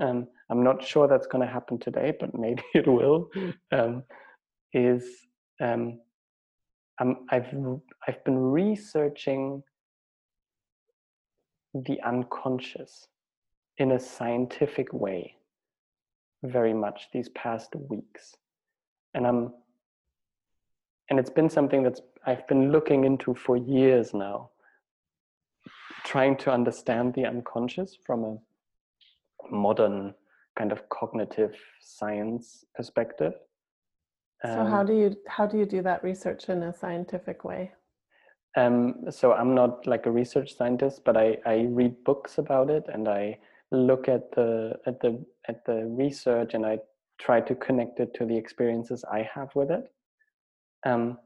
Um, 0.00 0.28
I'm 0.50 0.62
not 0.62 0.84
sure 0.84 1.08
that's 1.08 1.26
going 1.26 1.46
to 1.46 1.52
happen 1.52 1.78
today, 1.78 2.14
but 2.18 2.38
maybe 2.38 2.62
it 2.74 2.86
will. 2.86 3.30
Um, 3.72 4.04
is 4.72 5.04
um, 5.60 6.00
I'm, 7.00 7.26
I've 7.30 7.54
I've 8.08 8.24
been 8.24 8.38
researching 8.38 9.62
the 11.74 12.00
unconscious 12.02 13.08
in 13.78 13.92
a 13.92 14.00
scientific 14.00 14.92
way 14.94 15.35
very 16.42 16.74
much 16.74 17.08
these 17.12 17.28
past 17.30 17.74
weeks. 17.88 18.36
And 19.14 19.26
I'm 19.26 19.52
and 21.08 21.18
it's 21.18 21.30
been 21.30 21.48
something 21.48 21.82
that's 21.82 22.00
I've 22.26 22.46
been 22.48 22.72
looking 22.72 23.04
into 23.04 23.34
for 23.34 23.56
years 23.56 24.12
now, 24.12 24.50
trying 26.04 26.36
to 26.38 26.50
understand 26.50 27.14
the 27.14 27.24
unconscious 27.24 27.96
from 28.04 28.24
a 28.24 28.36
modern 29.50 30.14
kind 30.58 30.72
of 30.72 30.88
cognitive 30.88 31.54
science 31.80 32.64
perspective. 32.74 33.34
So 34.42 34.60
um, 34.60 34.70
how 34.70 34.82
do 34.82 34.94
you 34.94 35.16
how 35.28 35.46
do 35.46 35.58
you 35.58 35.66
do 35.66 35.82
that 35.82 36.02
research 36.02 36.48
in 36.48 36.62
a 36.62 36.72
scientific 36.72 37.44
way? 37.44 37.72
Um, 38.56 39.04
so 39.10 39.32
I'm 39.32 39.54
not 39.54 39.86
like 39.86 40.06
a 40.06 40.10
research 40.10 40.56
scientist, 40.56 41.02
but 41.04 41.16
I, 41.16 41.36
I 41.44 41.66
read 41.68 42.02
books 42.04 42.38
about 42.38 42.70
it 42.70 42.84
and 42.92 43.06
I 43.06 43.38
look 43.72 44.08
at 44.08 44.32
the 44.32 44.78
at 44.86 45.00
the 45.00 45.24
at 45.48 45.64
the 45.64 45.86
research 45.86 46.54
and 46.54 46.64
I 46.64 46.78
try 47.18 47.40
to 47.40 47.54
connect 47.54 48.00
it 48.00 48.14
to 48.14 48.26
the 48.26 48.36
experiences 48.36 49.04
I 49.10 49.28
have 49.34 49.54
with 49.54 49.70
it. 49.70 49.90
Um, 50.84 51.18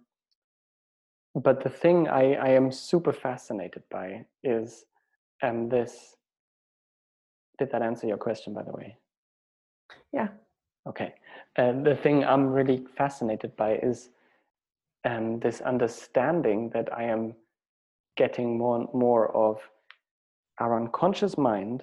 but 1.34 1.62
the 1.62 1.68
thing 1.68 2.08
I, 2.08 2.34
I 2.34 2.48
am 2.50 2.72
super 2.72 3.12
fascinated 3.12 3.82
by 3.90 4.24
is 4.42 4.84
um, 5.42 5.68
this. 5.68 6.16
Did 7.58 7.70
that 7.72 7.82
answer 7.82 8.06
your 8.06 8.16
question, 8.16 8.54
by 8.54 8.62
the 8.62 8.72
way? 8.72 8.96
Yeah. 10.12 10.28
Okay. 10.88 11.14
Uh, 11.56 11.72
the 11.82 11.94
thing 11.94 12.24
I'm 12.24 12.46
really 12.46 12.86
fascinated 12.96 13.54
by 13.56 13.76
is 13.76 14.08
um, 15.04 15.40
this 15.40 15.60
understanding 15.60 16.70
that 16.70 16.92
I 16.96 17.04
am 17.04 17.34
getting 18.16 18.58
more 18.58 18.76
and 18.78 18.88
more 18.94 19.34
of 19.36 19.58
our 20.58 20.76
unconscious 20.76 21.38
mind 21.38 21.82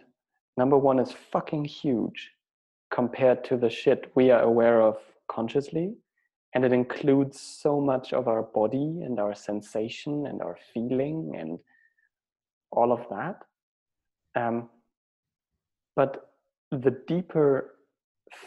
number 0.58 0.78
one 0.78 1.00
is 1.00 1.14
fucking 1.32 1.66
huge 1.66 2.32
compared 2.92 3.44
to 3.44 3.58
the 3.58 3.70
shit 3.70 4.12
we 4.16 4.32
are 4.32 4.42
aware 4.42 4.82
of 4.82 4.98
consciously 5.30 5.96
and 6.54 6.66
it 6.66 6.74
includes 6.74 7.40
so 7.40 7.80
much 7.80 8.14
of 8.14 8.28
our 8.28 8.44
body 8.44 9.02
and 9.04 9.20
our 9.20 9.36
sensation 9.36 10.26
and 10.28 10.42
our 10.42 10.58
feeling 10.74 11.36
and 11.38 11.60
all 12.72 12.92
of 12.92 13.06
that. 13.10 13.44
Um, 14.36 14.70
but 15.96 16.32
the 16.72 16.96
deeper 17.08 17.76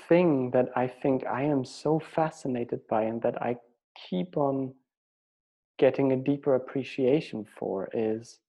thing 0.09 0.51
that 0.53 0.69
I 0.77 0.87
think 0.89 1.25
I 1.27 1.43
am 1.43 1.65
so 1.65 2.01
fascinated 2.01 2.81
by 2.89 3.03
and 3.03 3.21
that 3.23 3.41
I 3.43 3.57
keep 4.09 4.37
on 4.37 4.75
getting 5.79 6.13
a 6.13 6.17
deeper 6.17 6.55
appreciation 6.55 7.47
for 7.59 7.89
is 7.95 8.41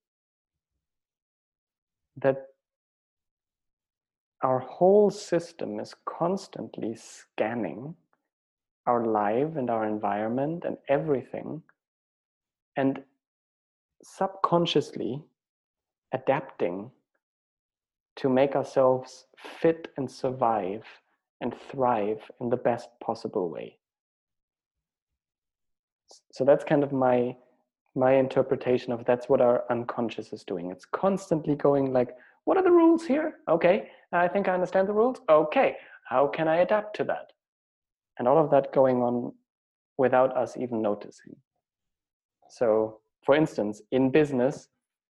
that 2.17 2.47
our 4.43 4.59
whole 4.59 5.11
system 5.11 5.79
is 5.79 5.93
constantly 6.05 6.95
scanning 6.95 7.95
our 8.87 9.05
life 9.05 9.55
and 9.55 9.69
our 9.69 9.85
environment 9.85 10.63
and 10.65 10.77
everything 10.89 11.61
and 12.75 13.03
subconsciously 14.03 15.23
adapting 16.13 16.89
to 18.15 18.29
make 18.29 18.55
ourselves 18.55 19.25
fit 19.59 19.89
and 19.97 20.09
survive 20.09 20.83
and 21.41 21.53
thrive 21.71 22.19
in 22.39 22.49
the 22.49 22.57
best 22.57 22.89
possible 23.03 23.49
way. 23.49 23.77
So 26.31 26.43
that's 26.43 26.63
kind 26.63 26.83
of 26.83 26.91
my 26.91 27.35
my 27.93 28.13
interpretation 28.13 28.93
of 28.93 29.03
that's 29.03 29.27
what 29.27 29.41
our 29.41 29.65
unconscious 29.69 30.31
is 30.31 30.45
doing. 30.45 30.71
It's 30.71 30.85
constantly 30.85 31.55
going 31.55 31.93
like 31.93 32.15
what 32.45 32.57
are 32.57 32.63
the 32.63 32.71
rules 32.71 33.05
here? 33.05 33.35
Okay 33.47 33.89
i 34.11 34.27
think 34.27 34.47
i 34.47 34.53
understand 34.53 34.87
the 34.87 34.93
rules. 34.93 35.21
Okay 35.29 35.77
how 36.11 36.27
can 36.27 36.47
i 36.47 36.57
adapt 36.57 36.95
to 36.97 37.05
that? 37.05 37.31
And 38.19 38.27
all 38.27 38.37
of 38.37 38.51
that 38.51 38.73
going 38.73 39.01
on 39.01 39.31
without 39.97 40.35
us 40.35 40.57
even 40.57 40.81
noticing. 40.81 41.35
So 42.49 42.99
for 43.25 43.35
instance 43.35 43.81
in 43.91 44.11
business 44.11 44.67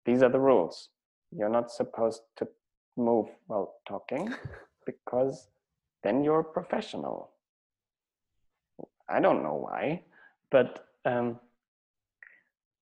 these 0.06 0.22
are 0.22 0.28
the 0.28 0.40
rules. 0.40 0.90
You're 1.36 1.48
not 1.48 1.70
supposed 1.70 2.22
to 2.36 2.46
move 2.96 3.26
while 3.46 3.74
talking 3.88 4.32
because 4.86 5.48
then 6.04 6.22
you're 6.22 6.44
professional. 6.44 7.30
I 9.08 9.18
don't 9.20 9.42
know 9.42 9.54
why 9.54 10.02
but 10.50 10.86
um, 11.04 11.40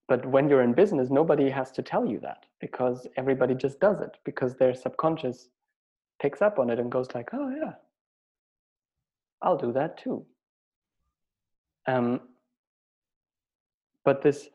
but 0.08 0.26
when 0.26 0.48
you're 0.48 0.62
in 0.62 0.74
business 0.74 1.08
nobody 1.10 1.48
has 1.48 1.72
to 1.72 1.82
tell 1.82 2.04
you 2.04 2.20
that 2.20 2.44
because 2.60 3.06
everybody 3.16 3.54
just 3.54 3.80
does 3.80 4.00
it 4.00 4.18
because 4.24 4.54
their 4.56 4.74
subconscious 4.74 5.48
picks 6.22 6.40
up 6.40 6.58
on 6.58 6.70
it 6.70 6.78
and 6.78 6.90
goes 6.90 7.08
like 7.14 7.30
oh 7.34 7.50
yeah. 7.50 7.72
I'll 9.42 9.58
do 9.58 9.72
that 9.72 9.98
too. 9.98 10.24
Um, 11.88 12.20
but 14.04 14.22
this 14.22 14.48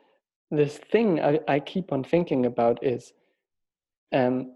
this 0.50 0.78
thing 0.78 1.20
I, 1.20 1.40
I 1.48 1.60
keep 1.60 1.92
on 1.92 2.06
thinking 2.06 2.46
about 2.46 2.82
is 2.82 3.12
um, 4.14 4.54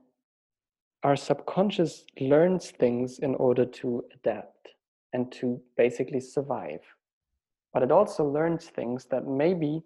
our 1.03 1.17
subconscious 1.17 2.05
learns 2.21 2.71
things 2.71 3.19
in 3.19 3.35
order 3.35 3.65
to 3.65 4.05
adapt 4.13 4.69
and 5.11 5.29
to 5.33 5.59
basically 5.75 6.21
survive. 6.21 6.79
But 7.73 7.83
it 7.83 7.91
also 7.91 8.23
learns 8.23 8.65
things 8.65 9.05
that 9.11 9.27
maybe 9.27 9.83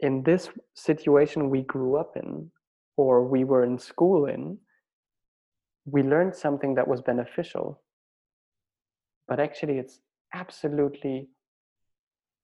in 0.00 0.24
this 0.24 0.48
situation 0.74 1.50
we 1.50 1.62
grew 1.62 1.96
up 1.96 2.16
in 2.16 2.50
or 2.96 3.24
we 3.24 3.44
were 3.44 3.62
in 3.64 3.78
school 3.78 4.26
in, 4.26 4.58
we 5.84 6.02
learned 6.02 6.34
something 6.34 6.74
that 6.74 6.86
was 6.86 7.00
beneficial, 7.00 7.80
but 9.28 9.40
actually 9.40 9.78
it's 9.78 10.00
absolutely 10.34 11.28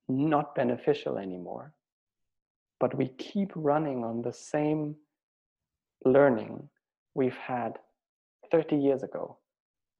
not 0.09 0.55
beneficial 0.55 1.18
anymore. 1.18 1.72
But 2.80 2.97
we 2.97 3.09
keep 3.09 3.53
running 3.55 4.05
on 4.05 4.22
the 4.22 4.32
same 4.32 4.97
learning 6.05 6.68
we've 7.14 7.36
had 7.36 7.78
30 8.51 8.76
years 8.76 9.03
ago 9.03 9.39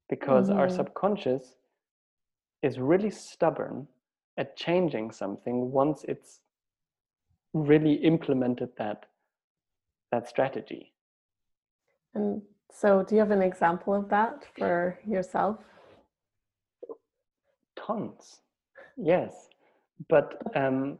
because 0.09 0.49
mm-hmm. 0.49 0.59
our 0.59 0.69
subconscious 0.69 1.55
is 2.63 2.79
really 2.79 3.09
stubborn 3.09 3.87
at 4.37 4.55
changing 4.55 5.11
something 5.11 5.71
once 5.71 6.05
it's 6.07 6.39
really 7.53 7.93
implemented 7.93 8.69
that 8.77 9.05
that 10.11 10.27
strategy 10.27 10.93
and 12.15 12.41
so 12.71 13.03
do 13.03 13.15
you 13.15 13.19
have 13.19 13.31
an 13.31 13.41
example 13.41 13.93
of 13.93 14.09
that 14.09 14.43
for 14.57 14.97
yourself 15.07 15.57
tons 17.75 18.39
yes 18.97 19.49
but 20.07 20.41
um 20.55 20.97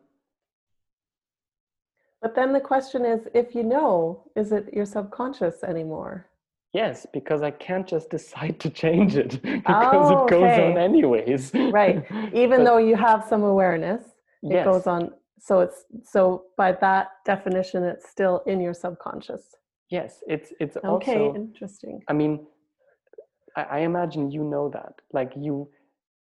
but 2.21 2.35
then 2.35 2.51
the 2.51 2.59
question 2.59 3.05
is 3.05 3.27
if 3.33 3.55
you 3.55 3.63
know 3.63 4.23
is 4.35 4.51
it 4.51 4.73
your 4.73 4.85
subconscious 4.85 5.63
anymore 5.63 6.29
Yes, 6.73 7.07
because 7.11 7.41
I 7.41 7.51
can't 7.51 7.87
just 7.87 8.09
decide 8.17 8.59
to 8.59 8.69
change 8.69 9.15
it 9.15 9.41
because 9.41 10.11
oh, 10.11 10.25
it 10.25 10.29
goes 10.29 10.43
okay. 10.43 10.71
on 10.71 10.77
anyways. 10.77 11.51
right. 11.71 12.05
Even 12.33 12.59
but, 12.59 12.63
though 12.65 12.77
you 12.77 12.95
have 12.95 13.25
some 13.27 13.43
awareness, 13.43 14.03
it 14.43 14.53
yes. 14.53 14.65
goes 14.65 14.87
on. 14.87 15.11
So 15.39 15.61
it's 15.61 15.85
so 16.03 16.43
by 16.57 16.73
that 16.73 17.07
definition, 17.25 17.83
it's 17.83 18.09
still 18.09 18.43
in 18.45 18.59
your 18.59 18.73
subconscious. 18.73 19.55
Yes, 19.89 20.23
it's 20.27 20.53
it's 20.59 20.77
okay, 20.77 20.89
also 20.89 21.35
interesting. 21.35 22.03
I 22.07 22.13
mean, 22.13 22.45
I, 23.55 23.63
I 23.63 23.79
imagine 23.79 24.31
you 24.31 24.43
know 24.43 24.69
that. 24.69 24.93
Like 25.11 25.33
you 25.35 25.69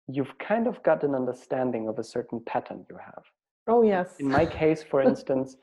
you've 0.08 0.38
kind 0.38 0.66
of 0.66 0.82
got 0.82 1.02
an 1.04 1.14
understanding 1.14 1.88
of 1.88 1.98
a 1.98 2.04
certain 2.04 2.40
pattern 2.46 2.86
you 2.88 2.96
have. 2.96 3.24
Oh 3.66 3.82
yes. 3.82 4.16
In 4.20 4.30
my 4.30 4.46
case, 4.46 4.82
for 4.82 5.02
instance, 5.10 5.56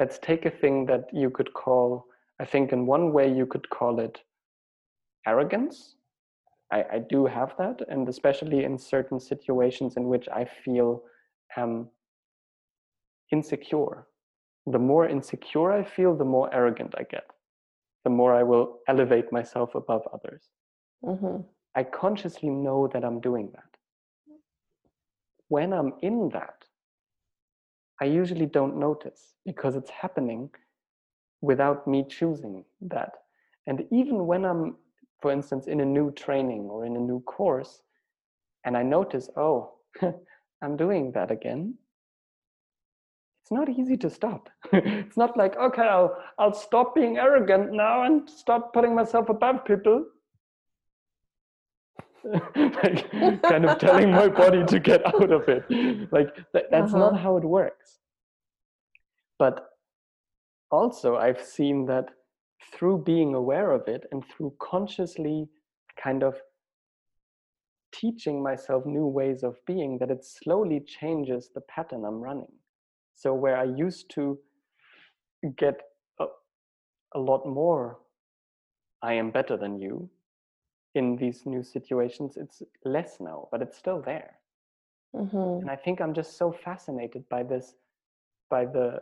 let's 0.00 0.18
take 0.18 0.44
a 0.46 0.50
thing 0.50 0.86
that 0.86 1.08
you 1.12 1.30
could 1.30 1.52
call 1.54 2.06
I 2.42 2.44
think 2.44 2.72
in 2.72 2.86
one 2.86 3.12
way 3.12 3.32
you 3.32 3.46
could 3.46 3.68
call 3.70 4.00
it 4.00 4.20
arrogance. 5.26 5.94
I, 6.72 6.84
I 6.94 6.98
do 6.98 7.26
have 7.26 7.54
that, 7.58 7.82
and 7.88 8.08
especially 8.08 8.64
in 8.64 8.78
certain 8.78 9.20
situations 9.20 9.96
in 9.96 10.08
which 10.08 10.28
I 10.28 10.44
feel 10.44 11.04
um, 11.56 11.88
insecure. 13.30 14.06
The 14.66 14.78
more 14.78 15.08
insecure 15.08 15.72
I 15.72 15.82
feel, 15.82 16.14
the 16.16 16.24
more 16.24 16.52
arrogant 16.54 16.94
I 16.96 17.02
get. 17.02 17.24
The 18.04 18.10
more 18.10 18.34
I 18.34 18.42
will 18.42 18.78
elevate 18.88 19.32
myself 19.32 19.74
above 19.74 20.02
others. 20.12 20.42
Mm-hmm. 21.04 21.42
I 21.74 21.84
consciously 21.84 22.50
know 22.50 22.88
that 22.92 23.04
I'm 23.04 23.20
doing 23.20 23.50
that. 23.54 24.36
When 25.48 25.72
I'm 25.72 25.94
in 26.02 26.30
that, 26.30 26.64
I 28.00 28.06
usually 28.06 28.46
don't 28.46 28.78
notice 28.78 29.34
because 29.44 29.76
it's 29.76 29.90
happening 29.90 30.50
without 31.40 31.86
me 31.86 32.04
choosing 32.08 32.64
that. 32.80 33.12
And 33.66 33.84
even 33.90 34.26
when 34.26 34.44
I'm, 34.44 34.76
for 35.20 35.30
instance, 35.30 35.66
in 35.66 35.80
a 35.80 35.84
new 35.84 36.10
training 36.12 36.62
or 36.62 36.84
in 36.84 36.96
a 36.96 37.00
new 37.00 37.20
course, 37.20 37.82
and 38.64 38.76
I 38.76 38.82
notice, 38.82 39.28
oh, 39.36 39.74
I'm 40.62 40.76
doing 40.76 41.12
that 41.12 41.30
again, 41.30 41.74
it's 43.42 43.50
not 43.50 43.68
easy 43.68 43.96
to 43.96 44.08
stop. 44.08 44.48
it's 44.72 45.16
not 45.16 45.36
like, 45.36 45.56
okay, 45.56 45.82
I'll, 45.82 46.16
I'll 46.38 46.54
stop 46.54 46.94
being 46.94 47.18
arrogant 47.18 47.72
now 47.72 48.04
and 48.04 48.30
stop 48.30 48.72
putting 48.72 48.94
myself 48.94 49.28
above 49.28 49.64
people. 49.64 50.04
like 52.54 53.10
kind 53.42 53.64
of 53.64 53.78
telling 53.78 54.12
my 54.12 54.28
body 54.28 54.64
to 54.64 54.78
get 54.78 55.04
out 55.04 55.32
of 55.32 55.48
it. 55.48 55.64
Like 56.12 56.28
that, 56.52 56.66
that's 56.70 56.94
uh-huh. 56.94 57.10
not 57.10 57.20
how 57.20 57.36
it 57.36 57.42
works. 57.42 57.98
But 59.40 59.70
also 60.70 61.16
I've 61.16 61.42
seen 61.42 61.84
that 61.86 62.10
through 62.72 62.98
being 62.98 63.34
aware 63.34 63.72
of 63.72 63.88
it 63.88 64.04
and 64.12 64.22
through 64.28 64.54
consciously 64.60 65.48
kind 66.00 66.22
of 66.22 66.36
teaching 67.92 68.40
myself 68.40 68.86
new 68.86 69.06
ways 69.08 69.42
of 69.42 69.56
being 69.66 69.98
that 69.98 70.12
it 70.12 70.24
slowly 70.24 70.80
changes 70.86 71.50
the 71.52 71.60
pattern 71.62 72.04
I'm 72.04 72.20
running. 72.20 72.52
So 73.14 73.34
where 73.34 73.56
I 73.56 73.64
used 73.64 74.10
to 74.14 74.38
get 75.56 75.80
a, 76.18 76.26
a 77.14 77.18
lot 77.18 77.46
more 77.46 77.98
I 79.02 79.14
am 79.14 79.30
better 79.30 79.56
than 79.56 79.78
you 79.80 80.08
in 80.94 81.16
these 81.16 81.44
new 81.44 81.62
situations, 81.62 82.36
it's 82.36 82.62
less 82.84 83.16
now, 83.18 83.48
but 83.50 83.62
it's 83.62 83.76
still 83.76 84.00
there. 84.00 84.38
Mm-hmm. 85.14 85.62
And 85.62 85.70
I 85.70 85.76
think 85.76 86.00
I'm 86.00 86.14
just 86.14 86.38
so 86.38 86.52
fascinated 86.52 87.28
by 87.28 87.42
this, 87.42 87.74
by 88.48 88.64
the 88.64 89.00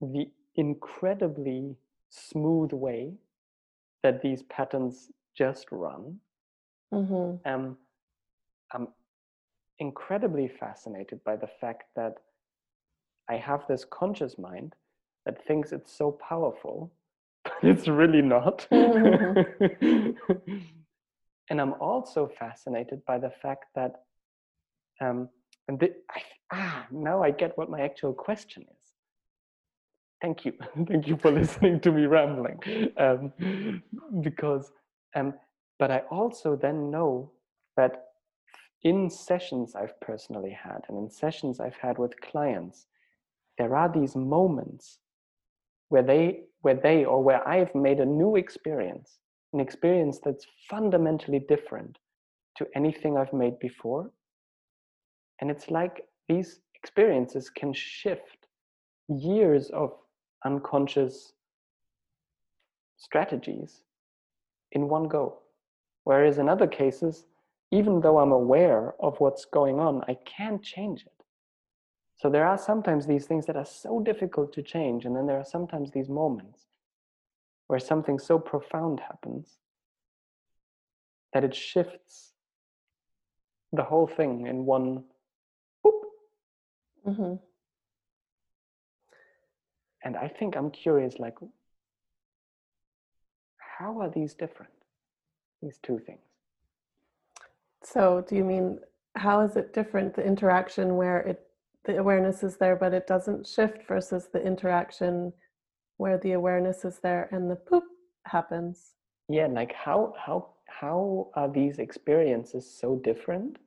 the 0.00 0.28
incredibly 0.56 1.74
smooth 2.10 2.72
way 2.72 3.14
that 4.02 4.22
these 4.22 4.42
patterns 4.44 5.10
just 5.34 5.66
run. 5.70 6.16
Mm-hmm. 6.92 7.50
Um, 7.50 7.76
I'm 8.72 8.88
incredibly 9.78 10.48
fascinated 10.48 11.22
by 11.24 11.36
the 11.36 11.48
fact 11.60 11.84
that 11.96 12.14
I 13.28 13.36
have 13.36 13.66
this 13.66 13.84
conscious 13.84 14.38
mind 14.38 14.74
that 15.24 15.44
thinks 15.46 15.72
it's 15.72 15.96
so 15.96 16.10
powerful, 16.12 16.92
but 17.44 17.52
it's 17.62 17.88
really 17.88 18.22
not. 18.22 18.66
And 21.48 21.60
I'm 21.60 21.74
also 21.74 22.28
fascinated 22.40 23.04
by 23.06 23.18
the 23.18 23.30
fact 23.30 23.66
that, 23.76 24.02
um, 25.00 25.28
and 25.68 25.78
the, 25.78 25.92
I, 26.10 26.22
ah, 26.52 26.86
now 26.90 27.22
I 27.22 27.30
get 27.30 27.56
what 27.56 27.70
my 27.70 27.82
actual 27.82 28.12
question 28.12 28.64
is. 28.64 28.88
Thank 30.20 30.44
you. 30.44 30.54
Thank 30.88 31.06
you 31.06 31.16
for 31.16 31.30
listening 31.30 31.78
to 31.82 31.92
me 31.92 32.06
rambling. 32.06 32.58
Um, 32.96 33.80
because 34.22 34.72
um, 35.14 35.34
but 35.78 35.90
i 35.90 35.98
also 36.10 36.56
then 36.56 36.90
know 36.90 37.30
that 37.76 38.04
in 38.82 39.10
sessions 39.10 39.74
i've 39.74 39.98
personally 40.00 40.50
had 40.50 40.82
and 40.88 40.98
in 40.98 41.10
sessions 41.10 41.58
i've 41.60 41.76
had 41.76 41.98
with 41.98 42.20
clients 42.20 42.86
there 43.58 43.74
are 43.74 43.88
these 43.88 44.16
moments 44.16 44.98
where 45.88 46.02
they 46.02 46.40
where 46.62 46.74
they 46.74 47.04
or 47.04 47.22
where 47.22 47.46
i've 47.48 47.74
made 47.74 48.00
a 48.00 48.06
new 48.06 48.36
experience 48.36 49.18
an 49.52 49.60
experience 49.60 50.18
that's 50.24 50.46
fundamentally 50.68 51.38
different 51.48 51.98
to 52.56 52.66
anything 52.74 53.16
i've 53.16 53.32
made 53.32 53.58
before 53.58 54.10
and 55.40 55.50
it's 55.50 55.70
like 55.70 56.04
these 56.28 56.60
experiences 56.74 57.50
can 57.50 57.72
shift 57.72 58.46
years 59.08 59.70
of 59.70 59.92
unconscious 60.44 61.32
strategies 62.96 63.82
in 64.72 64.88
one 64.88 65.08
go. 65.08 65.38
Whereas 66.04 66.38
in 66.38 66.48
other 66.48 66.66
cases, 66.66 67.26
even 67.72 68.00
though 68.00 68.18
I'm 68.18 68.32
aware 68.32 68.94
of 69.00 69.18
what's 69.18 69.44
going 69.44 69.80
on, 69.80 70.02
I 70.08 70.16
can't 70.24 70.62
change 70.62 71.02
it. 71.02 71.15
So 72.16 72.30
there 72.30 72.46
are 72.46 72.56
sometimes 72.56 73.06
these 73.06 73.26
things 73.26 73.46
that 73.46 73.56
are 73.56 73.66
so 73.66 74.00
difficult 74.00 74.52
to 74.54 74.62
change, 74.62 75.04
and 75.04 75.14
then 75.14 75.26
there 75.26 75.38
are 75.38 75.44
sometimes 75.44 75.90
these 75.90 76.08
moments 76.08 76.66
where 77.66 77.78
something 77.78 78.18
so 78.18 78.38
profound 78.38 79.00
happens 79.00 79.58
that 81.32 81.44
it 81.44 81.54
shifts 81.54 82.32
the 83.72 83.82
whole 83.82 84.06
thing 84.06 84.46
in 84.46 84.64
one 84.64 85.04
whoop. 85.82 86.02
Mm-hmm. 87.06 87.34
And 90.02 90.16
I 90.16 90.28
think 90.28 90.56
I'm 90.56 90.70
curious, 90.70 91.18
like, 91.18 91.34
how 93.58 94.00
are 94.00 94.08
these 94.08 94.34
different? 94.34 94.72
These 95.60 95.78
two 95.82 95.98
things. 95.98 96.20
So, 97.82 98.24
do 98.26 98.36
you 98.36 98.44
mean 98.44 98.80
how 99.16 99.40
is 99.40 99.56
it 99.56 99.74
different? 99.74 100.14
The 100.14 100.24
interaction 100.24 100.96
where 100.96 101.18
it 101.20 101.45
the 101.86 101.96
awareness 101.96 102.42
is 102.42 102.56
there, 102.56 102.76
but 102.76 102.92
it 102.92 103.06
doesn't 103.06 103.46
shift, 103.46 103.86
versus 103.88 104.28
the 104.32 104.42
interaction 104.44 105.32
where 105.96 106.18
the 106.18 106.32
awareness 106.32 106.84
is 106.84 106.98
there 106.98 107.28
and 107.32 107.50
the 107.50 107.56
poop 107.56 107.84
happens. 108.26 108.92
Yeah, 109.28 109.46
like 109.46 109.72
how 109.72 110.14
how 110.18 110.50
how 110.66 111.30
are 111.34 111.48
these 111.48 111.78
experiences 111.78 112.70
so 112.70 112.96
different? 112.96 113.58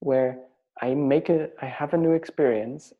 Where 0.00 0.38
I 0.80 0.94
make 0.94 1.28
a 1.28 1.50
I 1.60 1.66
have 1.66 1.92
a 1.92 1.98
new 1.98 2.12
experience 2.12 2.92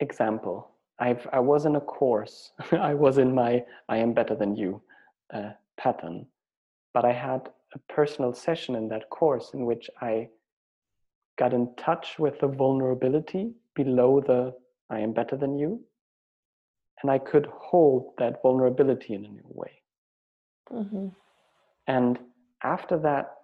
example 0.00 0.74
I've, 0.98 1.26
I 1.32 1.40
was 1.40 1.66
in 1.66 1.76
a 1.76 1.80
course, 1.80 2.52
I 2.72 2.94
was 2.94 3.18
in 3.18 3.34
my 3.34 3.64
I 3.88 3.96
am 3.98 4.12
better 4.12 4.34
than 4.34 4.56
you 4.56 4.80
uh, 5.32 5.50
pattern, 5.76 6.26
but 6.92 7.04
I 7.04 7.12
had 7.12 7.50
a 7.74 7.78
personal 7.92 8.32
session 8.32 8.76
in 8.76 8.88
that 8.88 9.10
course 9.10 9.50
in 9.54 9.66
which 9.66 9.90
I 10.00 10.28
got 11.38 11.52
in 11.52 11.74
touch 11.76 12.18
with 12.18 12.38
the 12.40 12.48
vulnerability 12.48 13.52
below 13.74 14.20
the 14.20 14.54
I 14.90 15.00
am 15.00 15.12
better 15.12 15.36
than 15.36 15.58
you. 15.58 15.80
And 17.02 17.10
I 17.10 17.18
could 17.18 17.46
hold 17.46 18.12
that 18.18 18.40
vulnerability 18.42 19.14
in 19.14 19.24
a 19.24 19.28
new 19.28 19.42
way. 19.48 19.82
Mm-hmm. 20.72 21.08
And 21.86 22.18
after 22.62 22.98
that, 22.98 23.34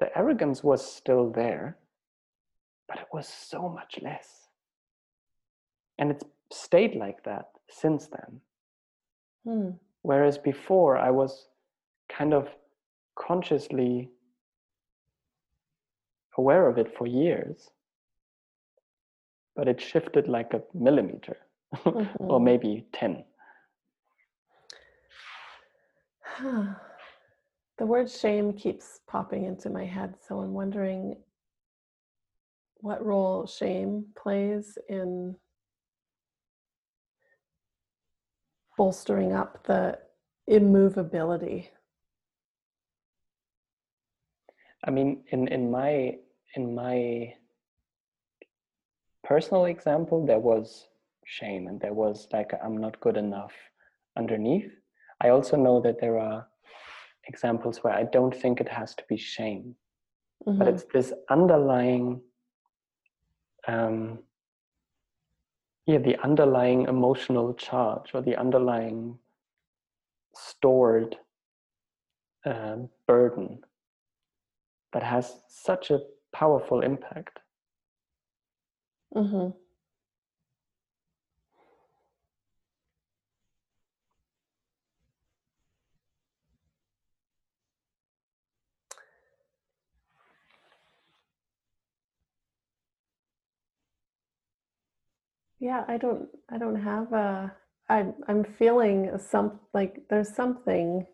the 0.00 0.16
arrogance 0.16 0.64
was 0.64 0.84
still 0.84 1.30
there, 1.30 1.76
but 2.88 2.98
it 2.98 3.06
was 3.12 3.28
so 3.28 3.68
much 3.68 3.98
less. 4.02 4.48
And 5.98 6.10
it's 6.10 6.24
stayed 6.52 6.94
like 6.94 7.22
that 7.24 7.46
since 7.68 8.08
then. 8.08 8.40
Hmm. 9.44 9.70
Whereas 10.02 10.38
before, 10.38 10.96
I 10.96 11.10
was 11.10 11.48
kind 12.08 12.32
of 12.32 12.48
consciously 13.16 14.10
aware 16.38 16.68
of 16.68 16.78
it 16.78 16.96
for 16.96 17.06
years, 17.06 17.70
but 19.54 19.68
it 19.68 19.80
shifted 19.80 20.28
like 20.28 20.54
a 20.54 20.62
millimeter 20.72 21.36
mm-hmm. 21.74 22.24
or 22.30 22.40
maybe 22.40 22.86
10. 22.92 23.24
the 26.42 27.86
word 27.86 28.10
shame 28.10 28.52
keeps 28.52 29.00
popping 29.06 29.44
into 29.44 29.68
my 29.68 29.84
head, 29.84 30.14
so 30.26 30.38
I'm 30.38 30.54
wondering 30.54 31.16
what 32.80 33.04
role 33.04 33.46
shame 33.46 34.06
plays 34.16 34.78
in 34.88 35.34
bolstering 38.76 39.32
up 39.32 39.66
the 39.66 39.98
immovability 40.46 41.68
i 44.84 44.90
mean 44.90 45.22
in 45.30 45.48
in 45.48 45.70
my 45.70 46.14
in 46.54 46.74
my 46.74 47.32
personal 49.24 49.66
example 49.66 50.24
there 50.26 50.38
was 50.38 50.86
shame 51.24 51.66
and 51.68 51.80
there 51.80 51.92
was 51.92 52.26
like 52.32 52.52
i'm 52.64 52.76
not 52.76 52.98
good 53.00 53.16
enough 53.16 53.52
underneath 54.16 54.70
i 55.20 55.28
also 55.28 55.56
know 55.56 55.80
that 55.80 56.00
there 56.00 56.18
are 56.18 56.46
examples 57.26 57.78
where 57.78 57.92
i 57.92 58.04
don't 58.04 58.34
think 58.34 58.60
it 58.60 58.68
has 58.68 58.94
to 58.94 59.04
be 59.08 59.16
shame 59.16 59.74
mm-hmm. 60.46 60.58
but 60.58 60.68
it's 60.68 60.84
this 60.92 61.12
underlying 61.28 62.20
um, 63.66 64.18
yeah 65.86 65.98
the 65.98 66.16
underlying 66.22 66.86
emotional 66.86 67.52
charge 67.54 68.14
or 68.14 68.22
the 68.22 68.36
underlying 68.36 69.18
stored 70.34 71.16
uh, 72.46 72.76
burden 73.06 73.58
that 74.92 75.02
has 75.02 75.34
such 75.48 75.90
a 75.90 76.00
powerful 76.34 76.80
impact 76.82 77.40
mm-hmm. 79.16 79.50
Yeah, 95.60 95.84
I 95.88 95.96
don't 95.98 96.28
I 96.50 96.58
don't 96.58 96.82
have 96.82 97.12
a 97.14 97.52
I'm 97.88 98.14
I'm 98.28 98.44
feeling 98.44 99.10
some 99.18 99.60
like 99.74 100.02
there's 100.10 100.34
something 100.34 101.06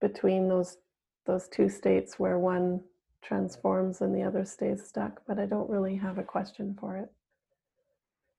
between 0.00 0.48
those 0.48 0.78
those 1.26 1.48
two 1.48 1.68
states 1.68 2.18
where 2.18 2.38
one 2.38 2.82
transforms 3.22 4.00
and 4.00 4.14
the 4.14 4.22
other 4.22 4.44
stays 4.44 4.86
stuck, 4.86 5.22
but 5.26 5.38
I 5.38 5.46
don't 5.46 5.70
really 5.70 5.96
have 5.96 6.18
a 6.18 6.22
question 6.22 6.76
for 6.80 6.96
it. 6.96 7.10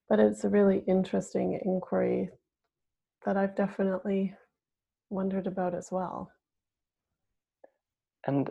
But 0.07 0.19
it's 0.19 0.43
a 0.43 0.49
really 0.49 0.83
interesting 0.87 1.59
inquiry 1.63 2.29
that 3.25 3.37
I've 3.37 3.55
definitely 3.55 4.33
wondered 5.09 5.47
about 5.47 5.75
as 5.75 5.89
well. 5.91 6.31
And 8.25 8.49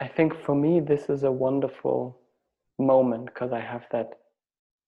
I 0.00 0.08
think 0.08 0.34
for 0.44 0.54
me, 0.54 0.80
this 0.80 1.08
is 1.08 1.22
a 1.22 1.32
wonderful 1.32 2.20
moment 2.78 3.26
because 3.26 3.52
I 3.52 3.60
have 3.60 3.86
that 3.92 4.10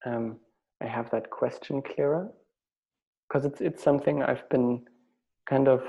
um, 0.04 0.38
I 0.82 0.86
have 0.86 1.10
that 1.10 1.30
question 1.30 1.82
clearer 1.82 2.28
because 3.28 3.44
it's 3.44 3.60
it's 3.60 3.82
something 3.82 4.22
I've 4.22 4.48
been 4.50 4.84
kind 5.48 5.68
of 5.68 5.82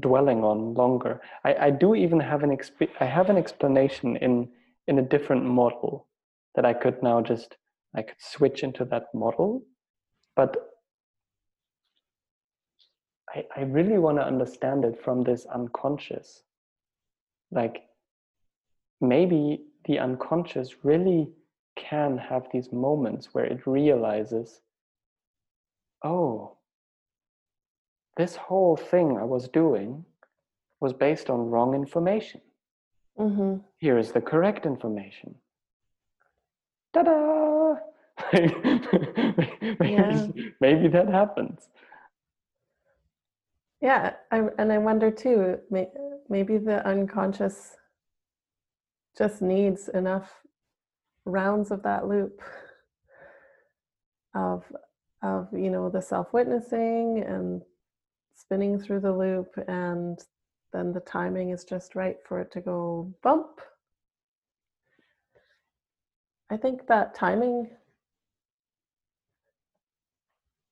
dwelling 0.00 0.44
on 0.44 0.74
longer. 0.74 1.20
I, 1.44 1.54
I 1.54 1.70
do 1.70 1.94
even 1.94 2.20
have 2.20 2.42
an 2.42 2.50
exp- 2.50 2.90
I 3.00 3.04
have 3.04 3.30
an 3.30 3.36
explanation 3.36 4.16
in 4.16 4.48
in 4.86 4.98
a 4.98 5.02
different 5.02 5.44
model 5.44 6.06
that 6.54 6.64
I 6.64 6.74
could 6.74 7.02
now 7.02 7.20
just 7.20 7.56
I 7.94 8.02
could 8.02 8.20
switch 8.20 8.62
into 8.62 8.84
that 8.86 9.06
model, 9.14 9.62
but 10.36 10.56
I, 13.34 13.44
I 13.56 13.60
really 13.62 13.98
want 13.98 14.18
to 14.18 14.24
understand 14.24 14.84
it 14.84 15.02
from 15.02 15.22
this 15.22 15.46
unconscious. 15.46 16.42
Like 17.50 17.82
maybe 19.00 19.64
the 19.86 19.98
unconscious 19.98 20.84
really 20.84 21.28
can 21.76 22.18
have 22.18 22.46
these 22.52 22.72
moments 22.72 23.28
where 23.32 23.44
it 23.44 23.66
realizes, 23.66 24.60
oh, 26.04 26.57
this 28.18 28.34
whole 28.34 28.76
thing 28.76 29.16
I 29.16 29.24
was 29.24 29.48
doing 29.48 30.04
was 30.80 30.92
based 30.92 31.30
on 31.30 31.48
wrong 31.50 31.74
information. 31.74 32.40
Mm-hmm. 33.18 33.58
Here 33.78 33.96
is 33.96 34.12
the 34.12 34.20
correct 34.20 34.66
information. 34.66 35.36
Ta 36.92 37.02
da! 37.04 37.74
maybe, 38.32 39.92
yeah. 39.92 40.26
maybe 40.60 40.88
that 40.88 41.08
happens. 41.08 41.68
Yeah, 43.80 44.14
I, 44.32 44.42
and 44.58 44.72
I 44.72 44.78
wonder 44.78 45.12
too, 45.12 45.58
maybe 46.28 46.58
the 46.58 46.84
unconscious 46.84 47.76
just 49.16 49.40
needs 49.40 49.88
enough 49.88 50.32
rounds 51.24 51.70
of 51.70 51.82
that 51.84 52.08
loop 52.08 52.40
of 54.34 54.64
of 55.22 55.48
you 55.52 55.70
know 55.70 55.90
the 55.90 56.00
self-witnessing 56.00 57.24
and 57.26 57.62
spinning 58.48 58.80
through 58.80 59.00
the 59.00 59.12
loop 59.12 59.54
and 59.68 60.18
then 60.72 60.90
the 60.90 61.00
timing 61.00 61.50
is 61.50 61.64
just 61.64 61.94
right 61.94 62.16
for 62.26 62.40
it 62.40 62.50
to 62.50 62.62
go 62.62 63.12
bump. 63.22 63.60
I 66.50 66.56
think 66.56 66.86
that 66.86 67.14
timing 67.14 67.68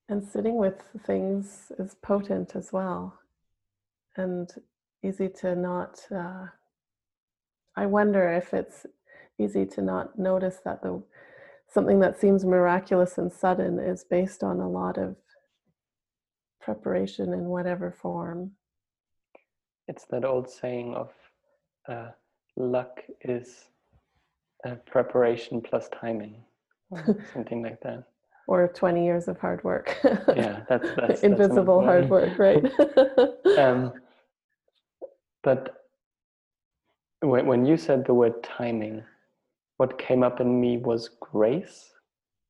and 0.09 0.23
sitting 0.23 0.55
with 0.55 0.81
things 1.05 1.71
is 1.77 1.95
potent 2.01 2.55
as 2.55 2.73
well 2.73 3.19
and 4.15 4.49
easy 5.03 5.29
to 5.29 5.55
not 5.55 5.99
uh, 6.11 6.45
i 7.75 7.85
wonder 7.85 8.31
if 8.33 8.53
it's 8.53 8.87
easy 9.37 9.65
to 9.65 9.81
not 9.81 10.17
notice 10.17 10.59
that 10.63 10.81
the 10.81 11.01
something 11.67 11.99
that 11.99 12.19
seems 12.19 12.45
miraculous 12.45 13.17
and 13.17 13.31
sudden 13.31 13.77
is 13.77 14.03
based 14.03 14.43
on 14.43 14.59
a 14.59 14.69
lot 14.69 14.97
of 14.97 15.15
preparation 16.67 17.31
in 17.31 17.45
whatever 17.45 17.89
form. 17.89 18.51
It's 19.87 20.05
that 20.11 20.25
old 20.25 20.49
saying 20.49 20.95
of 20.95 21.09
uh, 21.87 22.09
luck 22.57 22.99
is 23.21 23.47
uh, 24.65 24.75
preparation 24.85 25.61
plus 25.61 25.87
timing. 26.01 26.35
Something 27.33 27.63
like 27.63 27.79
that. 27.83 28.03
Or 28.49 28.67
20 28.67 29.05
years 29.05 29.29
of 29.29 29.39
hard 29.39 29.63
work. 29.63 29.95
Yeah 30.03 30.55
that's, 30.67 30.89
that's 30.97 31.23
invisible 31.23 31.79
that's 31.79 31.91
hard 31.91 32.09
work 32.09 32.37
right? 32.37 32.63
Um, 33.63 33.93
but 35.43 35.61
when, 37.21 37.45
when 37.45 37.65
you 37.65 37.77
said 37.77 38.05
the 38.05 38.13
word 38.13 38.43
timing 38.43 39.03
what 39.77 39.97
came 39.97 40.21
up 40.21 40.41
in 40.41 40.59
me 40.59 40.77
was 40.77 41.11
grace. 41.31 41.93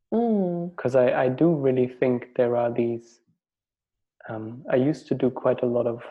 Because 0.09 0.95
mm. 0.95 1.03
I, 1.03 1.25
I 1.25 1.29
do 1.29 1.53
really 1.53 1.87
think 1.87 2.29
there 2.35 2.55
are 2.55 2.71
these 2.71 3.19
um, 4.29 4.63
i 4.71 4.75
used 4.75 5.07
to 5.07 5.15
do 5.15 5.29
quite 5.29 5.61
a 5.63 5.65
lot 5.65 5.87
of 5.87 6.01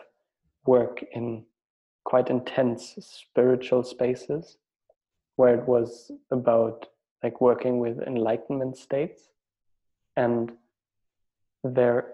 work 0.65 1.03
in 1.13 1.43
quite 2.03 2.29
intense 2.29 2.95
spiritual 2.99 3.83
spaces 3.83 4.57
where 5.35 5.53
it 5.53 5.67
was 5.67 6.11
about 6.31 6.87
like 7.23 7.41
working 7.41 7.79
with 7.79 7.99
enlightenment 8.01 8.77
states. 8.77 9.29
And 10.15 10.51
there 11.63 12.13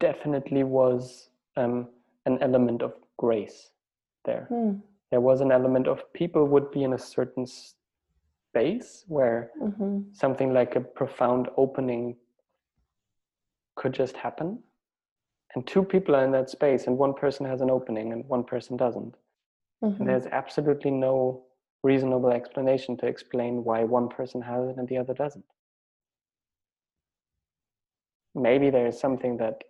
definitely 0.00 0.64
was 0.64 1.30
um, 1.56 1.88
an 2.26 2.38
element 2.40 2.82
of 2.82 2.94
grace 3.16 3.70
there. 4.24 4.48
Mm. 4.50 4.82
there 5.10 5.20
was 5.20 5.40
an 5.40 5.52
element 5.52 5.86
of 5.86 6.12
people 6.12 6.46
would 6.46 6.70
be 6.70 6.82
in 6.82 6.92
a 6.92 6.98
certain 6.98 7.46
space 7.46 9.04
where 9.06 9.50
hmm 9.58 10.00
something 10.12 10.52
like 10.52 10.76
a 10.76 10.80
profound 10.80 11.48
opening 11.56 12.16
could 13.76 13.92
just 13.92 14.16
happen 14.16 14.58
and 15.56 15.66
two 15.66 15.82
people 15.82 16.14
are 16.14 16.24
in 16.24 16.30
that 16.30 16.50
space 16.50 16.86
and 16.86 16.96
one 16.96 17.14
person 17.14 17.44
has 17.46 17.60
an 17.60 17.70
opening 17.70 18.12
and 18.12 18.24
one 18.28 18.44
person 18.44 18.76
doesn't. 18.76 19.16
Hmm 19.80 19.94
and 19.98 20.08
there's 20.08 20.26
absolutely 20.26 20.92
no 20.92 21.42
reasonable 21.82 22.30
explanation 22.30 22.96
to 22.98 23.06
explain 23.06 23.64
why 23.64 23.82
one 23.82 24.08
person 24.08 24.40
has 24.42 24.68
it 24.68 24.76
and 24.76 24.88
the 24.88 24.98
other 24.98 25.14
doesn't. 25.14 25.44
Maybe 28.34 28.70
there 28.70 28.86
is 28.86 29.00
something 29.00 29.38
that 29.38 29.64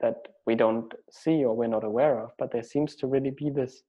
that 0.00 0.28
we 0.46 0.54
don't 0.54 0.92
see 1.10 1.44
or 1.44 1.54
we're 1.54 1.66
not 1.66 1.84
aware 1.84 2.20
of 2.20 2.30
but 2.38 2.52
there 2.52 2.62
seems 2.62 2.94
to 2.96 3.06
really 3.06 3.30
be 3.30 3.50
this 3.50 3.82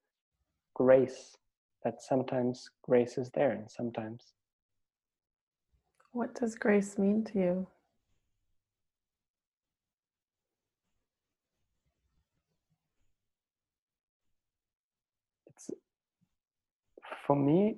grace 0.73 1.37
that 1.83 2.01
sometimes 2.01 2.69
grace 2.83 3.17
is 3.17 3.29
there 3.31 3.51
and 3.51 3.69
sometimes 3.69 4.33
what 6.11 6.33
does 6.35 6.55
grace 6.55 6.97
mean 6.97 7.23
to 7.23 7.39
you 7.39 7.67
it's 15.47 15.69
for 17.29 17.35
me 17.35 17.77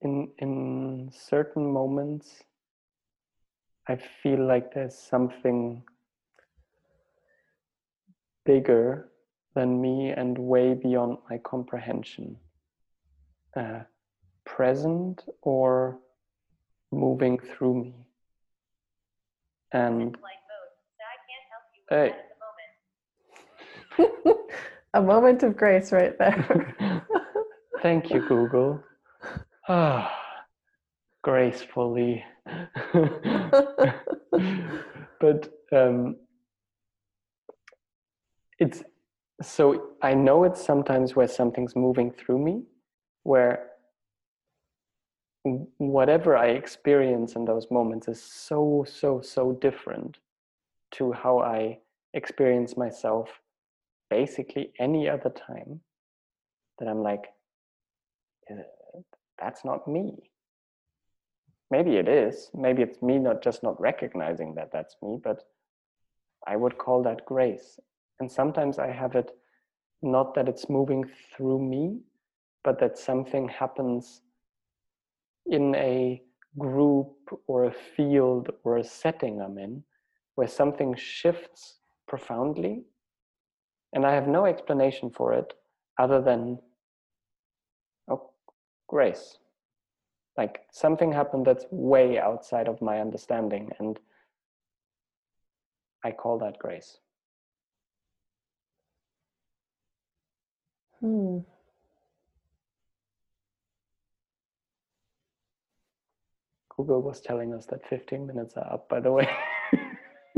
in 0.00 0.28
in 0.38 1.10
certain 1.12 1.70
moments 1.70 2.44
i 3.88 3.96
feel 4.22 4.46
like 4.52 4.72
there's 4.72 4.96
something 4.96 5.82
bigger 8.44 9.08
than 9.54 9.80
me 9.80 10.10
and 10.10 10.36
way 10.38 10.74
beyond 10.74 11.18
my 11.30 11.38
comprehension. 11.38 12.36
Uh, 13.56 13.80
present 14.44 15.24
or 15.42 15.98
moving 16.90 17.38
through 17.38 17.84
me. 17.84 17.94
And 19.72 20.16
hey. 21.88 22.12
a 24.94 25.00
moment 25.00 25.42
of 25.42 25.56
grace 25.56 25.92
right 25.92 26.18
there 26.18 27.06
thank 27.84 28.10
you 28.12 28.20
google. 28.28 28.82
Ah 29.68 30.20
gracefully. 31.24 32.24
But 35.20 35.48
um, 35.72 36.16
it's 38.58 38.82
so 39.40 39.92
I 40.02 40.12
know 40.12 40.44
it's 40.44 40.62
sometimes 40.62 41.16
where 41.16 41.28
something's 41.28 41.74
moving 41.74 42.10
through 42.12 42.40
me, 42.40 42.64
where 43.22 43.70
whatever 45.78 46.36
I 46.36 46.48
experience 46.48 47.36
in 47.36 47.46
those 47.46 47.70
moments 47.70 48.08
is 48.08 48.22
so, 48.22 48.84
so, 48.86 49.22
so 49.22 49.52
different 49.52 50.18
to 50.92 51.12
how 51.12 51.38
I 51.38 51.78
experience 52.12 52.76
myself 52.76 53.28
basically 54.10 54.72
any 54.78 55.08
other 55.08 55.30
time 55.30 55.80
that 56.78 56.88
I'm 56.88 57.02
like, 57.02 57.24
"Uh, 57.24 57.43
Uh, 58.50 58.62
that's 59.40 59.64
not 59.64 59.88
me. 59.88 60.30
Maybe 61.70 61.96
it 61.96 62.08
is. 62.08 62.50
Maybe 62.54 62.82
it's 62.82 63.02
me 63.02 63.18
not 63.18 63.42
just 63.42 63.62
not 63.62 63.80
recognizing 63.80 64.54
that 64.54 64.70
that's 64.72 64.96
me, 65.02 65.18
but 65.22 65.42
I 66.46 66.56
would 66.56 66.78
call 66.78 67.02
that 67.02 67.24
grace. 67.24 67.78
And 68.20 68.30
sometimes 68.30 68.78
I 68.78 68.90
have 68.90 69.14
it 69.14 69.30
not 70.02 70.34
that 70.34 70.48
it's 70.48 70.68
moving 70.68 71.04
through 71.34 71.60
me, 71.60 72.00
but 72.62 72.78
that 72.80 72.98
something 72.98 73.48
happens 73.48 74.20
in 75.46 75.74
a 75.74 76.22
group 76.58 77.16
or 77.46 77.64
a 77.64 77.72
field 77.72 78.50
or 78.62 78.76
a 78.78 78.84
setting 78.84 79.40
I'm 79.40 79.58
in 79.58 79.82
where 80.34 80.48
something 80.48 80.94
shifts 80.94 81.78
profoundly. 82.06 82.84
And 83.92 84.04
I 84.04 84.12
have 84.14 84.28
no 84.28 84.46
explanation 84.46 85.10
for 85.10 85.32
it 85.32 85.54
other 85.98 86.20
than, 86.20 86.58
grace. 88.88 89.38
Like 90.36 90.60
something 90.72 91.12
happened 91.12 91.46
that's 91.46 91.64
way 91.70 92.18
outside 92.18 92.68
of 92.68 92.82
my 92.82 93.00
understanding. 93.00 93.70
And 93.78 93.98
I 96.04 96.10
call 96.10 96.38
that 96.38 96.58
grace. 96.58 96.98
Hmm. 101.00 101.38
Google 106.76 107.02
was 107.02 107.20
telling 107.20 107.54
us 107.54 107.66
that 107.66 107.86
15 107.88 108.26
minutes 108.26 108.56
are 108.56 108.72
up, 108.72 108.88
by 108.88 108.98
the 108.98 109.12
way. 109.12 109.28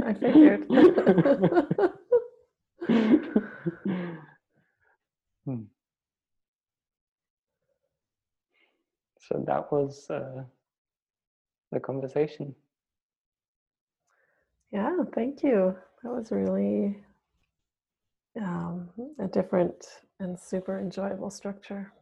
I 0.05 0.13
figured. 0.13 0.67
Hmm. 5.47 5.63
So 9.29 9.43
that 9.47 9.73
was 9.73 10.09
uh, 10.11 10.45
the 11.73 11.81
conversation. 11.81 12.55
yeah, 14.73 14.97
thank 15.15 15.43
you. 15.43 15.77
That 16.03 16.13
was 16.13 16.31
really 16.31 17.03
um, 18.41 18.91
a 19.19 19.27
different 19.27 19.85
and 20.21 20.39
super 20.39 20.79
enjoyable 20.79 21.31
structure. 21.31 21.93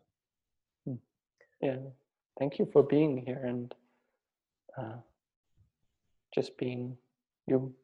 Yeah, 1.60 1.76
thank 2.38 2.58
you 2.58 2.68
for 2.72 2.82
being 2.82 3.24
here 3.24 3.42
and 3.42 3.74
uh, 4.76 4.96
just 6.34 6.58
being 6.58 6.98
you. 7.46 7.74